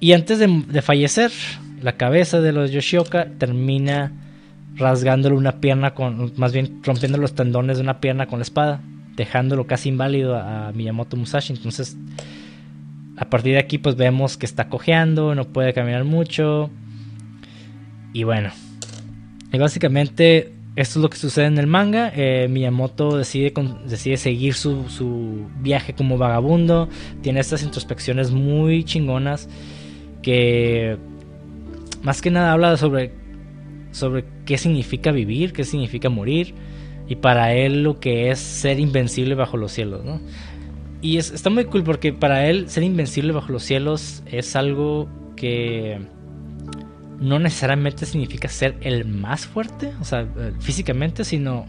Y 0.00 0.12
antes 0.12 0.40
de 0.40 0.82
fallecer, 0.82 1.30
la 1.82 1.96
cabeza 1.96 2.40
de 2.40 2.52
los 2.52 2.70
Yoshioka 2.70 3.26
termina 3.38 4.12
rasgándole 4.76 5.36
una 5.36 5.60
pierna 5.60 5.94
con, 5.94 6.32
más 6.36 6.52
bien 6.52 6.80
rompiendo 6.82 7.18
los 7.18 7.34
tendones 7.34 7.76
de 7.76 7.82
una 7.82 8.00
pierna 8.00 8.26
con 8.26 8.38
la 8.38 8.44
espada, 8.44 8.80
dejándolo 9.16 9.66
casi 9.66 9.90
inválido 9.90 10.36
a, 10.36 10.72
Miyamoto 10.72 11.16
Musashi. 11.16 11.52
Entonces, 11.52 11.96
a 13.16 13.28
partir 13.28 13.52
de 13.52 13.58
aquí, 13.58 13.78
pues 13.78 13.96
vemos 13.96 14.36
que 14.36 14.46
está 14.46 14.68
cojeando, 14.68 15.34
no 15.34 15.44
puede 15.44 15.72
caminar 15.72 16.04
mucho. 16.04 16.70
Y 18.12 18.24
bueno, 18.24 18.50
y 19.52 19.58
básicamente 19.58 20.52
esto 20.76 20.98
es 20.98 21.02
lo 21.02 21.10
que 21.10 21.18
sucede 21.18 21.46
en 21.46 21.58
el 21.58 21.66
manga. 21.66 22.10
Eh, 22.14 22.46
Miyamoto 22.48 23.16
decide, 23.18 23.52
decide 23.86 24.16
seguir 24.16 24.54
su, 24.54 24.88
su 24.88 25.46
viaje 25.60 25.94
como 25.94 26.16
vagabundo. 26.16 26.88
Tiene 27.20 27.40
estas 27.40 27.62
introspecciones 27.62 28.30
muy 28.30 28.84
chingonas 28.84 29.48
que 30.22 30.96
más 32.02 32.20
que 32.20 32.30
nada 32.30 32.52
habla 32.52 32.76
sobre, 32.76 33.12
sobre 33.92 34.24
qué 34.44 34.58
significa 34.58 35.12
vivir, 35.12 35.52
qué 35.52 35.64
significa 35.64 36.08
morir, 36.08 36.54
y 37.08 37.16
para 37.16 37.54
él 37.54 37.82
lo 37.82 38.00
que 38.00 38.30
es 38.30 38.38
ser 38.38 38.80
invencible 38.80 39.34
bajo 39.34 39.56
los 39.56 39.72
cielos, 39.72 40.04
¿no? 40.04 40.20
Y 41.00 41.16
es, 41.16 41.32
está 41.32 41.50
muy 41.50 41.64
cool 41.64 41.82
porque 41.82 42.12
para 42.12 42.48
él 42.48 42.68
ser 42.68 42.84
invencible 42.84 43.32
bajo 43.32 43.50
los 43.50 43.64
cielos 43.64 44.22
es 44.26 44.54
algo 44.54 45.08
que 45.34 46.00
no 47.20 47.38
necesariamente 47.38 48.06
significa 48.06 48.48
ser 48.48 48.76
el 48.82 49.04
más 49.04 49.46
fuerte, 49.46 49.92
o 50.00 50.04
sea, 50.04 50.22
eh, 50.22 50.52
físicamente, 50.60 51.24
sino 51.24 51.66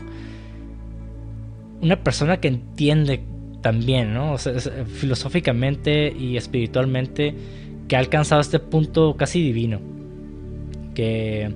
una 1.81 2.03
persona 2.03 2.38
que 2.38 2.47
entiende 2.47 3.23
también, 3.61 4.13
¿no? 4.13 4.34
O 4.34 4.38
sea, 4.38 4.53
filosóficamente 4.86 6.11
y 6.11 6.38
espiritualmente 6.38 7.36
que 7.88 7.95
ha 7.95 7.99
alcanzado 7.99 8.41
este 8.41 8.59
punto 8.59 9.15
casi 9.17 9.41
divino 9.41 9.93
que 10.93 11.53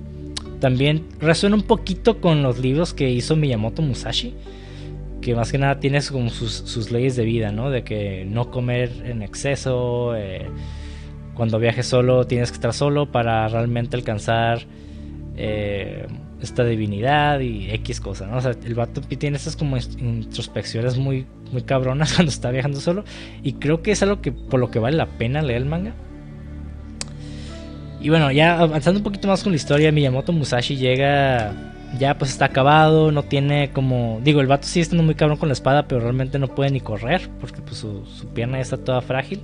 también 0.60 1.06
resuena 1.20 1.56
un 1.56 1.62
poquito 1.62 2.20
con 2.20 2.42
los 2.42 2.58
libros 2.58 2.94
que 2.94 3.10
hizo 3.10 3.36
Miyamoto 3.36 3.82
Musashi, 3.82 4.34
que 5.20 5.34
más 5.34 5.52
que 5.52 5.58
nada 5.58 5.80
tiene 5.80 6.00
como 6.10 6.30
sus, 6.30 6.90
leyes 6.90 7.16
de 7.16 7.24
vida, 7.24 7.52
¿no? 7.52 7.70
De 7.70 7.84
que 7.84 8.24
no 8.24 8.50
comer 8.50 8.90
en 9.04 9.22
exceso, 9.22 10.16
eh, 10.16 10.46
cuando 11.34 11.58
viajes 11.58 11.86
solo 11.86 12.26
tienes 12.26 12.50
que 12.50 12.56
estar 12.56 12.72
solo 12.72 13.12
para 13.12 13.46
realmente 13.48 13.96
alcanzar 13.96 14.62
eh, 15.36 16.06
esta 16.40 16.64
divinidad 16.64 17.40
y 17.40 17.70
X 17.70 18.00
cosas, 18.00 18.28
¿no? 18.28 18.38
O 18.38 18.40
sea, 18.40 18.52
el 18.64 18.74
vato 18.74 19.00
tiene 19.00 19.36
estas 19.36 19.56
como 19.56 19.76
introspecciones 19.76 20.98
muy, 20.98 21.26
muy 21.52 21.62
cabronas 21.62 22.12
cuando 22.14 22.30
está 22.30 22.50
viajando 22.50 22.80
solo 22.80 23.04
y 23.42 23.54
creo 23.54 23.82
que 23.82 23.92
es 23.92 24.02
algo 24.02 24.20
que 24.20 24.32
por 24.32 24.58
lo 24.60 24.70
que 24.70 24.78
vale 24.78 24.96
la 24.96 25.06
pena 25.06 25.42
leer 25.42 25.62
el 25.62 25.68
manga 25.68 25.94
y 28.00 28.10
bueno, 28.10 28.30
ya 28.30 28.58
avanzando 28.58 29.00
un 29.00 29.04
poquito 29.04 29.26
más 29.26 29.42
con 29.42 29.52
la 29.52 29.56
historia, 29.56 29.90
Miyamoto 29.90 30.32
Musashi 30.32 30.76
llega, 30.76 31.52
ya 31.98 32.16
pues 32.16 32.30
está 32.30 32.44
acabado, 32.44 33.10
no 33.10 33.24
tiene 33.24 33.70
como, 33.70 34.20
digo, 34.22 34.40
el 34.40 34.46
vato 34.46 34.68
sigue 34.68 34.82
estando 34.82 35.02
muy 35.02 35.16
cabrón 35.16 35.38
con 35.38 35.48
la 35.48 35.54
espada, 35.54 35.88
pero 35.88 36.00
realmente 36.00 36.38
no 36.38 36.46
puede 36.48 36.70
ni 36.70 36.80
correr, 36.80 37.28
porque 37.40 37.60
pues 37.60 37.78
su, 37.78 38.04
pierna 38.34 38.58
ya 38.58 38.62
está 38.62 38.76
toda 38.76 39.00
frágil. 39.00 39.40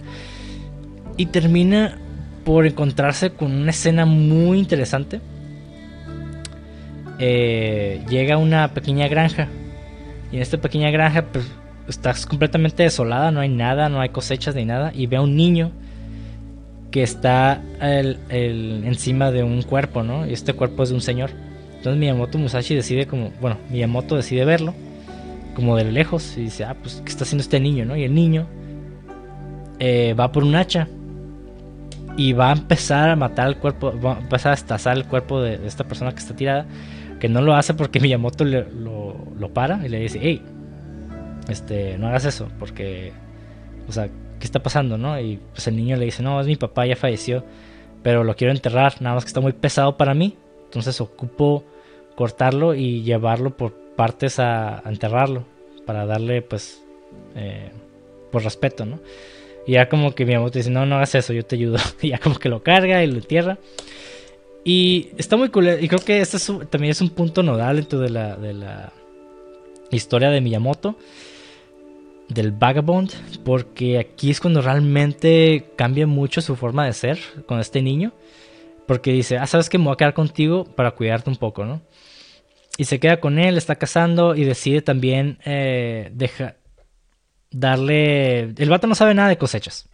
Y 1.17 1.27
termina 1.27 1.99
por 2.45 2.67
encontrarse 2.67 3.31
con 3.31 3.53
una 3.53 3.71
escena 3.71 4.07
muy 4.07 4.59
interesante. 4.59 5.21
Eh, 7.19 8.03
llega 8.09 8.35
a 8.35 8.39
una 8.39 8.69
pequeña 8.69 9.09
granja. 9.09 9.49
Y 10.31 10.37
en 10.37 10.43
esta 10.43 10.59
pequeña 10.59 10.91
granja 10.91 11.27
pues, 11.27 11.51
está 11.89 12.13
completamente 12.29 12.83
desolada, 12.83 13.31
no 13.31 13.41
hay 13.41 13.49
nada, 13.49 13.89
no 13.89 14.01
hay 14.01 14.11
cosechas 14.11 14.55
ni 14.55 14.65
nada. 14.65 14.93
Y 14.95 15.07
ve 15.07 15.17
a 15.17 15.23
un 15.23 15.37
niño 15.37 15.71
que 16.95 17.03
está 17.03 17.61
el, 17.81 18.21
encima 18.31 19.33
de 19.33 19.43
un 19.43 19.63
cuerpo, 19.63 20.05
¿no? 20.05 20.29
Y 20.29 20.33
este 20.33 20.53
cuerpo 20.53 20.85
es 20.85 20.91
de 20.91 20.95
un 20.95 21.01
señor. 21.01 21.31
Entonces 21.77 21.99
Miyamoto 21.99 22.39
Musashi 22.39 22.77
decide 22.77 23.09
como, 23.09 23.33
bueno, 23.41 23.59
Miyamoto 23.69 24.15
decide 24.15 24.45
verlo, 24.45 24.75
como 25.57 25.77
de 25.77 25.91
lejos, 25.91 26.39
y 26.39 26.43
dice, 26.43 26.63
ah, 26.65 26.77
pues, 26.81 27.03
¿qué 27.05 27.11
está 27.11 27.25
haciendo 27.25 27.43
este 27.43 27.59
niño, 27.59 27.85
no? 27.85 27.97
Y 27.97 28.05
el 28.05 28.15
niño 28.15 28.47
eh, 29.81 30.15
va 30.15 30.31
por 30.31 30.45
un 30.45 30.55
hacha 30.55 30.87
y 32.17 32.33
va 32.33 32.51
a 32.51 32.53
empezar 32.53 33.11
a 33.11 33.17
matar 33.17 33.49
el 33.49 33.57
cuerpo, 33.57 33.93
va 34.01 34.15
a 34.15 34.21
empezar 34.21 34.53
a 34.53 34.55
estazar 34.55 34.97
el 34.97 35.05
cuerpo 35.05 35.43
de, 35.43 35.67
esta 35.67 35.83
persona 35.89 36.13
que 36.13 36.21
está 36.21 36.37
tirada, 36.37 36.65
que 37.19 37.29
no 37.29 37.43
lo 37.43 37.57
hace 37.57 37.75
porque 37.75 37.99
Miyamoto 38.01 38.45
lo, 38.45 39.17
lo 39.37 39.53
para 39.53 39.85
y 39.85 39.89
le 39.89 39.99
dice, 39.99 40.21
hey, 40.23 40.43
este, 41.49 41.99
no 41.99 42.07
hagas 42.07 42.25
eso, 42.25 42.47
porque, 42.61 43.13
o 43.89 43.93
sea, 43.93 44.09
¿qué 44.45 44.47
está 44.47 44.63
pasando, 44.63 44.99
no? 44.99 45.19
Y 45.19 45.39
pues 45.55 45.67
el 45.69 45.77
niño 45.77 45.97
le 45.97 46.05
dice, 46.05 46.23
no, 46.23 46.39
es 46.39 46.47
mi 46.47 46.57
papá, 46.57 46.85
ya 46.85 46.97
falleció, 46.97 47.43
pero 48.03 48.25
lo 48.25 48.37
quiero 48.37 48.53
enterrar, 48.53 49.01
nada 49.01 49.15
más 49.15 49.25
que 49.25 49.29
está 49.29 49.41
muy 49.41 49.55
pesado 49.55 49.97
para 49.97 50.13
mí, 50.13 50.37
entonces 50.67 51.01
ocupo 51.01 51.65
cortarlo 52.15 52.75
y 52.75 53.03
llevarlo 53.03 53.57
por 53.57 53.73
partes 53.97 54.39
a, 54.39 54.83
enterrarlo, 54.85 55.47
para 55.87 56.05
darle, 56.05 56.43
pues, 56.43 56.85
eh, 57.35 57.71
por 58.31 58.45
respeto, 58.45 58.85
¿no? 58.85 59.01
Y 59.67 59.73
ya 59.73 59.89
como 59.89 60.15
que 60.15 60.27
mi 60.27 60.35
dice, 60.51 60.69
no, 60.69 60.85
no 60.85 60.97
hagas 60.97 61.15
eso, 61.15 61.33
yo 61.33 61.47
te 61.47 61.57
ayudo. 61.57 61.79
y 62.03 62.11
ya 62.11 62.19
como 62.19 62.39
que 62.39 62.51
lo 62.51 62.63
carga 62.63 63.03
y 63.03 63.07
lo 63.07 63.15
entierra. 63.15 63.57
Y 64.63 65.09
está 65.17 65.39
muy 65.39 65.49
cool. 65.49 65.79
Y 65.81 65.89
creo 65.89 66.01
que 66.01 66.21
este 66.21 66.39
también 66.67 66.91
es 66.91 67.01
un 67.01 67.09
punto 67.09 67.43
nodal 67.43 67.77
dentro 67.77 67.99
de 67.99 68.11
la, 68.11 68.37
de 68.37 68.53
la 68.53 68.93
historia 69.91 70.29
de 70.29 70.43
Miyamoto 70.43 70.99
del 72.29 72.53
Vagabond, 72.53 73.11
porque 73.45 73.99
aquí 73.99 74.31
es 74.31 74.41
cuando 74.41 74.63
realmente 74.63 75.73
cambia 75.77 76.07
mucho 76.07 76.41
su 76.41 76.57
forma 76.57 76.87
de 76.87 76.93
ser 76.93 77.19
con 77.47 77.61
este 77.61 77.83
niño, 77.83 78.13
porque 78.87 79.13
dice, 79.13 79.39
ah, 79.39 79.47
sabes 79.47 79.69
que 79.69 79.79
me 79.79 79.85
voy 79.85 79.95
a 79.95 79.97
quedar 79.97 80.15
contigo 80.15 80.65
para 80.65 80.93
cuidarte 80.93 81.31
un 81.31 81.37
poco, 81.37 81.65
¿no? 81.65 81.83
Y 82.77 82.85
se 82.85 82.99
queda 82.99 83.21
con 83.21 83.39
él, 83.39 83.57
está 83.57 83.77
casando 83.77 84.35
y 84.35 84.45
decide 84.45 84.83
también 84.83 85.39
eh, 85.45 86.13
darle... 87.51 88.53
El 88.57 88.69
vato 88.69 88.87
no 88.87 88.95
sabe 88.95 89.15
nada 89.15 89.29
de 89.29 89.39
cosechas, 89.39 89.89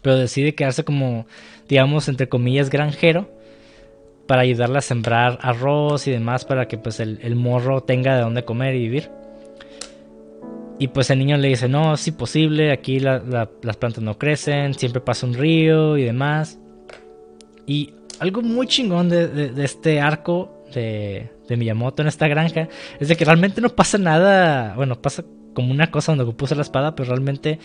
pero 0.00 0.16
decide 0.16 0.54
quedarse 0.54 0.84
como, 0.84 1.26
digamos, 1.68 2.08
entre 2.08 2.28
comillas, 2.28 2.70
granjero 2.70 3.30
para 4.26 4.42
ayudarle 4.42 4.78
a 4.78 4.82
sembrar 4.82 5.38
arroz 5.42 6.06
y 6.06 6.12
demás 6.12 6.44
para 6.44 6.68
que 6.68 6.78
pues 6.78 7.00
el, 7.00 7.18
el 7.22 7.34
morro 7.34 7.82
tenga 7.82 8.14
de 8.14 8.22
dónde 8.22 8.44
comer 8.44 8.76
y 8.76 8.78
vivir. 8.78 9.10
Y 10.80 10.88
pues 10.88 11.10
el 11.10 11.18
niño 11.18 11.36
le 11.36 11.48
dice, 11.48 11.68
no, 11.68 11.92
es 11.92 12.08
imposible, 12.08 12.72
aquí 12.72 13.00
las 13.00 13.76
plantas 13.78 14.02
no 14.02 14.16
crecen, 14.16 14.72
siempre 14.72 15.02
pasa 15.02 15.26
un 15.26 15.34
río 15.34 15.98
y 15.98 16.04
demás. 16.04 16.58
Y 17.66 17.92
algo 18.18 18.40
muy 18.40 18.66
chingón 18.66 19.10
de, 19.10 19.52
este 19.62 20.00
arco 20.00 20.64
de, 20.74 21.30
de, 21.46 21.56
Miyamoto 21.58 22.00
en 22.00 22.08
esta 22.08 22.28
granja 22.28 22.68
es 22.98 23.08
de 23.08 23.16
que 23.16 23.26
realmente 23.26 23.60
no 23.60 23.68
pasa 23.68 23.98
nada, 23.98 24.74
bueno, 24.74 25.02
pasa 25.02 25.22
como 25.52 25.70
una 25.70 25.90
cosa 25.90 26.14
donde 26.14 26.32
puso 26.32 26.54
la 26.54 26.62
espada, 26.62 26.94
pero 26.94 27.10
realmente 27.10 27.58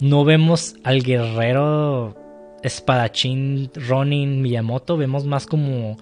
no 0.00 0.24
vemos 0.24 0.76
al 0.84 1.02
guerrero 1.02 2.16
espadachín 2.62 3.70
Ronin 3.74 4.40
Miyamoto, 4.40 4.96
vemos 4.96 5.26
más 5.26 5.44
como 5.44 5.98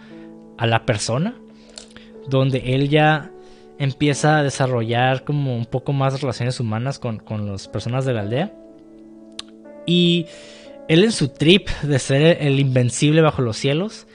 a 0.59 0.67
la 0.69 0.87
persona, 0.87 1.35
donde 2.29 2.75
él 2.75 2.89
ya 2.89 3.33
empieza 3.79 4.39
a 4.39 4.43
desarrollar 4.43 5.25
como 5.25 5.57
un 5.57 5.67
poco 5.67 5.93
más 5.93 6.21
relaciones 6.21 6.61
humanas 6.61 6.99
con, 6.99 7.19
con 7.19 7.51
las 7.51 7.69
personas 7.69 8.05
de 8.05 8.15
la 8.15 8.21
aldea. 8.21 8.55
Y 9.87 10.27
él 10.89 11.05
en 11.05 11.13
su 11.13 11.29
trip 11.29 11.69
de 11.83 11.99
ser 11.99 12.39
el 12.41 12.59
invencible 12.61 13.21
bajo 13.21 13.43
los 13.43 13.57
cielos, 13.57 14.07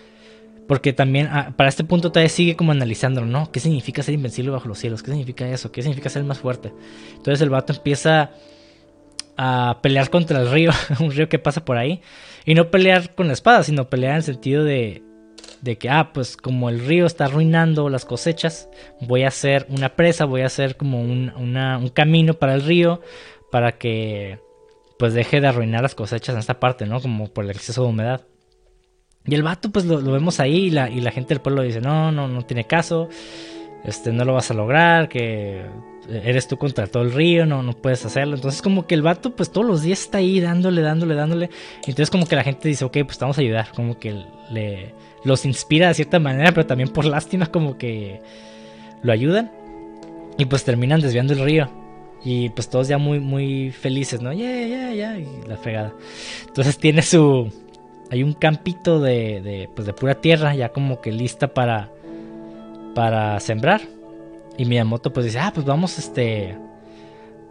porque 0.67 0.93
también 0.93 1.27
ah, 1.31 1.53
para 1.55 1.69
este 1.69 1.83
punto 1.83 2.11
todavía 2.11 2.29
sigue 2.29 2.55
como 2.55 2.71
analizándolo, 2.71 3.27
¿no? 3.27 3.51
¿Qué 3.51 3.59
significa 3.59 4.03
ser 4.03 4.13
invencible 4.13 4.51
bajo 4.51 4.67
los 4.67 4.79
cielos? 4.79 5.03
¿Qué 5.03 5.11
significa 5.11 5.47
eso? 5.49 5.71
¿Qué 5.71 5.81
significa 5.81 6.09
ser 6.09 6.23
más 6.23 6.39
fuerte? 6.39 6.73
Entonces 7.11 7.41
el 7.41 7.49
vato 7.49 7.73
empieza 7.73 8.31
a 9.37 9.79
pelear 9.81 10.09
contra 10.09 10.41
el 10.41 10.51
río, 10.51 10.71
un 10.99 11.11
río 11.11 11.27
que 11.29 11.39
pasa 11.39 11.65
por 11.65 11.77
ahí. 11.77 12.01
Y 12.45 12.55
no 12.55 12.71
pelear 12.71 13.15
con 13.15 13.27
la 13.27 13.33
espada, 13.33 13.63
sino 13.63 13.89
pelear 13.89 14.11
en 14.11 14.17
el 14.17 14.23
sentido 14.23 14.63
de, 14.63 15.03
de 15.61 15.77
que, 15.77 15.89
ah, 15.89 16.11
pues 16.13 16.37
como 16.37 16.69
el 16.69 16.79
río 16.79 17.05
está 17.05 17.25
arruinando 17.25 17.89
las 17.89 18.05
cosechas, 18.05 18.69
voy 18.99 19.23
a 19.23 19.27
hacer 19.29 19.67
una 19.69 19.95
presa, 19.95 20.25
voy 20.25 20.41
a 20.41 20.47
hacer 20.47 20.75
como 20.75 21.01
un, 21.01 21.31
un 21.35 21.89
camino 21.89 22.33
para 22.33 22.55
el 22.55 22.63
río 22.63 23.01
para 23.51 23.77
que 23.77 24.39
pues 24.97 25.13
deje 25.13 25.41
de 25.41 25.47
arruinar 25.47 25.81
las 25.81 25.95
cosechas 25.95 26.33
en 26.33 26.39
esta 26.39 26.59
parte, 26.59 26.85
¿no? 26.85 27.01
Como 27.01 27.27
por 27.27 27.43
el 27.43 27.51
exceso 27.51 27.83
de 27.83 27.89
humedad. 27.89 28.21
Y 29.25 29.35
el 29.35 29.43
vato, 29.43 29.71
pues 29.71 29.85
lo, 29.85 29.99
vemos 29.99 30.39
ahí 30.39 30.65
y 30.65 30.69
la, 30.71 30.89
y 30.89 31.01
la, 31.01 31.11
gente 31.11 31.33
del 31.33 31.41
pueblo 31.41 31.61
dice, 31.61 31.81
no, 31.81 32.11
no, 32.11 32.27
no 32.27 32.43
tiene 32.43 32.65
caso, 32.65 33.09
este, 33.83 34.11
no 34.11 34.25
lo 34.25 34.33
vas 34.33 34.51
a 34.51 34.53
lograr, 34.53 35.09
que 35.09 35.65
eres 36.09 36.47
tú 36.47 36.57
contra 36.57 36.87
todo 36.87 37.03
el 37.03 37.13
río, 37.13 37.45
no, 37.45 37.61
no 37.63 37.73
puedes 37.73 38.05
hacerlo. 38.05 38.35
Entonces 38.35 38.61
como 38.61 38.87
que 38.87 38.95
el 38.95 39.01
vato, 39.01 39.35
pues 39.35 39.51
todos 39.51 39.65
los 39.65 39.81
días 39.81 40.01
está 40.01 40.19
ahí 40.19 40.39
dándole, 40.39 40.81
dándole, 40.81 41.15
dándole. 41.15 41.49
Entonces 41.79 42.09
como 42.09 42.25
que 42.25 42.35
la 42.35 42.43
gente 42.43 42.67
dice, 42.67 42.85
ok, 42.85 42.97
pues 43.05 43.19
vamos 43.19 43.37
a 43.37 43.41
ayudar, 43.41 43.71
como 43.75 43.99
que 43.99 44.23
le, 44.49 44.93
los 45.23 45.45
inspira 45.45 45.89
de 45.89 45.93
cierta 45.93 46.19
manera, 46.19 46.51
pero 46.51 46.65
también 46.65 46.89
por 46.89 47.05
lástima 47.05 47.47
como 47.47 47.77
que 47.77 48.21
lo 49.01 49.11
ayudan. 49.11 49.51
Y 50.37 50.45
pues 50.45 50.63
terminan 50.63 51.01
desviando 51.01 51.33
el 51.33 51.43
río. 51.43 51.69
Y 52.23 52.49
pues 52.49 52.69
todos 52.69 52.87
ya 52.87 52.97
muy, 52.97 53.19
muy 53.19 53.71
felices, 53.71 54.21
¿no? 54.21 54.31
Ya, 54.31 54.65
ya, 54.65 54.93
ya, 54.93 55.17
y 55.17 55.27
la 55.47 55.57
fregada. 55.57 55.93
Entonces 56.47 56.77
tiene 56.77 57.01
su, 57.01 57.51
hay 58.11 58.23
un 58.23 58.33
campito 58.33 58.99
de, 58.99 59.41
de, 59.41 59.69
pues 59.73 59.87
de 59.87 59.93
pura 59.93 60.15
tierra, 60.15 60.53
ya 60.53 60.69
como 60.69 60.99
que 60.99 61.11
lista 61.11 61.47
para, 61.47 61.89
para 62.93 63.39
sembrar. 63.39 63.81
Y 64.57 64.65
Miyamoto 64.65 65.13
pues 65.13 65.25
dice, 65.25 65.39
ah, 65.39 65.51
pues 65.53 65.65
vamos 65.65 65.97
este, 65.97 66.57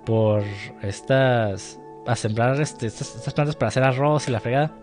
por 0.05 0.45
estas, 0.83 1.81
a 2.07 2.15
sembrar 2.15 2.61
este, 2.61 2.87
estas, 2.87 3.33
plantas 3.33 3.57
para 3.57 3.69
hacer 3.69 3.83
arroz 3.83 4.29
y 4.29 4.33
la 4.33 4.41
fregada. 4.41 4.77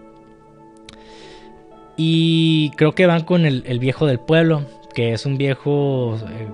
Y 1.97 2.69
creo 2.75 2.93
que 2.93 3.07
van 3.07 3.23
con 3.23 3.45
el, 3.45 3.79
viejo 3.79 4.05
del 4.05 4.19
pueblo, 4.19 4.63
que 4.93 5.13
es 5.13 5.25
un 5.25 5.37
viejo, 5.37 6.15
eh, 6.15 6.47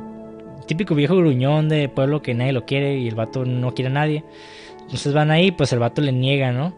típico 0.66 0.96
viejo 0.96 1.18
gruñón 1.18 1.68
de 1.68 1.90
pueblo 1.90 2.22
que 2.22 2.34
nadie 2.34 2.54
lo 2.54 2.66
quiere 2.66 2.98
y 2.98 3.08
el 3.10 3.16
vato 3.16 3.46
no 3.46 3.74
quiere 3.74 3.92
a 3.92 3.94
nadie. 3.94 4.24
Entonces 4.80 5.14
van 5.14 5.32
ahí, 5.32 5.52
pues 5.52 5.74
el 5.74 5.80
vato 5.80 6.02
le 6.02 6.14
niega, 6.14 6.52
¿no? 6.52 6.74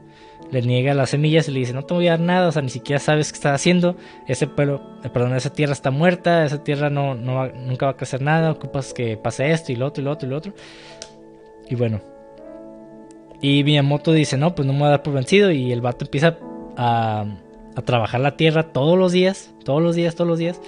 le 0.51 0.61
niega 0.61 0.93
las 0.93 1.11
semillas 1.11 1.47
y 1.47 1.51
le 1.51 1.59
dice, 1.59 1.73
no 1.73 1.83
te 1.83 1.93
voy 1.93 2.07
a 2.07 2.11
dar 2.11 2.19
nada, 2.19 2.47
o 2.47 2.51
sea, 2.51 2.61
ni 2.61 2.69
siquiera 2.69 2.99
sabes 2.99 3.31
qué 3.31 3.37
estás 3.37 3.55
haciendo, 3.55 3.95
ese 4.27 4.47
pelo, 4.47 4.81
eh, 5.03 5.09
perdón, 5.09 5.35
esa 5.35 5.51
tierra 5.51 5.73
está 5.73 5.91
muerta, 5.91 6.45
esa 6.45 6.63
tierra 6.63 6.89
no, 6.89 7.15
no 7.15 7.47
nunca 7.47 7.87
va 7.87 7.93
a 7.93 7.97
crecer 7.97 8.21
nada, 8.21 8.51
ocupas 8.51 8.93
que 8.93 9.17
pase 9.17 9.51
esto 9.51 9.71
y 9.71 9.75
lo 9.75 9.87
otro 9.87 10.01
y 10.01 10.05
lo 10.05 10.11
otro 10.11 10.27
y 10.27 10.31
lo 10.31 10.37
otro. 10.37 10.53
Y 11.69 11.75
bueno. 11.75 12.01
Y 13.41 13.63
Miyamoto 13.63 14.11
dice, 14.13 14.37
no, 14.37 14.55
pues 14.55 14.65
no 14.65 14.73
me 14.73 14.79
voy 14.79 14.87
a 14.87 14.91
dar 14.91 15.03
por 15.03 15.13
vencido 15.13 15.51
y 15.51 15.71
el 15.71 15.81
vato 15.81 16.05
empieza 16.05 16.37
a, 16.77 17.25
a 17.75 17.81
trabajar 17.81 18.21
la 18.21 18.37
tierra 18.37 18.63
todos 18.63 18.97
los 18.97 19.11
días, 19.11 19.53
todos 19.63 19.81
los 19.81 19.95
días, 19.95 20.15
todos 20.15 20.27
los 20.27 20.39
días. 20.39 20.59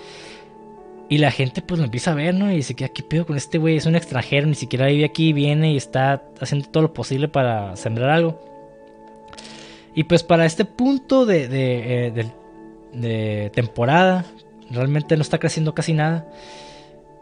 Y 1.10 1.20
la 1.20 1.32
gente 1.32 1.62
pues 1.62 1.80
lo 1.80 1.86
empieza 1.86 2.12
a 2.12 2.16
ver, 2.16 2.36
¿no? 2.36 2.52
Y 2.52 2.58
dice, 2.58 2.76
¿qué, 2.76 2.90
pedo 3.04 3.26
con 3.26 3.38
este 3.38 3.58
güey? 3.58 3.78
Es 3.78 3.86
un 3.86 3.96
extranjero, 3.96 4.46
ni 4.46 4.56
siquiera 4.56 4.88
vive 4.88 5.06
aquí, 5.06 5.32
viene 5.32 5.72
y 5.72 5.78
está 5.78 6.24
haciendo 6.42 6.68
todo 6.70 6.84
lo 6.84 6.94
posible 6.94 7.30
para 7.30 7.76
sembrar 7.78 8.10
algo. 8.10 8.42
Y 9.96 10.04
pues 10.04 10.24
para 10.24 10.46
este 10.46 10.66
punto 10.66 11.26
de, 11.26 11.48
de, 11.48 12.32
eh, 13.02 13.50
temporada, 13.54 14.26
realmente 14.70 15.16
no 15.16 15.22
está 15.22 15.40
creciendo 15.40 15.74
casi 15.74 15.94
nada. 15.94 16.28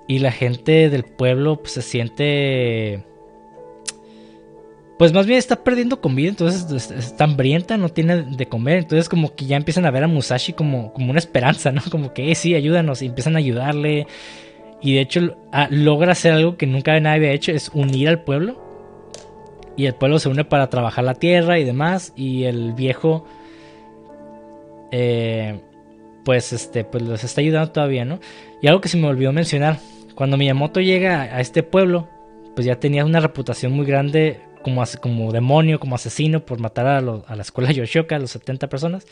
Y 0.07 0.19
la 0.19 0.31
gente 0.31 0.89
del 0.89 1.03
pueblo 1.03 1.57
pues, 1.57 1.73
se 1.73 1.81
siente... 1.81 3.03
Pues 4.97 5.11
más 5.11 5.25
bien 5.25 5.37
está 5.37 5.61
perdiendo 5.61 5.99
comida, 5.99 6.29
entonces 6.29 6.89
está 6.91 7.25
hambrienta, 7.25 7.75
no 7.77 7.89
tiene 7.89 8.23
de 8.23 8.45
comer. 8.47 8.77
Entonces 8.79 9.09
como 9.09 9.35
que 9.35 9.45
ya 9.45 9.57
empiezan 9.57 9.85
a 9.85 9.91
ver 9.91 10.03
a 10.03 10.07
Musashi 10.07 10.53
como, 10.53 10.93
como 10.93 11.09
una 11.09 11.19
esperanza, 11.19 11.71
¿no? 11.71 11.81
Como 11.91 12.13
que, 12.13 12.31
eh, 12.31 12.35
sí, 12.35 12.55
ayúdanos. 12.55 13.01
Y 13.01 13.07
empiezan 13.07 13.35
a 13.35 13.39
ayudarle. 13.39 14.07
Y 14.81 14.95
de 14.95 15.01
hecho 15.01 15.35
logra 15.69 16.13
hacer 16.13 16.33
algo 16.33 16.57
que 16.57 16.67
nunca 16.67 16.99
nadie 16.99 17.17
había 17.17 17.31
hecho, 17.31 17.51
es 17.51 17.71
unir 17.73 18.07
al 18.07 18.21
pueblo 18.23 18.65
y 19.77 19.85
el 19.85 19.95
pueblo 19.95 20.19
se 20.19 20.29
une 20.29 20.45
para 20.45 20.69
trabajar 20.69 21.03
la 21.03 21.15
tierra 21.15 21.59
y 21.59 21.63
demás. 21.63 22.13
Y 22.15 22.43
el 22.43 22.73
viejo, 22.73 23.25
eh, 24.91 25.59
pues, 26.23 26.53
este, 26.53 26.83
pues 26.83 27.03
les 27.03 27.23
está 27.23 27.41
ayudando 27.41 27.71
todavía, 27.71 28.05
¿no? 28.05 28.19
Y 28.61 28.67
algo 28.67 28.81
que 28.81 28.89
se 28.89 28.97
me 28.97 29.07
olvidó 29.07 29.33
mencionar, 29.33 29.79
cuando 30.15 30.37
Miyamoto 30.37 30.79
llega 30.79 31.23
a 31.23 31.41
este 31.41 31.63
pueblo, 31.63 32.07
pues 32.55 32.65
ya 32.65 32.79
tenía 32.79 33.03
una 33.03 33.19
reputación 33.19 33.73
muy 33.73 33.85
grande 33.85 34.39
como, 34.65 34.83
como 34.99 35.31
demonio, 35.31 35.79
como 35.79 35.93
asesino 35.93 36.43
por 36.43 36.59
matar 36.59 36.87
a, 36.87 36.99
la 36.99 37.41
escuela 37.41 37.71
Yoshioka, 37.71 38.15
a 38.15 38.19
los 38.19 38.31
70 38.31 38.67
personas. 38.67 39.05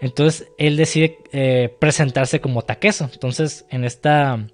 Entonces 0.00 0.48
él 0.58 0.76
decide 0.76 1.18
eh, 1.30 1.72
presentarse 1.78 2.40
como 2.40 2.62
Takeso. 2.62 3.08
Entonces 3.12 3.66
en 3.70 3.84
esta, 3.84 4.48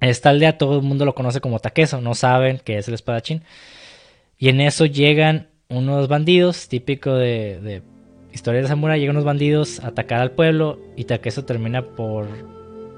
esta 0.00 0.30
aldea 0.30 0.56
todo 0.56 0.76
el 0.78 0.82
mundo 0.82 1.04
lo 1.04 1.14
conoce 1.14 1.42
como 1.42 1.58
Takeso, 1.58 2.00
no 2.00 2.14
saben 2.14 2.60
que 2.64 2.78
es 2.78 2.88
el 2.88 2.94
espadachín. 2.94 3.44
Y 4.38 4.48
en 4.48 4.62
eso 4.62 4.86
llegan 4.86 5.50
unos 5.68 6.08
bandidos, 6.08 6.68
típico 6.68 7.14
de, 7.14 7.60
de 7.60 7.82
historia 8.32 8.62
de 8.62 8.68
samurai, 8.68 8.98
llegan 8.98 9.16
unos 9.16 9.26
bandidos 9.26 9.80
a 9.80 9.88
atacar 9.88 10.22
al 10.22 10.30
pueblo 10.30 10.78
y 10.96 11.04
Takeso 11.04 11.44
termina 11.44 11.82
por, 11.82 12.26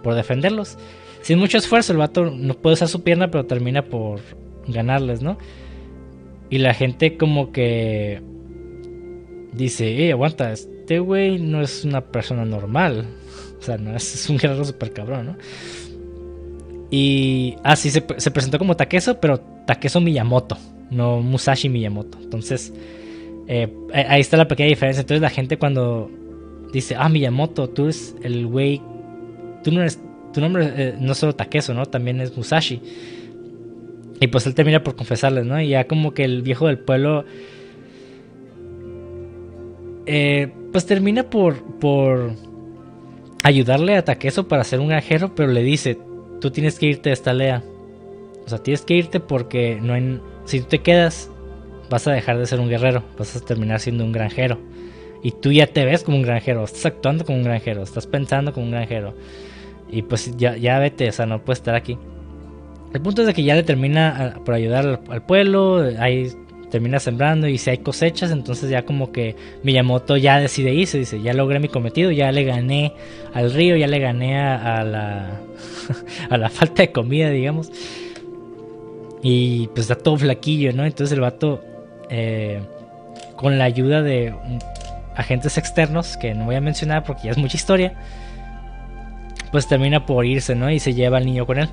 por 0.05 0.15
defenderlos. 0.15 0.79
Sin 1.23 1.41
mucho 1.41 1.59
esfuerzo, 1.59 1.91
el 1.91 1.99
vato 1.99 2.27
no 2.27 2.55
puede 2.55 2.75
usar 2.75 2.87
su 2.87 3.03
pierna, 3.03 3.29
pero 3.29 3.47
termina 3.47 3.83
por 3.83 4.21
ganarles, 4.69 5.21
¿no? 5.21 5.37
Y 6.51 6.59
la 6.59 6.75
gente 6.75 7.17
como 7.17 7.53
que 7.53 8.21
dice, 9.53 10.07
eh, 10.07 10.13
aguanta, 10.13 10.53
este 10.53 10.99
güey 10.99 11.39
no 11.39 11.63
es 11.63 11.85
una 11.85 12.01
persona 12.01 12.45
normal. 12.45 13.07
O 13.59 13.63
sea, 13.63 13.79
no 13.79 13.97
es, 13.97 14.29
un 14.29 14.37
guerrero 14.37 14.65
super 14.65 14.93
cabrón, 14.93 15.27
¿no? 15.27 15.37
Y 16.91 17.55
así 17.63 17.89
ah, 17.89 17.93
se, 17.93 18.05
se 18.17 18.31
presentó 18.33 18.59
como 18.59 18.77
Takeso, 18.77 19.21
pero 19.21 19.39
Takeso 19.65 20.01
Miyamoto 20.01 20.59
no 20.91 21.21
Musashi 21.21 21.69
Miyamoto. 21.69 22.19
Entonces, 22.21 22.73
eh, 23.47 23.73
ahí 23.93 24.21
está 24.21 24.37
la 24.37 24.49
pequeña 24.49 24.69
diferencia. 24.69 25.01
Entonces 25.01 25.23
la 25.23 25.31
gente 25.31 25.57
cuando 25.57 26.11
dice, 26.73 26.97
ah, 26.99 27.09
Miyamoto, 27.09 27.71
tú 27.71 27.85
eres 27.85 28.15
el 28.23 28.47
güey, 28.47 28.83
tú 29.65 29.73
no 29.73 29.81
eres, 29.81 30.01
tu 30.33 30.41
nombre 30.41 30.73
eh, 30.77 30.95
no 30.99 31.15
solo 31.15 31.35
Takeso, 31.35 31.75
¿no? 31.75 31.87
También 31.87 32.21
es 32.21 32.37
Musashi. 32.37 32.81
Y 34.21 34.27
pues 34.27 34.47
él 34.47 34.55
termina 34.55 34.85
por 34.85 34.97
confesarles, 34.97 35.47
¿no? 35.47 35.61
Y 35.61 35.71
ya 35.71 35.87
como 35.87 36.13
que 36.13 36.25
el 36.25 36.43
viejo 36.43 36.67
del 36.67 36.79
pueblo... 36.79 37.25
Eh, 40.07 40.53
pues 40.73 40.87
termina 40.87 41.31
por, 41.31 41.63
por 41.79 42.33
ayudarle 43.43 43.97
a 43.97 44.05
Takeso 44.05 44.49
para 44.49 44.65
ser 44.65 44.81
un 44.81 44.89
granjero, 44.89 45.35
pero 45.35 45.51
le 45.51 45.63
dice, 45.63 45.99
tú 46.41 46.51
tienes 46.51 46.79
que 46.79 46.87
irte 46.87 47.11
de 47.11 47.15
esta 47.15 47.31
aldea. 47.31 47.63
O 48.45 48.49
sea, 48.49 48.59
tienes 48.59 48.83
que 48.83 48.95
irte 48.95 49.21
porque 49.21 49.79
no 49.81 49.95
hay, 49.95 50.21
si 50.45 50.61
tú 50.61 50.67
te 50.67 50.79
quedas, 50.81 51.31
vas 51.89 52.07
a 52.07 52.13
dejar 52.13 52.39
de 52.39 52.47
ser 52.47 52.61
un 52.61 52.69
guerrero, 52.69 53.05
vas 53.19 53.37
a 53.37 53.41
terminar 53.41 53.81
siendo 53.81 54.05
un 54.05 54.13
granjero. 54.13 54.59
Y 55.23 55.33
tú 55.33 55.53
ya 55.53 55.67
te 55.67 55.85
ves 55.85 56.03
como 56.03 56.17
un 56.17 56.23
granjero, 56.23 56.65
estás 56.65 56.87
actuando 56.87 57.25
como 57.25 57.39
un 57.39 57.45
granjero, 57.45 57.83
estás 57.83 58.07
pensando 58.07 58.53
como 58.53 58.67
un 58.67 58.73
granjero. 58.73 59.15
Y 59.91 60.03
pues 60.03 60.37
ya, 60.37 60.57
ya 60.57 60.79
vete, 60.79 61.09
o 61.09 61.13
sea, 61.13 61.27
no 61.27 61.45
puedes 61.45 61.59
estar 61.59 61.75
aquí. 61.75 61.99
El 62.93 63.01
punto 63.01 63.23
es 63.23 63.29
de 63.29 63.35
que 63.35 63.45
ya 63.45 63.55
le 63.55 63.63
termina 63.63 64.35
por 64.45 64.55
ayudar 64.55 65.01
al, 65.09 65.23
pueblo, 65.23 65.85
ahí 65.99 66.33
termina 66.71 66.99
sembrando 66.99 67.49
y 67.49 67.59
si 67.59 67.71
hay 67.71 67.79
cosechas, 67.79 68.31
entonces 68.31 68.71
ya 68.71 68.85
como 68.85 69.13
que 69.13 69.37
Miyamoto 69.63 70.17
ya 70.17 70.39
decide 70.39 70.73
irse, 70.73 70.99
dice, 70.99 71.21
ya 71.21 71.33
logré 71.33 71.61
mi 71.61 71.69
cometido, 71.69 72.11
ya 72.11 72.33
le 72.33 72.45
gané 72.45 72.95
al 73.35 73.53
río, 73.53 73.77
ya 73.77 73.87
le 73.87 73.99
gané 73.99 74.41
a 74.41 74.85
la, 74.85 75.41
a 76.31 76.39
la 76.39 76.49
falta 76.49 76.83
de 76.83 76.93
comida, 76.93 77.31
digamos. 77.31 77.71
Y 79.23 79.69
pues 79.69 79.91
está 79.91 79.97
todo 79.97 80.17
flaquillo, 80.17 80.73
¿no? 80.73 80.85
Entonces 80.85 81.13
el 81.13 81.21
vato, 81.21 81.63
eh, 82.09 82.61
con 83.37 83.59
la 83.59 83.65
ayuda 83.65 84.03
de 84.03 84.35
agentes 85.15 85.59
externos, 85.59 86.17
que 86.17 86.35
no 86.35 86.47
voy 86.47 86.55
a 86.55 86.61
mencionar 86.61 87.05
porque 87.05 87.25
ya 87.25 87.33
es 87.33 87.39
mucha 87.39 87.57
historia, 87.57 87.95
pues 89.53 89.69
termina 89.69 90.07
por 90.07 90.25
irse, 90.25 90.55
¿no? 90.55 90.71
Y 90.71 90.79
se 90.79 90.95
lleva 90.95 91.19
al 91.19 91.27
niño 91.27 91.47
con 91.47 91.59
él. 91.59 91.69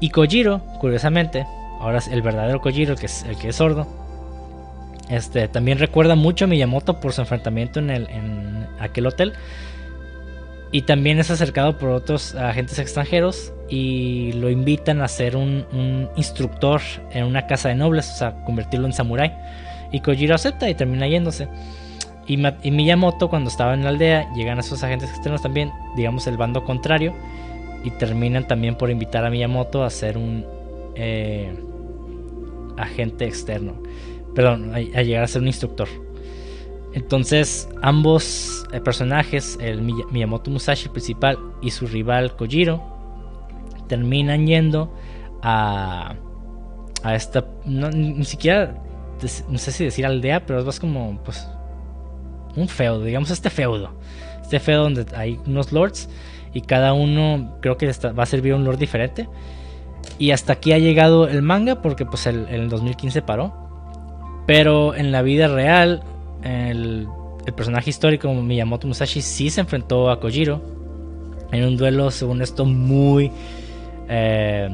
Y 0.00 0.10
Kojiro, 0.10 0.60
curiosamente, 0.80 1.46
ahora 1.80 2.00
el 2.10 2.22
verdadero 2.22 2.60
Kojiro, 2.60 2.96
que 2.96 3.06
es 3.06 3.24
el 3.24 3.36
que 3.36 3.48
es 3.48 3.56
sordo, 3.56 3.86
Este, 5.08 5.48
también 5.48 5.78
recuerda 5.78 6.16
mucho 6.16 6.44
a 6.44 6.48
Miyamoto 6.48 7.00
por 7.00 7.14
su 7.14 7.22
enfrentamiento 7.22 7.80
en, 7.80 7.90
el, 7.90 8.08
en 8.10 8.66
aquel 8.78 9.06
hotel. 9.06 9.32
Y 10.70 10.82
también 10.82 11.18
es 11.18 11.30
acercado 11.30 11.78
por 11.78 11.88
otros 11.88 12.34
agentes 12.34 12.78
extranjeros 12.78 13.54
y 13.70 14.32
lo 14.34 14.50
invitan 14.50 15.00
a 15.00 15.08
ser 15.08 15.34
un, 15.34 16.08
instructor 16.16 16.82
en 17.12 17.24
una 17.24 17.46
casa 17.46 17.70
de 17.70 17.74
nobles, 17.74 18.10
o 18.10 18.16
sea, 18.16 18.44
convertirlo 18.44 18.86
en 18.86 18.92
samurái. 18.92 19.32
Y 19.92 20.00
Kojiro 20.00 20.34
acepta 20.34 20.68
y 20.68 20.74
termina 20.74 21.08
yéndose. 21.08 21.48
Y, 22.26 22.36
Miyamoto, 22.36 23.30
cuando 23.30 23.48
estaba 23.48 23.72
en 23.72 23.84
la 23.84 23.88
aldea, 23.88 24.30
llegan 24.34 24.58
a 24.58 24.60
esos 24.60 24.82
agentes 24.82 25.08
externos 25.08 25.40
también, 25.40 25.72
digamos 25.96 26.26
el 26.26 26.36
bando 26.36 26.62
contrario, 26.62 27.14
y 27.84 27.90
terminan 27.92 28.46
también 28.46 28.74
por 28.74 28.90
invitar 28.90 29.24
a 29.24 29.30
Miyamoto 29.30 29.84
a 29.84 29.90
ser 29.90 30.18
un 30.18 30.44
eh, 30.94 31.52
agente 32.76 33.24
externo. 33.24 33.74
Perdón, 34.34 34.74
a, 34.74 34.80
llegar 34.80 35.24
a 35.24 35.28
ser 35.28 35.42
un 35.42 35.48
instructor. 35.48 35.88
Entonces, 36.94 37.68
ambos 37.82 38.66
eh, 38.72 38.80
personajes, 38.80 39.58
el 39.60 39.82
Miyamoto 39.82 40.50
Musashi 40.50 40.88
principal 40.88 41.38
y 41.60 41.70
su 41.70 41.86
rival 41.86 42.34
Kojiro, 42.36 42.82
terminan 43.88 44.46
yendo 44.46 44.92
a, 45.42 46.14
a 47.02 47.14
esta. 47.14 47.44
ni 47.64 48.24
siquiera. 48.24 48.82
No 49.48 49.58
sé 49.58 49.72
si 49.72 49.84
decir 49.84 50.06
aldea, 50.06 50.46
pero 50.46 50.60
es 50.60 50.64
más 50.64 50.80
como. 50.80 51.18
Pues. 51.24 51.46
Un 52.56 52.68
feudo, 52.68 53.04
digamos 53.04 53.30
este 53.30 53.50
feudo. 53.50 53.92
Este 54.40 54.58
feudo 54.58 54.84
donde 54.84 55.06
hay 55.14 55.38
unos 55.46 55.70
lords 55.70 56.08
y 56.52 56.62
cada 56.62 56.92
uno 56.92 57.56
creo 57.60 57.76
que 57.76 57.86
va 57.86 58.22
a 58.22 58.26
servir 58.26 58.54
un 58.54 58.64
lord 58.64 58.78
diferente. 58.78 59.28
Y 60.18 60.30
hasta 60.30 60.54
aquí 60.54 60.72
ha 60.72 60.78
llegado 60.78 61.28
el 61.28 61.42
manga 61.42 61.82
porque 61.82 62.06
pues 62.06 62.26
el, 62.26 62.46
el 62.48 62.68
2015 62.68 63.22
paró. 63.22 63.52
Pero 64.46 64.94
en 64.94 65.12
la 65.12 65.22
vida 65.22 65.48
real, 65.48 66.02
el, 66.42 67.06
personaje 67.56 67.90
histórico 67.90 68.32
Miyamoto 68.32 68.86
Musashi 68.86 69.22
sí 69.22 69.50
se 69.50 69.62
enfrentó 69.62 70.10
a 70.10 70.20
Kojiro 70.20 70.60
en 71.50 71.64
un 71.64 71.76
duelo, 71.76 72.10
según 72.10 72.42
esto, 72.42 72.64
muy... 72.64 73.30
Eh, 74.08 74.68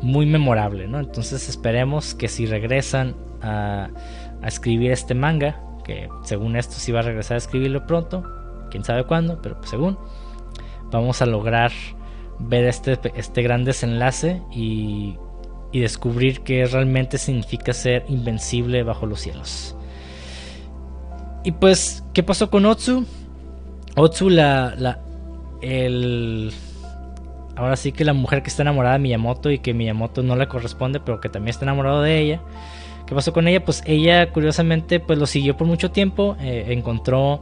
muy 0.00 0.26
memorable, 0.26 0.86
¿no? 0.86 1.00
Entonces 1.00 1.48
esperemos 1.48 2.14
que 2.14 2.28
si 2.28 2.46
regresan 2.46 3.16
a, 3.42 3.88
a, 4.40 4.46
escribir 4.46 4.92
este 4.92 5.14
manga, 5.14 5.60
que 5.84 6.08
según 6.22 6.54
esto 6.54 6.74
sí 6.74 6.92
va 6.92 7.00
a 7.00 7.02
regresar 7.02 7.34
a 7.34 7.38
escribirlo 7.38 7.84
pronto, 7.84 8.22
quién 8.70 8.84
sabe 8.84 9.04
cuándo, 9.04 9.40
pero 9.42 9.56
pues 9.58 9.70
según, 9.70 9.98
vamos 10.90 11.22
a 11.22 11.26
lograr 11.26 11.72
ver 12.38 12.64
este, 12.64 12.98
este 13.14 13.42
gran 13.42 13.64
desenlace 13.64 14.42
y, 14.50 15.16
y 15.72 15.80
descubrir 15.80 16.40
qué 16.40 16.64
realmente 16.66 17.18
significa 17.18 17.72
ser 17.72 18.04
invencible 18.08 18.82
bajo 18.82 19.06
los 19.06 19.20
cielos. 19.20 19.76
Y 21.44 21.52
pues, 21.52 22.04
¿qué 22.12 22.22
pasó 22.22 22.50
con 22.50 22.66
Otsu? 22.66 23.04
Otsu, 23.96 24.28
la, 24.28 24.74
la, 24.76 25.00
el, 25.62 26.52
ahora 27.56 27.76
sí 27.76 27.92
que 27.92 28.04
la 28.04 28.12
mujer 28.12 28.42
que 28.42 28.48
está 28.48 28.62
enamorada 28.62 28.94
de 28.94 29.00
Miyamoto 29.00 29.50
y 29.50 29.58
que 29.58 29.74
Miyamoto 29.74 30.22
no 30.22 30.36
le 30.36 30.46
corresponde, 30.46 31.00
pero 31.00 31.20
que 31.20 31.28
también 31.28 31.50
está 31.50 31.64
enamorado 31.64 32.02
de 32.02 32.18
ella. 32.18 32.40
¿Qué 33.06 33.14
pasó 33.14 33.32
con 33.32 33.48
ella? 33.48 33.64
Pues 33.64 33.82
ella, 33.86 34.30
curiosamente, 34.32 35.00
pues 35.00 35.18
lo 35.18 35.26
siguió 35.26 35.56
por 35.56 35.66
mucho 35.66 35.90
tiempo, 35.90 36.36
eh, 36.40 36.66
encontró 36.68 37.40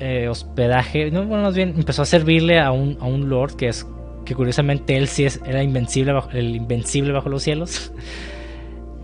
eh, 0.00 0.28
hospedaje, 0.28 1.10
no, 1.10 1.24
bueno, 1.26 1.44
más 1.44 1.54
bien 1.54 1.74
empezó 1.76 2.02
a 2.02 2.06
servirle 2.06 2.58
a 2.58 2.72
un, 2.72 2.96
a 3.00 3.06
un 3.06 3.28
lord 3.28 3.54
que 3.54 3.68
es 3.68 3.86
que 4.24 4.34
curiosamente 4.34 4.96
él 4.96 5.08
sí 5.08 5.24
es, 5.24 5.40
era 5.44 5.62
invencible 5.62 6.14
el 6.32 6.56
invencible 6.56 7.12
bajo 7.12 7.28
los 7.28 7.42
cielos. 7.42 7.92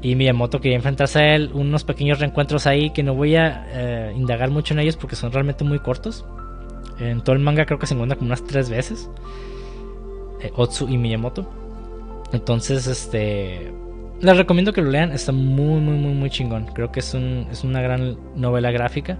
y 0.02 0.14
Miyamoto 0.14 0.60
quería 0.60 0.76
enfrentarse 0.76 1.18
a 1.18 1.34
él, 1.34 1.50
unos 1.52 1.84
pequeños 1.84 2.20
reencuentros 2.20 2.66
ahí 2.66 2.90
que 2.90 3.02
no 3.02 3.14
voy 3.14 3.36
a 3.36 3.66
eh, 3.70 4.12
indagar 4.16 4.50
mucho 4.50 4.74
en 4.74 4.80
ellos 4.80 4.96
porque 4.96 5.16
son 5.16 5.32
realmente 5.32 5.64
muy 5.64 5.78
cortos. 5.78 6.24
En 6.98 7.22
todo 7.22 7.34
el 7.34 7.42
manga 7.42 7.66
creo 7.66 7.78
que 7.78 7.86
se 7.86 7.94
encuentra 7.94 8.16
como 8.16 8.28
unas 8.28 8.44
tres 8.44 8.70
veces. 8.70 9.10
Eh, 10.40 10.50
Otsu 10.54 10.88
y 10.88 10.96
Miyamoto. 10.96 11.50
Entonces, 12.32 12.86
este... 12.86 13.72
Les 14.20 14.36
recomiendo 14.36 14.72
que 14.72 14.80
lo 14.80 14.90
lean, 14.90 15.12
está 15.12 15.32
muy, 15.32 15.80
muy, 15.80 15.98
muy, 15.98 16.14
muy 16.14 16.30
chingón. 16.30 16.66
Creo 16.72 16.90
que 16.90 17.00
es, 17.00 17.12
un, 17.12 17.48
es 17.50 17.64
una 17.64 17.82
gran 17.82 18.16
novela 18.34 18.70
gráfica. 18.70 19.18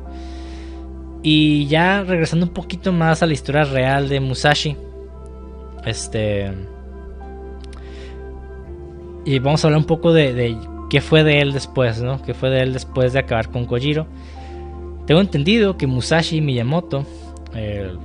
Y 1.23 1.67
ya 1.67 2.03
regresando 2.03 2.47
un 2.47 2.53
poquito 2.53 2.93
más 2.93 3.23
a 3.23 3.27
la 3.27 3.33
historia 3.33 3.65
real 3.65 4.09
de 4.09 4.21
Musashi. 4.21 4.77
Este. 5.85 6.53
Y 9.25 9.39
vamos 9.41 9.65
a 9.65 9.69
hablar 9.69 9.79
un 9.79 9.87
poco 9.87 10.13
de, 10.13 10.57
qué 10.89 11.01
fue 11.01 11.25
de 11.25 11.41
él 11.41 11.53
después, 11.53 12.01
¿no? 12.01 12.23
¿Qué 12.23 12.33
fue 12.33 12.51
de 12.51 12.61
él 12.61 12.73
después 12.73 13.13
de 13.13 13.19
acabar 13.19 13.51
con 13.51 13.65
Kojiro? 13.65 14.07
Tengo 15.07 15.21
entendido 15.21 15.77
que 15.77 15.87
Musashi 15.87 16.41
Miyamoto, 16.41 17.05
el, 17.55 17.99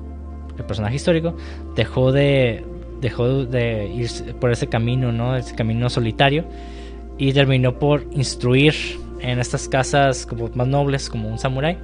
personaje 0.68 0.96
histórico, 0.96 1.36
dejó 1.76 2.12
de, 2.12 2.64
dejó 3.02 3.46
de 3.46 3.88
ir 3.88 4.36
por 4.40 4.52
ese 4.52 4.68
camino, 4.68 5.12
¿no? 5.12 5.36
Ese 5.36 5.54
camino 5.56 5.90
solitario. 5.90 6.46
Y 7.18 7.34
terminó 7.34 7.78
por 7.78 8.08
instruir 8.12 8.74
en 9.20 9.38
estas 9.40 9.68
casas 9.68 10.26
como 10.26 10.50
más 10.56 10.68
nobles, 10.68 11.08
como 11.08 11.30
un 11.30 11.38
samurái 11.38 11.78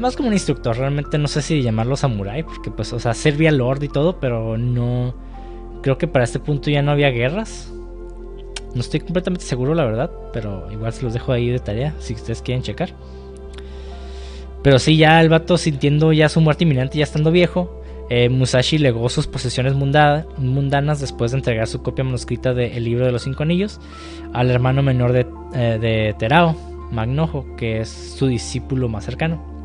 más 0.00 0.16
como 0.16 0.28
un 0.28 0.34
instructor, 0.34 0.76
realmente 0.76 1.16
no 1.16 1.28
sé 1.28 1.42
si 1.42 1.62
llamarlo 1.62 1.96
samurai, 1.96 2.42
porque 2.42 2.70
pues, 2.70 2.92
o 2.92 2.98
sea, 2.98 3.14
servía 3.14 3.52
Lord 3.52 3.82
y 3.84 3.88
todo, 3.88 4.18
pero 4.18 4.58
no... 4.58 5.14
Creo 5.82 5.96
que 5.96 6.08
para 6.08 6.24
este 6.24 6.40
punto 6.40 6.70
ya 6.70 6.82
no 6.82 6.90
había 6.90 7.10
guerras. 7.10 7.72
No 8.74 8.80
estoy 8.80 9.00
completamente 9.00 9.44
seguro, 9.44 9.74
la 9.74 9.84
verdad, 9.84 10.10
pero 10.32 10.70
igual 10.72 10.92
se 10.92 11.04
los 11.04 11.12
dejo 11.12 11.32
ahí 11.32 11.48
de 11.50 11.60
tarea, 11.60 11.94
si 12.00 12.14
ustedes 12.14 12.42
quieren 12.42 12.64
checar. 12.64 12.90
Pero 14.64 14.80
sí, 14.80 14.96
ya 14.96 15.20
el 15.20 15.28
vato 15.28 15.56
sintiendo 15.56 16.12
ya 16.12 16.28
su 16.28 16.40
muerte 16.40 16.64
inminente, 16.64 16.98
ya 16.98 17.04
estando 17.04 17.30
viejo, 17.30 17.80
eh, 18.10 18.28
Musashi 18.28 18.78
legó 18.78 19.08
sus 19.08 19.28
posesiones 19.28 19.74
mundanas 19.74 21.00
después 21.00 21.30
de 21.30 21.38
entregar 21.38 21.68
su 21.68 21.82
copia 21.82 22.02
manuscrita 22.02 22.54
de 22.54 22.76
El 22.76 22.84
libro 22.84 23.06
de 23.06 23.12
los 23.12 23.22
cinco 23.22 23.44
anillos 23.44 23.80
al 24.32 24.50
hermano 24.50 24.82
menor 24.82 25.12
de, 25.12 25.26
eh, 25.54 25.78
de 25.80 26.14
Terao, 26.18 26.56
Magnojo, 26.90 27.46
que 27.56 27.80
es 27.80 27.88
su 27.88 28.26
discípulo 28.26 28.88
más 28.88 29.04
cercano 29.04 29.55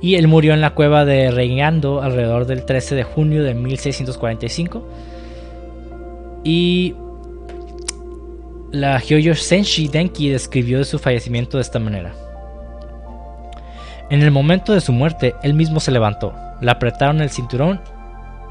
y 0.00 0.14
él 0.14 0.28
murió 0.28 0.54
en 0.54 0.60
la 0.60 0.74
cueva 0.74 1.04
de 1.04 1.30
Reingando 1.30 2.02
alrededor 2.02 2.46
del 2.46 2.64
13 2.64 2.94
de 2.94 3.02
junio 3.04 3.42
de 3.42 3.54
1645. 3.54 4.86
Y 6.44 6.94
la 8.70 9.00
Hyoyo 9.00 9.34
Senshi 9.34 9.88
Denki 9.88 10.28
describió 10.28 10.78
de 10.78 10.84
su 10.84 10.98
fallecimiento 10.98 11.56
de 11.56 11.62
esta 11.62 11.78
manera. 11.78 12.12
En 14.10 14.22
el 14.22 14.30
momento 14.30 14.72
de 14.72 14.80
su 14.80 14.92
muerte, 14.92 15.34
él 15.42 15.54
mismo 15.54 15.80
se 15.80 15.90
levantó, 15.90 16.32
le 16.60 16.70
apretaron 16.70 17.20
el 17.20 17.30
cinturón 17.30 17.80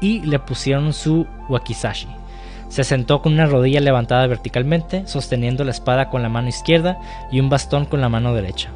y 0.00 0.20
le 0.20 0.38
pusieron 0.38 0.92
su 0.92 1.26
wakizashi. 1.48 2.08
Se 2.68 2.84
sentó 2.84 3.22
con 3.22 3.32
una 3.32 3.46
rodilla 3.46 3.80
levantada 3.80 4.26
verticalmente, 4.26 5.06
sosteniendo 5.06 5.64
la 5.64 5.70
espada 5.70 6.10
con 6.10 6.22
la 6.22 6.28
mano 6.28 6.48
izquierda 6.48 6.98
y 7.32 7.40
un 7.40 7.48
bastón 7.48 7.86
con 7.86 8.00
la 8.00 8.08
mano 8.08 8.34
derecha. 8.34 8.70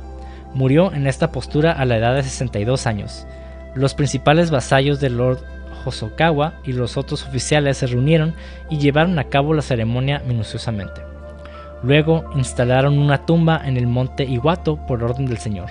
Murió 0.55 0.93
en 0.93 1.07
esta 1.07 1.33
postura 1.33 1.73
a 1.73 1.85
la 1.85 1.97
edad 1.97 2.15
de 2.15 2.23
62 2.23 2.87
años. 2.87 3.27
Los 3.75 3.95
principales 3.95 4.51
vasallos 4.51 5.01
del 5.01 5.17
Lord 5.17 5.39
Hosokawa 5.85 6.55
y 6.65 6.73
los 6.73 6.97
otros 6.97 7.25
oficiales 7.27 7.79
se 7.79 7.87
reunieron 7.87 8.35
y 8.71 8.79
llevaron 8.79 9.19
a 9.19 9.25
cabo 9.25 9.55
la 9.55 9.63
ceremonia 9.63 10.23
minuciosamente. 10.27 11.01
Luego 11.83 12.25
instalaron 12.37 12.99
una 12.99 13.27
tumba 13.27 13.61
en 13.65 13.77
el 13.77 13.87
monte 13.87 14.25
Iwato 14.25 14.77
por 14.87 15.03
orden 15.03 15.27
del 15.27 15.39
señor. 15.39 15.71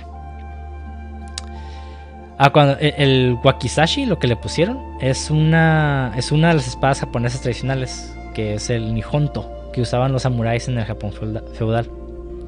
Ah, 2.37 2.49
cuando, 2.51 2.75
e, 2.79 2.95
el, 2.97 3.37
wakizashi, 3.43 4.07
lo 4.07 4.17
que 4.17 4.27
le 4.27 4.35
pusieron, 4.35 4.79
es 4.99 5.29
una, 5.29 6.11
es 6.17 6.31
una 6.31 6.49
de 6.49 6.55
las 6.55 6.67
espadas 6.67 6.99
japonesas 6.99 7.41
tradicionales, 7.41 8.15
que 8.33 8.55
es 8.55 8.69
el 8.71 8.95
nihonto, 8.95 9.69
que 9.71 9.81
usaban 9.81 10.11
los 10.11 10.23
samuráis 10.23 10.67
en 10.67 10.79
el 10.79 10.85
Japón 10.85 11.11
feudal. 11.13 11.89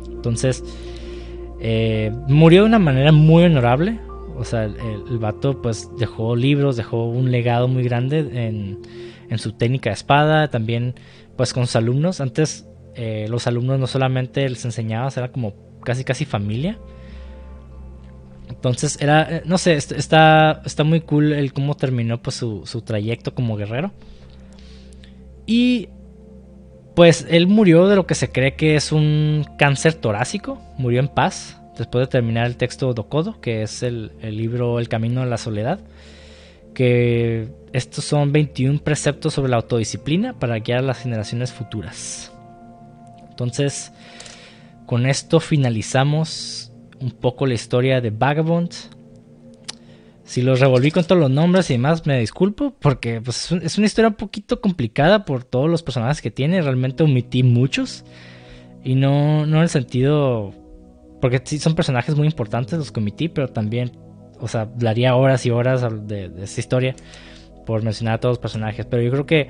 Entonces, 0.08 0.64
eh, 1.60 2.12
murió 2.28 2.62
de 2.62 2.68
una 2.68 2.80
manera 2.80 3.12
muy 3.12 3.44
honorable. 3.44 4.00
O 4.36 4.44
sea, 4.44 4.64
el, 4.64 5.18
vato 5.20 5.62
pues 5.62 5.90
dejó 5.98 6.36
libros, 6.36 6.76
dejó 6.76 7.06
un 7.06 7.32
legado 7.32 7.68
muy 7.68 7.84
grande 7.84 8.20
en, 8.48 8.80
su 9.38 9.54
técnica 9.54 9.90
de 9.90 9.96
espada, 9.96 10.50
también 10.50 10.96
pues 11.36 11.54
con 11.54 11.66
sus 11.66 11.76
alumnos. 11.76 12.22
Antes 12.22 12.68
eh, 12.96 13.26
los 13.30 13.48
alumnos 13.48 13.80
no 13.80 13.88
solamente 13.88 14.48
les 14.48 14.64
enseñaban, 14.66 15.12
era 15.16 15.32
como 15.32 15.54
casi 15.84 16.04
casi 16.04 16.26
familia. 16.26 16.78
Entonces 18.50 19.00
era, 19.02 19.38
eh, 19.38 19.42
no 19.46 19.58
sé, 19.58 19.74
está, 19.74 20.62
está 20.66 20.84
muy 20.84 21.02
cool 21.02 21.34
el 21.34 21.54
cómo 21.54 21.76
terminó 21.76 22.22
pues 22.22 22.36
su, 22.36 22.66
su 22.66 22.82
trayecto 22.82 23.34
como 23.34 23.56
guerrero. 23.56 23.92
Y 25.46 25.90
pues 26.96 27.26
él 27.30 27.48
murió 27.48 27.88
de 27.88 27.96
lo 27.96 28.06
que 28.06 28.16
se 28.16 28.30
cree 28.30 28.56
que 28.56 28.76
es 28.76 28.92
un 28.92 29.46
cáncer 29.58 29.96
torácico, 29.96 30.62
murió 30.78 31.00
en 31.00 31.08
paz 31.08 31.60
después 31.78 32.06
de 32.06 32.12
terminar 32.12 32.46
el 32.46 32.58
texto 32.58 32.94
Dokodo, 32.94 33.42
que 33.42 33.64
es 33.64 33.84
el, 33.84 34.12
libro 34.22 34.80
El 34.80 34.90
Camino 34.90 35.22
a 35.22 35.26
la 35.26 35.38
Soledad, 35.38 35.80
que 36.74 37.48
estos 37.72 38.06
son 38.06 38.32
21 38.32 38.80
preceptos 38.80 39.34
sobre 39.34 39.50
la 39.50 39.58
autodisciplina 39.58 40.34
para 40.34 40.60
guiar 40.60 40.80
a 40.80 40.84
las 40.84 41.00
generaciones 41.00 41.52
futuras. 41.52 42.32
Entonces, 43.30 43.92
con 44.86 45.08
esto 45.08 45.40
finalizamos 45.40 46.72
un 47.00 47.12
poco 47.12 47.48
la 47.48 47.56
historia 47.56 48.02
de 48.02 48.12
Vagabond. 48.12 48.72
Si 50.24 50.42
los 50.42 50.60
revolví 50.60 50.92
con 50.92 51.04
todos 51.04 51.20
los 51.20 51.30
nombres 51.30 51.70
y 51.70 51.74
demás, 51.74 52.06
me 52.06 52.20
disculpo 52.20 52.74
porque 52.80 53.20
pues, 53.22 53.52
es 53.52 53.78
una 53.78 53.88
historia 53.88 54.08
un 54.10 54.16
poquito 54.16 54.62
complicada 54.62 55.26
por 55.26 55.44
todos 55.44 55.70
los 55.70 55.84
personajes 55.84 56.22
que 56.22 56.32
tiene. 56.32 56.62
Realmente 56.62 57.04
omití 57.04 57.44
muchos. 57.44 58.06
Y 58.84 58.96
no, 58.96 59.46
no 59.46 59.58
en 59.58 59.64
el 59.64 59.70
sentido... 59.70 60.54
Porque 61.22 61.42
sí 61.44 61.58
son 61.58 61.76
personajes 61.76 62.16
muy 62.16 62.28
importantes 62.28 62.78
los 62.78 62.92
que 62.92 63.00
omití, 63.00 63.30
pero 63.30 63.48
también, 63.48 63.94
o 64.40 64.48
sea, 64.50 64.62
hablaría 64.62 65.16
horas 65.16 65.46
y 65.46 65.52
horas 65.52 65.82
de, 66.06 66.28
de 66.28 66.44
esta 66.44 66.60
historia 66.60 66.96
por 67.66 67.82
mencionar 67.82 68.16
a 68.16 68.20
todos 68.20 68.34
los 68.34 68.40
personajes. 68.40 68.86
Pero 68.86 69.02
yo 69.02 69.12
creo 69.12 69.26
que 69.26 69.48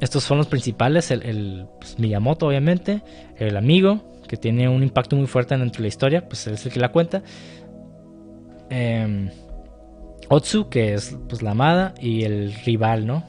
estos 0.00 0.24
son 0.24 0.38
los 0.38 0.48
principales. 0.48 1.10
El, 1.12 1.66
pues, 1.78 1.98
Miyamoto, 1.98 2.48
obviamente. 2.48 3.02
El 3.36 3.56
amigo, 3.56 4.20
que 4.26 4.36
tiene 4.36 4.68
un 4.68 4.82
impacto 4.82 5.14
muy 5.16 5.26
fuerte 5.26 5.56
dentro 5.56 5.78
de 5.78 5.82
la 5.82 5.88
historia, 5.88 6.28
pues 6.28 6.46
es 6.48 6.66
el 6.66 6.72
que 6.72 6.80
la 6.80 6.90
cuenta. 6.90 7.22
Eh, 8.68 9.30
Otsu, 10.32 10.70
que 10.70 10.94
es 10.94 11.14
pues 11.28 11.42
la 11.42 11.50
amada, 11.50 11.92
y 12.00 12.24
el 12.24 12.54
rival, 12.64 13.06
¿no? 13.06 13.22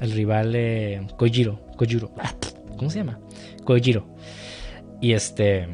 El 0.00 0.12
rival 0.12 0.54
eh, 0.56 1.06
Kojiro, 1.18 1.60
Kojiro, 1.76 2.10
¿cómo 2.78 2.88
se 2.88 3.00
llama? 3.00 3.20
Kojiro. 3.64 4.06
Y 5.02 5.12
este, 5.12 5.68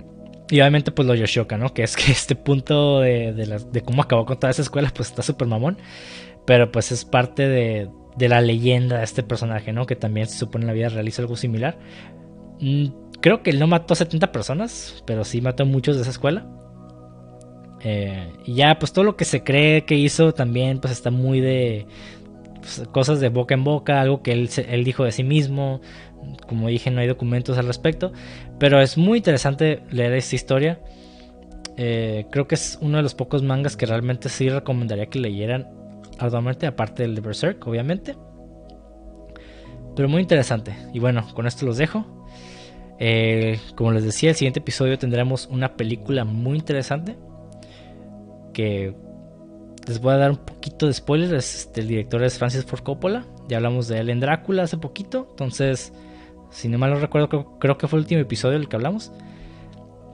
y 0.51 0.61
obviamente 0.61 0.91
pues 0.91 1.07
lo 1.07 1.15
Yoshioka, 1.15 1.57
¿no? 1.57 1.73
Que 1.73 1.85
es 1.85 1.97
que 1.97 2.11
este 2.13 2.35
punto 2.35 3.01
de, 3.01 3.33
de, 3.33 3.83
cómo 3.83 4.03
acabó 4.03 4.27
con 4.27 4.41
toda 4.41 4.51
esa 4.51 4.63
escuela, 4.63 4.91
pues 4.93 5.11
está 5.11 5.23
súper 5.23 5.47
mamón. 5.47 5.79
Pero 6.45 6.73
pues 6.73 6.91
es 6.91 7.05
parte 7.05 7.47
de, 7.47 7.89
de, 8.17 8.29
la 8.29 8.41
leyenda 8.41 8.99
de 8.99 9.05
este 9.05 9.23
personaje, 9.23 9.73
¿no? 9.73 9.87
Que 9.87 9.95
también 9.95 10.27
se 10.27 10.39
supone 10.39 10.65
en 10.65 10.69
la 10.69 10.73
vida 10.73 10.89
realiza 10.89 11.23
algo 11.23 11.37
similar. 11.37 11.79
Mm, 12.61 12.87
creo 13.21 13.45
que 13.45 13.51
él 13.51 13.61
no 13.61 13.69
mató 13.69 13.93
a 13.93 13.97
70 13.97 14.33
personas, 14.33 15.05
pero 15.07 15.25
sí 15.25 15.41
mató 15.41 15.63
a 15.63 15.67
muchos 15.67 15.95
de 15.95 16.03
esa 16.03 16.11
escuela. 16.11 16.49
Eh, 17.81 18.33
y 18.45 18.55
ya, 18.55 18.79
pues 18.79 18.93
todo 18.93 19.05
lo 19.05 19.16
que 19.16 19.24
se 19.24 19.43
cree 19.45 19.85
que 19.85 19.95
hizo 19.95 20.33
también, 20.35 20.81
pues 20.81 20.93
está 20.93 21.11
muy 21.11 21.41
de 21.41 21.87
pues, 22.61 22.89
cosas 22.93 23.20
de 23.20 23.29
boca 23.29 23.55
en 23.55 23.64
boca, 23.64 24.01
algo 24.01 24.22
que 24.22 24.33
él, 24.33 24.51
él 24.68 24.85
dijo 24.85 25.05
de 25.05 25.12
sí 25.12 25.24
mismo. 25.24 25.81
Como 26.47 26.68
dije, 26.68 26.91
no 26.91 27.01
hay 27.01 27.07
documentos 27.07 27.59
al 27.59 27.66
respecto. 27.66 28.12
Pero 28.59 28.81
es 28.81 28.99
muy 28.99 29.18
interesante 29.18 29.83
leer 29.91 30.12
esta 30.14 30.37
historia. 30.37 30.81
Eh, 31.76 32.26
creo 32.31 32.49
que 32.49 32.57
es 32.57 32.79
uno 32.81 32.97
de 32.97 33.03
los 33.05 33.14
pocos 33.14 33.43
mangas 33.43 33.76
que 33.76 33.87
realmente 33.87 34.29
sí 34.29 34.49
recomendaría 34.49 35.07
que 35.07 35.20
leyeran 35.20 35.68
arduamente, 36.18 36.66
aparte 36.66 37.05
del 37.05 37.14
de 37.14 37.20
Berserk, 37.20 37.64
obviamente. 37.66 38.16
Pero 39.95 40.09
muy 40.09 40.22
interesante. 40.22 40.76
Y 40.93 40.99
bueno, 40.99 41.24
con 41.35 41.47
esto 41.47 41.66
los 41.66 41.76
dejo. 41.76 42.05
Eh, 42.99 43.61
como 43.76 43.93
les 43.93 44.03
decía, 44.03 44.31
el 44.31 44.37
siguiente 44.37 44.59
episodio 44.59 44.99
tendremos 44.99 45.47
una 45.47 45.76
película 45.76 46.24
muy 46.24 46.59
interesante 46.59 47.16
les 48.59 50.01
voy 50.01 50.13
a 50.13 50.17
dar 50.19 50.31
un 50.31 50.37
poquito 50.37 50.87
de 50.87 50.93
spoilers. 50.93 51.33
Este, 51.33 51.81
el 51.81 51.89
director 51.89 52.23
es 52.23 52.39
Francis 52.39 52.65
Ford 52.65 52.83
Coppola. 52.83 53.25
Ya 53.49 53.57
hablamos 53.57 53.89
de 53.89 53.99
él 53.99 54.11
en 54.11 54.21
Drácula 54.21 54.65
hace 54.65 54.77
poquito. 54.77 55.27
Entonces, 55.31 55.93
si 56.51 56.69
no 56.69 56.79
mal 56.79 56.91
no 56.91 56.99
recuerdo, 56.99 57.59
creo, 57.59 57.79
que 57.79 57.89
fue 57.89 57.99
el 57.99 58.05
último 58.05 58.21
episodio 58.21 58.59
del 58.59 58.69
que 58.69 58.77
hablamos. 58.77 59.13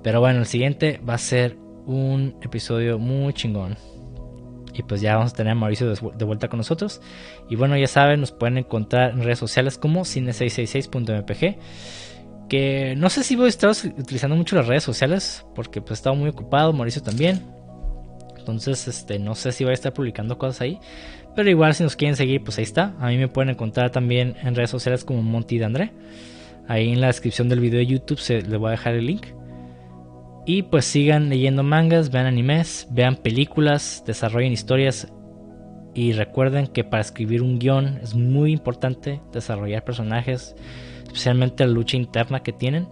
Pero 0.03 0.21
bueno, 0.21 0.41
el 0.41 0.47
siguiente 0.47 1.01
va 1.09 1.15
a 1.15 1.19
ser 1.19 1.57
un 1.87 2.37
episodio 2.43 2.99
muy 2.99 3.33
chingón. 3.33 3.77
Y 4.73 4.83
pues 4.83 5.01
ya 5.01 5.17
vamos 5.17 5.33
a 5.33 5.37
tener 5.37 5.53
a 5.53 5.55
Mauricio 5.55 5.93
de, 5.93 6.25
vuelta 6.25 6.49
con 6.49 6.59
nosotros. 6.59 7.01
Y 7.49 7.57
bueno, 7.57 7.77
ya 7.77 7.87
saben, 7.87 8.21
nos 8.21 8.33
pueden 8.33 8.59
encontrar 8.59 9.13
en 9.13 9.23
redes 9.23 9.39
sociales 9.39 9.79
como 9.79 10.03
cine666.mpg. 10.03 11.59
Que 12.49 12.95
no 12.97 13.09
sé 13.09 13.23
si 13.23 13.37
voy 13.37 13.47
a 13.47 13.49
estar 13.49 13.71
utilizando 13.71 14.37
mucho 14.37 14.57
las 14.57 14.67
redes 14.67 14.83
sociales. 14.83 15.47
Porque 15.55 15.81
pues 15.81 15.93
he 15.93 15.95
estado 15.95 16.17
muy 16.17 16.29
ocupado, 16.29 16.73
Mauricio 16.73 17.03
también. 17.03 17.64
Entonces, 18.45 18.87
este, 18.89 19.19
no 19.19 19.35
sé 19.35 19.53
si 19.53 19.65
voy 19.65 19.71
a 19.71 19.75
estar 19.75 19.95
publicando 19.95 20.37
cosas 20.37 20.61
ahí. 20.61 20.79
Pero 21.35 21.49
igual 21.49 21.75
si 21.75 21.83
nos 21.83 21.97
quieren 21.97 22.15
seguir, 22.15 22.45
pues 22.45 22.59
ahí 22.59 22.65
está. 22.65 22.95
A 23.01 23.09
mí 23.09 23.17
me 23.17 23.29
pueden 23.29 23.49
encontrar 23.49 23.91
también 23.91 24.37
en 24.43 24.55
redes 24.55 24.69
sociales 24.69 25.03
como 25.03 25.23
Monty 25.23 25.59
de 25.59 25.65
André. 25.65 25.93
Ahí 26.69 26.93
en 26.93 27.01
la 27.01 27.07
descripción 27.07 27.49
del 27.49 27.61
video 27.61 27.79
de 27.79 27.87
YouTube 27.87 28.19
se 28.19 28.43
les 28.43 28.59
voy 28.59 28.69
a 28.69 28.73
dejar 28.73 28.95
el 28.95 29.07
link. 29.07 29.29
Y 30.45 30.65
pues 30.65 30.85
sigan 30.85 31.31
leyendo 31.31 31.63
mangas, 31.63 32.11
vean 32.11 32.27
animes, 32.27 32.87
vean 32.91 33.17
películas, 33.17 34.05
desarrollen 34.07 34.53
historias. 34.53 35.11
Y 35.95 36.13
recuerden 36.13 36.67
que 36.67 36.85
para 36.85 37.01
escribir 37.01 37.41
un 37.41 37.59
guion 37.59 37.99
es 38.03 38.15
muy 38.15 38.53
importante 38.53 39.23
desarrollar 39.33 39.85
personajes, 39.85 40.55
especialmente 41.05 41.65
la 41.65 41.73
lucha 41.73 41.97
interna 41.97 42.43
que 42.43 42.53
tienen. 42.53 42.89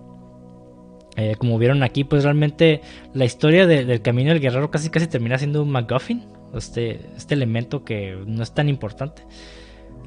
Eh, 1.17 1.35
como 1.39 1.59
vieron 1.59 1.83
aquí, 1.83 2.05
pues 2.05 2.25
realmente 2.25 2.81
la 3.13 3.25
historia 3.25 3.67
del 3.67 4.01
camino 4.01 4.31
del 4.31 4.41
guerrero 4.41 4.71
casi 4.71 4.89
casi 4.89 5.07
termina 5.07 5.39
siendo 5.39 5.63
un 5.63 5.71
MacGuffin. 5.71 6.25
Este, 6.55 7.01
este 7.17 7.35
elemento 7.35 7.85
que 7.85 8.17
no 8.27 8.43
es 8.43 8.53
tan 8.53 8.69
importante. 8.69 9.23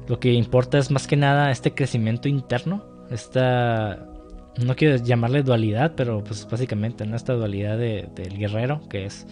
Lo 0.08 0.20
que 0.20 0.32
importa 0.32 0.78
es 0.78 0.90
más 0.90 1.06
que 1.06 1.16
nada 1.16 1.50
este 1.50 1.72
crecimiento 1.72 2.28
interno. 2.28 2.84
Esta. 3.10 4.06
No 4.64 4.74
quiero 4.74 4.96
llamarle 4.96 5.42
dualidad, 5.42 5.92
pero 5.96 6.24
pues 6.24 6.48
básicamente 6.50 7.04
¿no? 7.04 7.14
esta 7.14 7.34
dualidad 7.34 7.76
del 7.76 8.38
guerrero, 8.38 8.80
que 8.88 9.04
es 9.04 9.26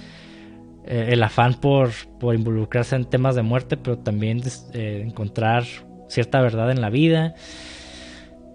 eh, 0.87 1.09
el 1.13 1.23
afán 1.23 1.55
por, 1.55 1.93
por, 2.21 2.35
involucrarse 2.35 2.95
en 2.95 3.07
temas 3.07 3.35
de 3.35 3.41
muerte, 3.41 3.79
pero 3.79 3.97
también 3.97 4.43
eh, 4.75 5.03
encontrar 5.03 5.65
cierta 6.09 6.43
verdad 6.43 6.71
en 6.71 6.83
la 6.83 6.91
vida. 6.91 7.35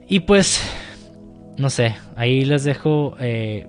Y 0.07 0.21
pues 0.21 0.61
no 1.59 1.69
sé, 1.69 1.95
ahí 2.15 2.45
les 2.45 2.63
dejo, 2.63 3.15
eh, 3.19 3.67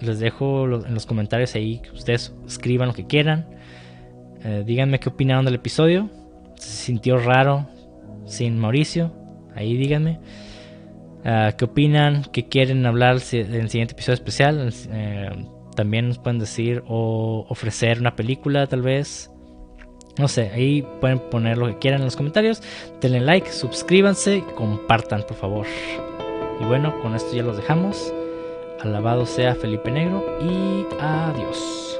les 0.00 0.18
dejo 0.18 0.64
en 0.64 0.94
los 0.94 1.06
comentarios 1.06 1.54
ahí 1.54 1.78
que 1.80 1.90
ustedes 1.90 2.34
escriban 2.46 2.88
lo 2.88 2.94
que 2.94 3.06
quieran. 3.06 3.46
Eh, 4.42 4.64
díganme 4.66 4.98
qué 4.98 5.10
opinaron 5.10 5.44
del 5.44 5.54
episodio. 5.54 6.08
Se 6.56 6.86
sintió 6.86 7.18
raro 7.18 7.68
sin 8.24 8.58
Mauricio. 8.58 9.12
Ahí 9.54 9.76
díganme. 9.76 10.20
Ah, 11.24 11.52
¿Qué 11.56 11.66
opinan? 11.66 12.24
¿Qué 12.32 12.48
quieren 12.48 12.84
hablar 12.86 13.18
en 13.32 13.54
el 13.54 13.68
siguiente 13.68 13.92
episodio 13.92 14.14
especial? 14.14 14.72
Eh, 14.90 15.30
también 15.76 16.08
nos 16.08 16.18
pueden 16.18 16.38
decir 16.38 16.82
o 16.88 17.46
ofrecer 17.48 18.00
una 18.00 18.16
película 18.16 18.66
tal 18.66 18.82
vez. 18.82 19.30
No 20.18 20.28
sé, 20.28 20.50
ahí 20.50 20.84
pueden 21.00 21.18
poner 21.18 21.58
lo 21.58 21.66
que 21.66 21.78
quieran 21.78 22.00
en 22.00 22.06
los 22.06 22.16
comentarios. 22.16 22.62
Denle 23.00 23.20
like, 23.20 23.50
suscríbanse 23.50 24.44
compartan 24.56 25.22
por 25.26 25.36
favor. 25.36 25.66
Y 26.60 26.64
bueno, 26.64 26.98
con 27.00 27.14
esto 27.14 27.34
ya 27.34 27.42
los 27.42 27.56
dejamos. 27.56 28.12
Alabado 28.80 29.26
sea 29.26 29.54
Felipe 29.54 29.90
Negro 29.90 30.24
y 30.40 30.86
adiós. 31.00 31.91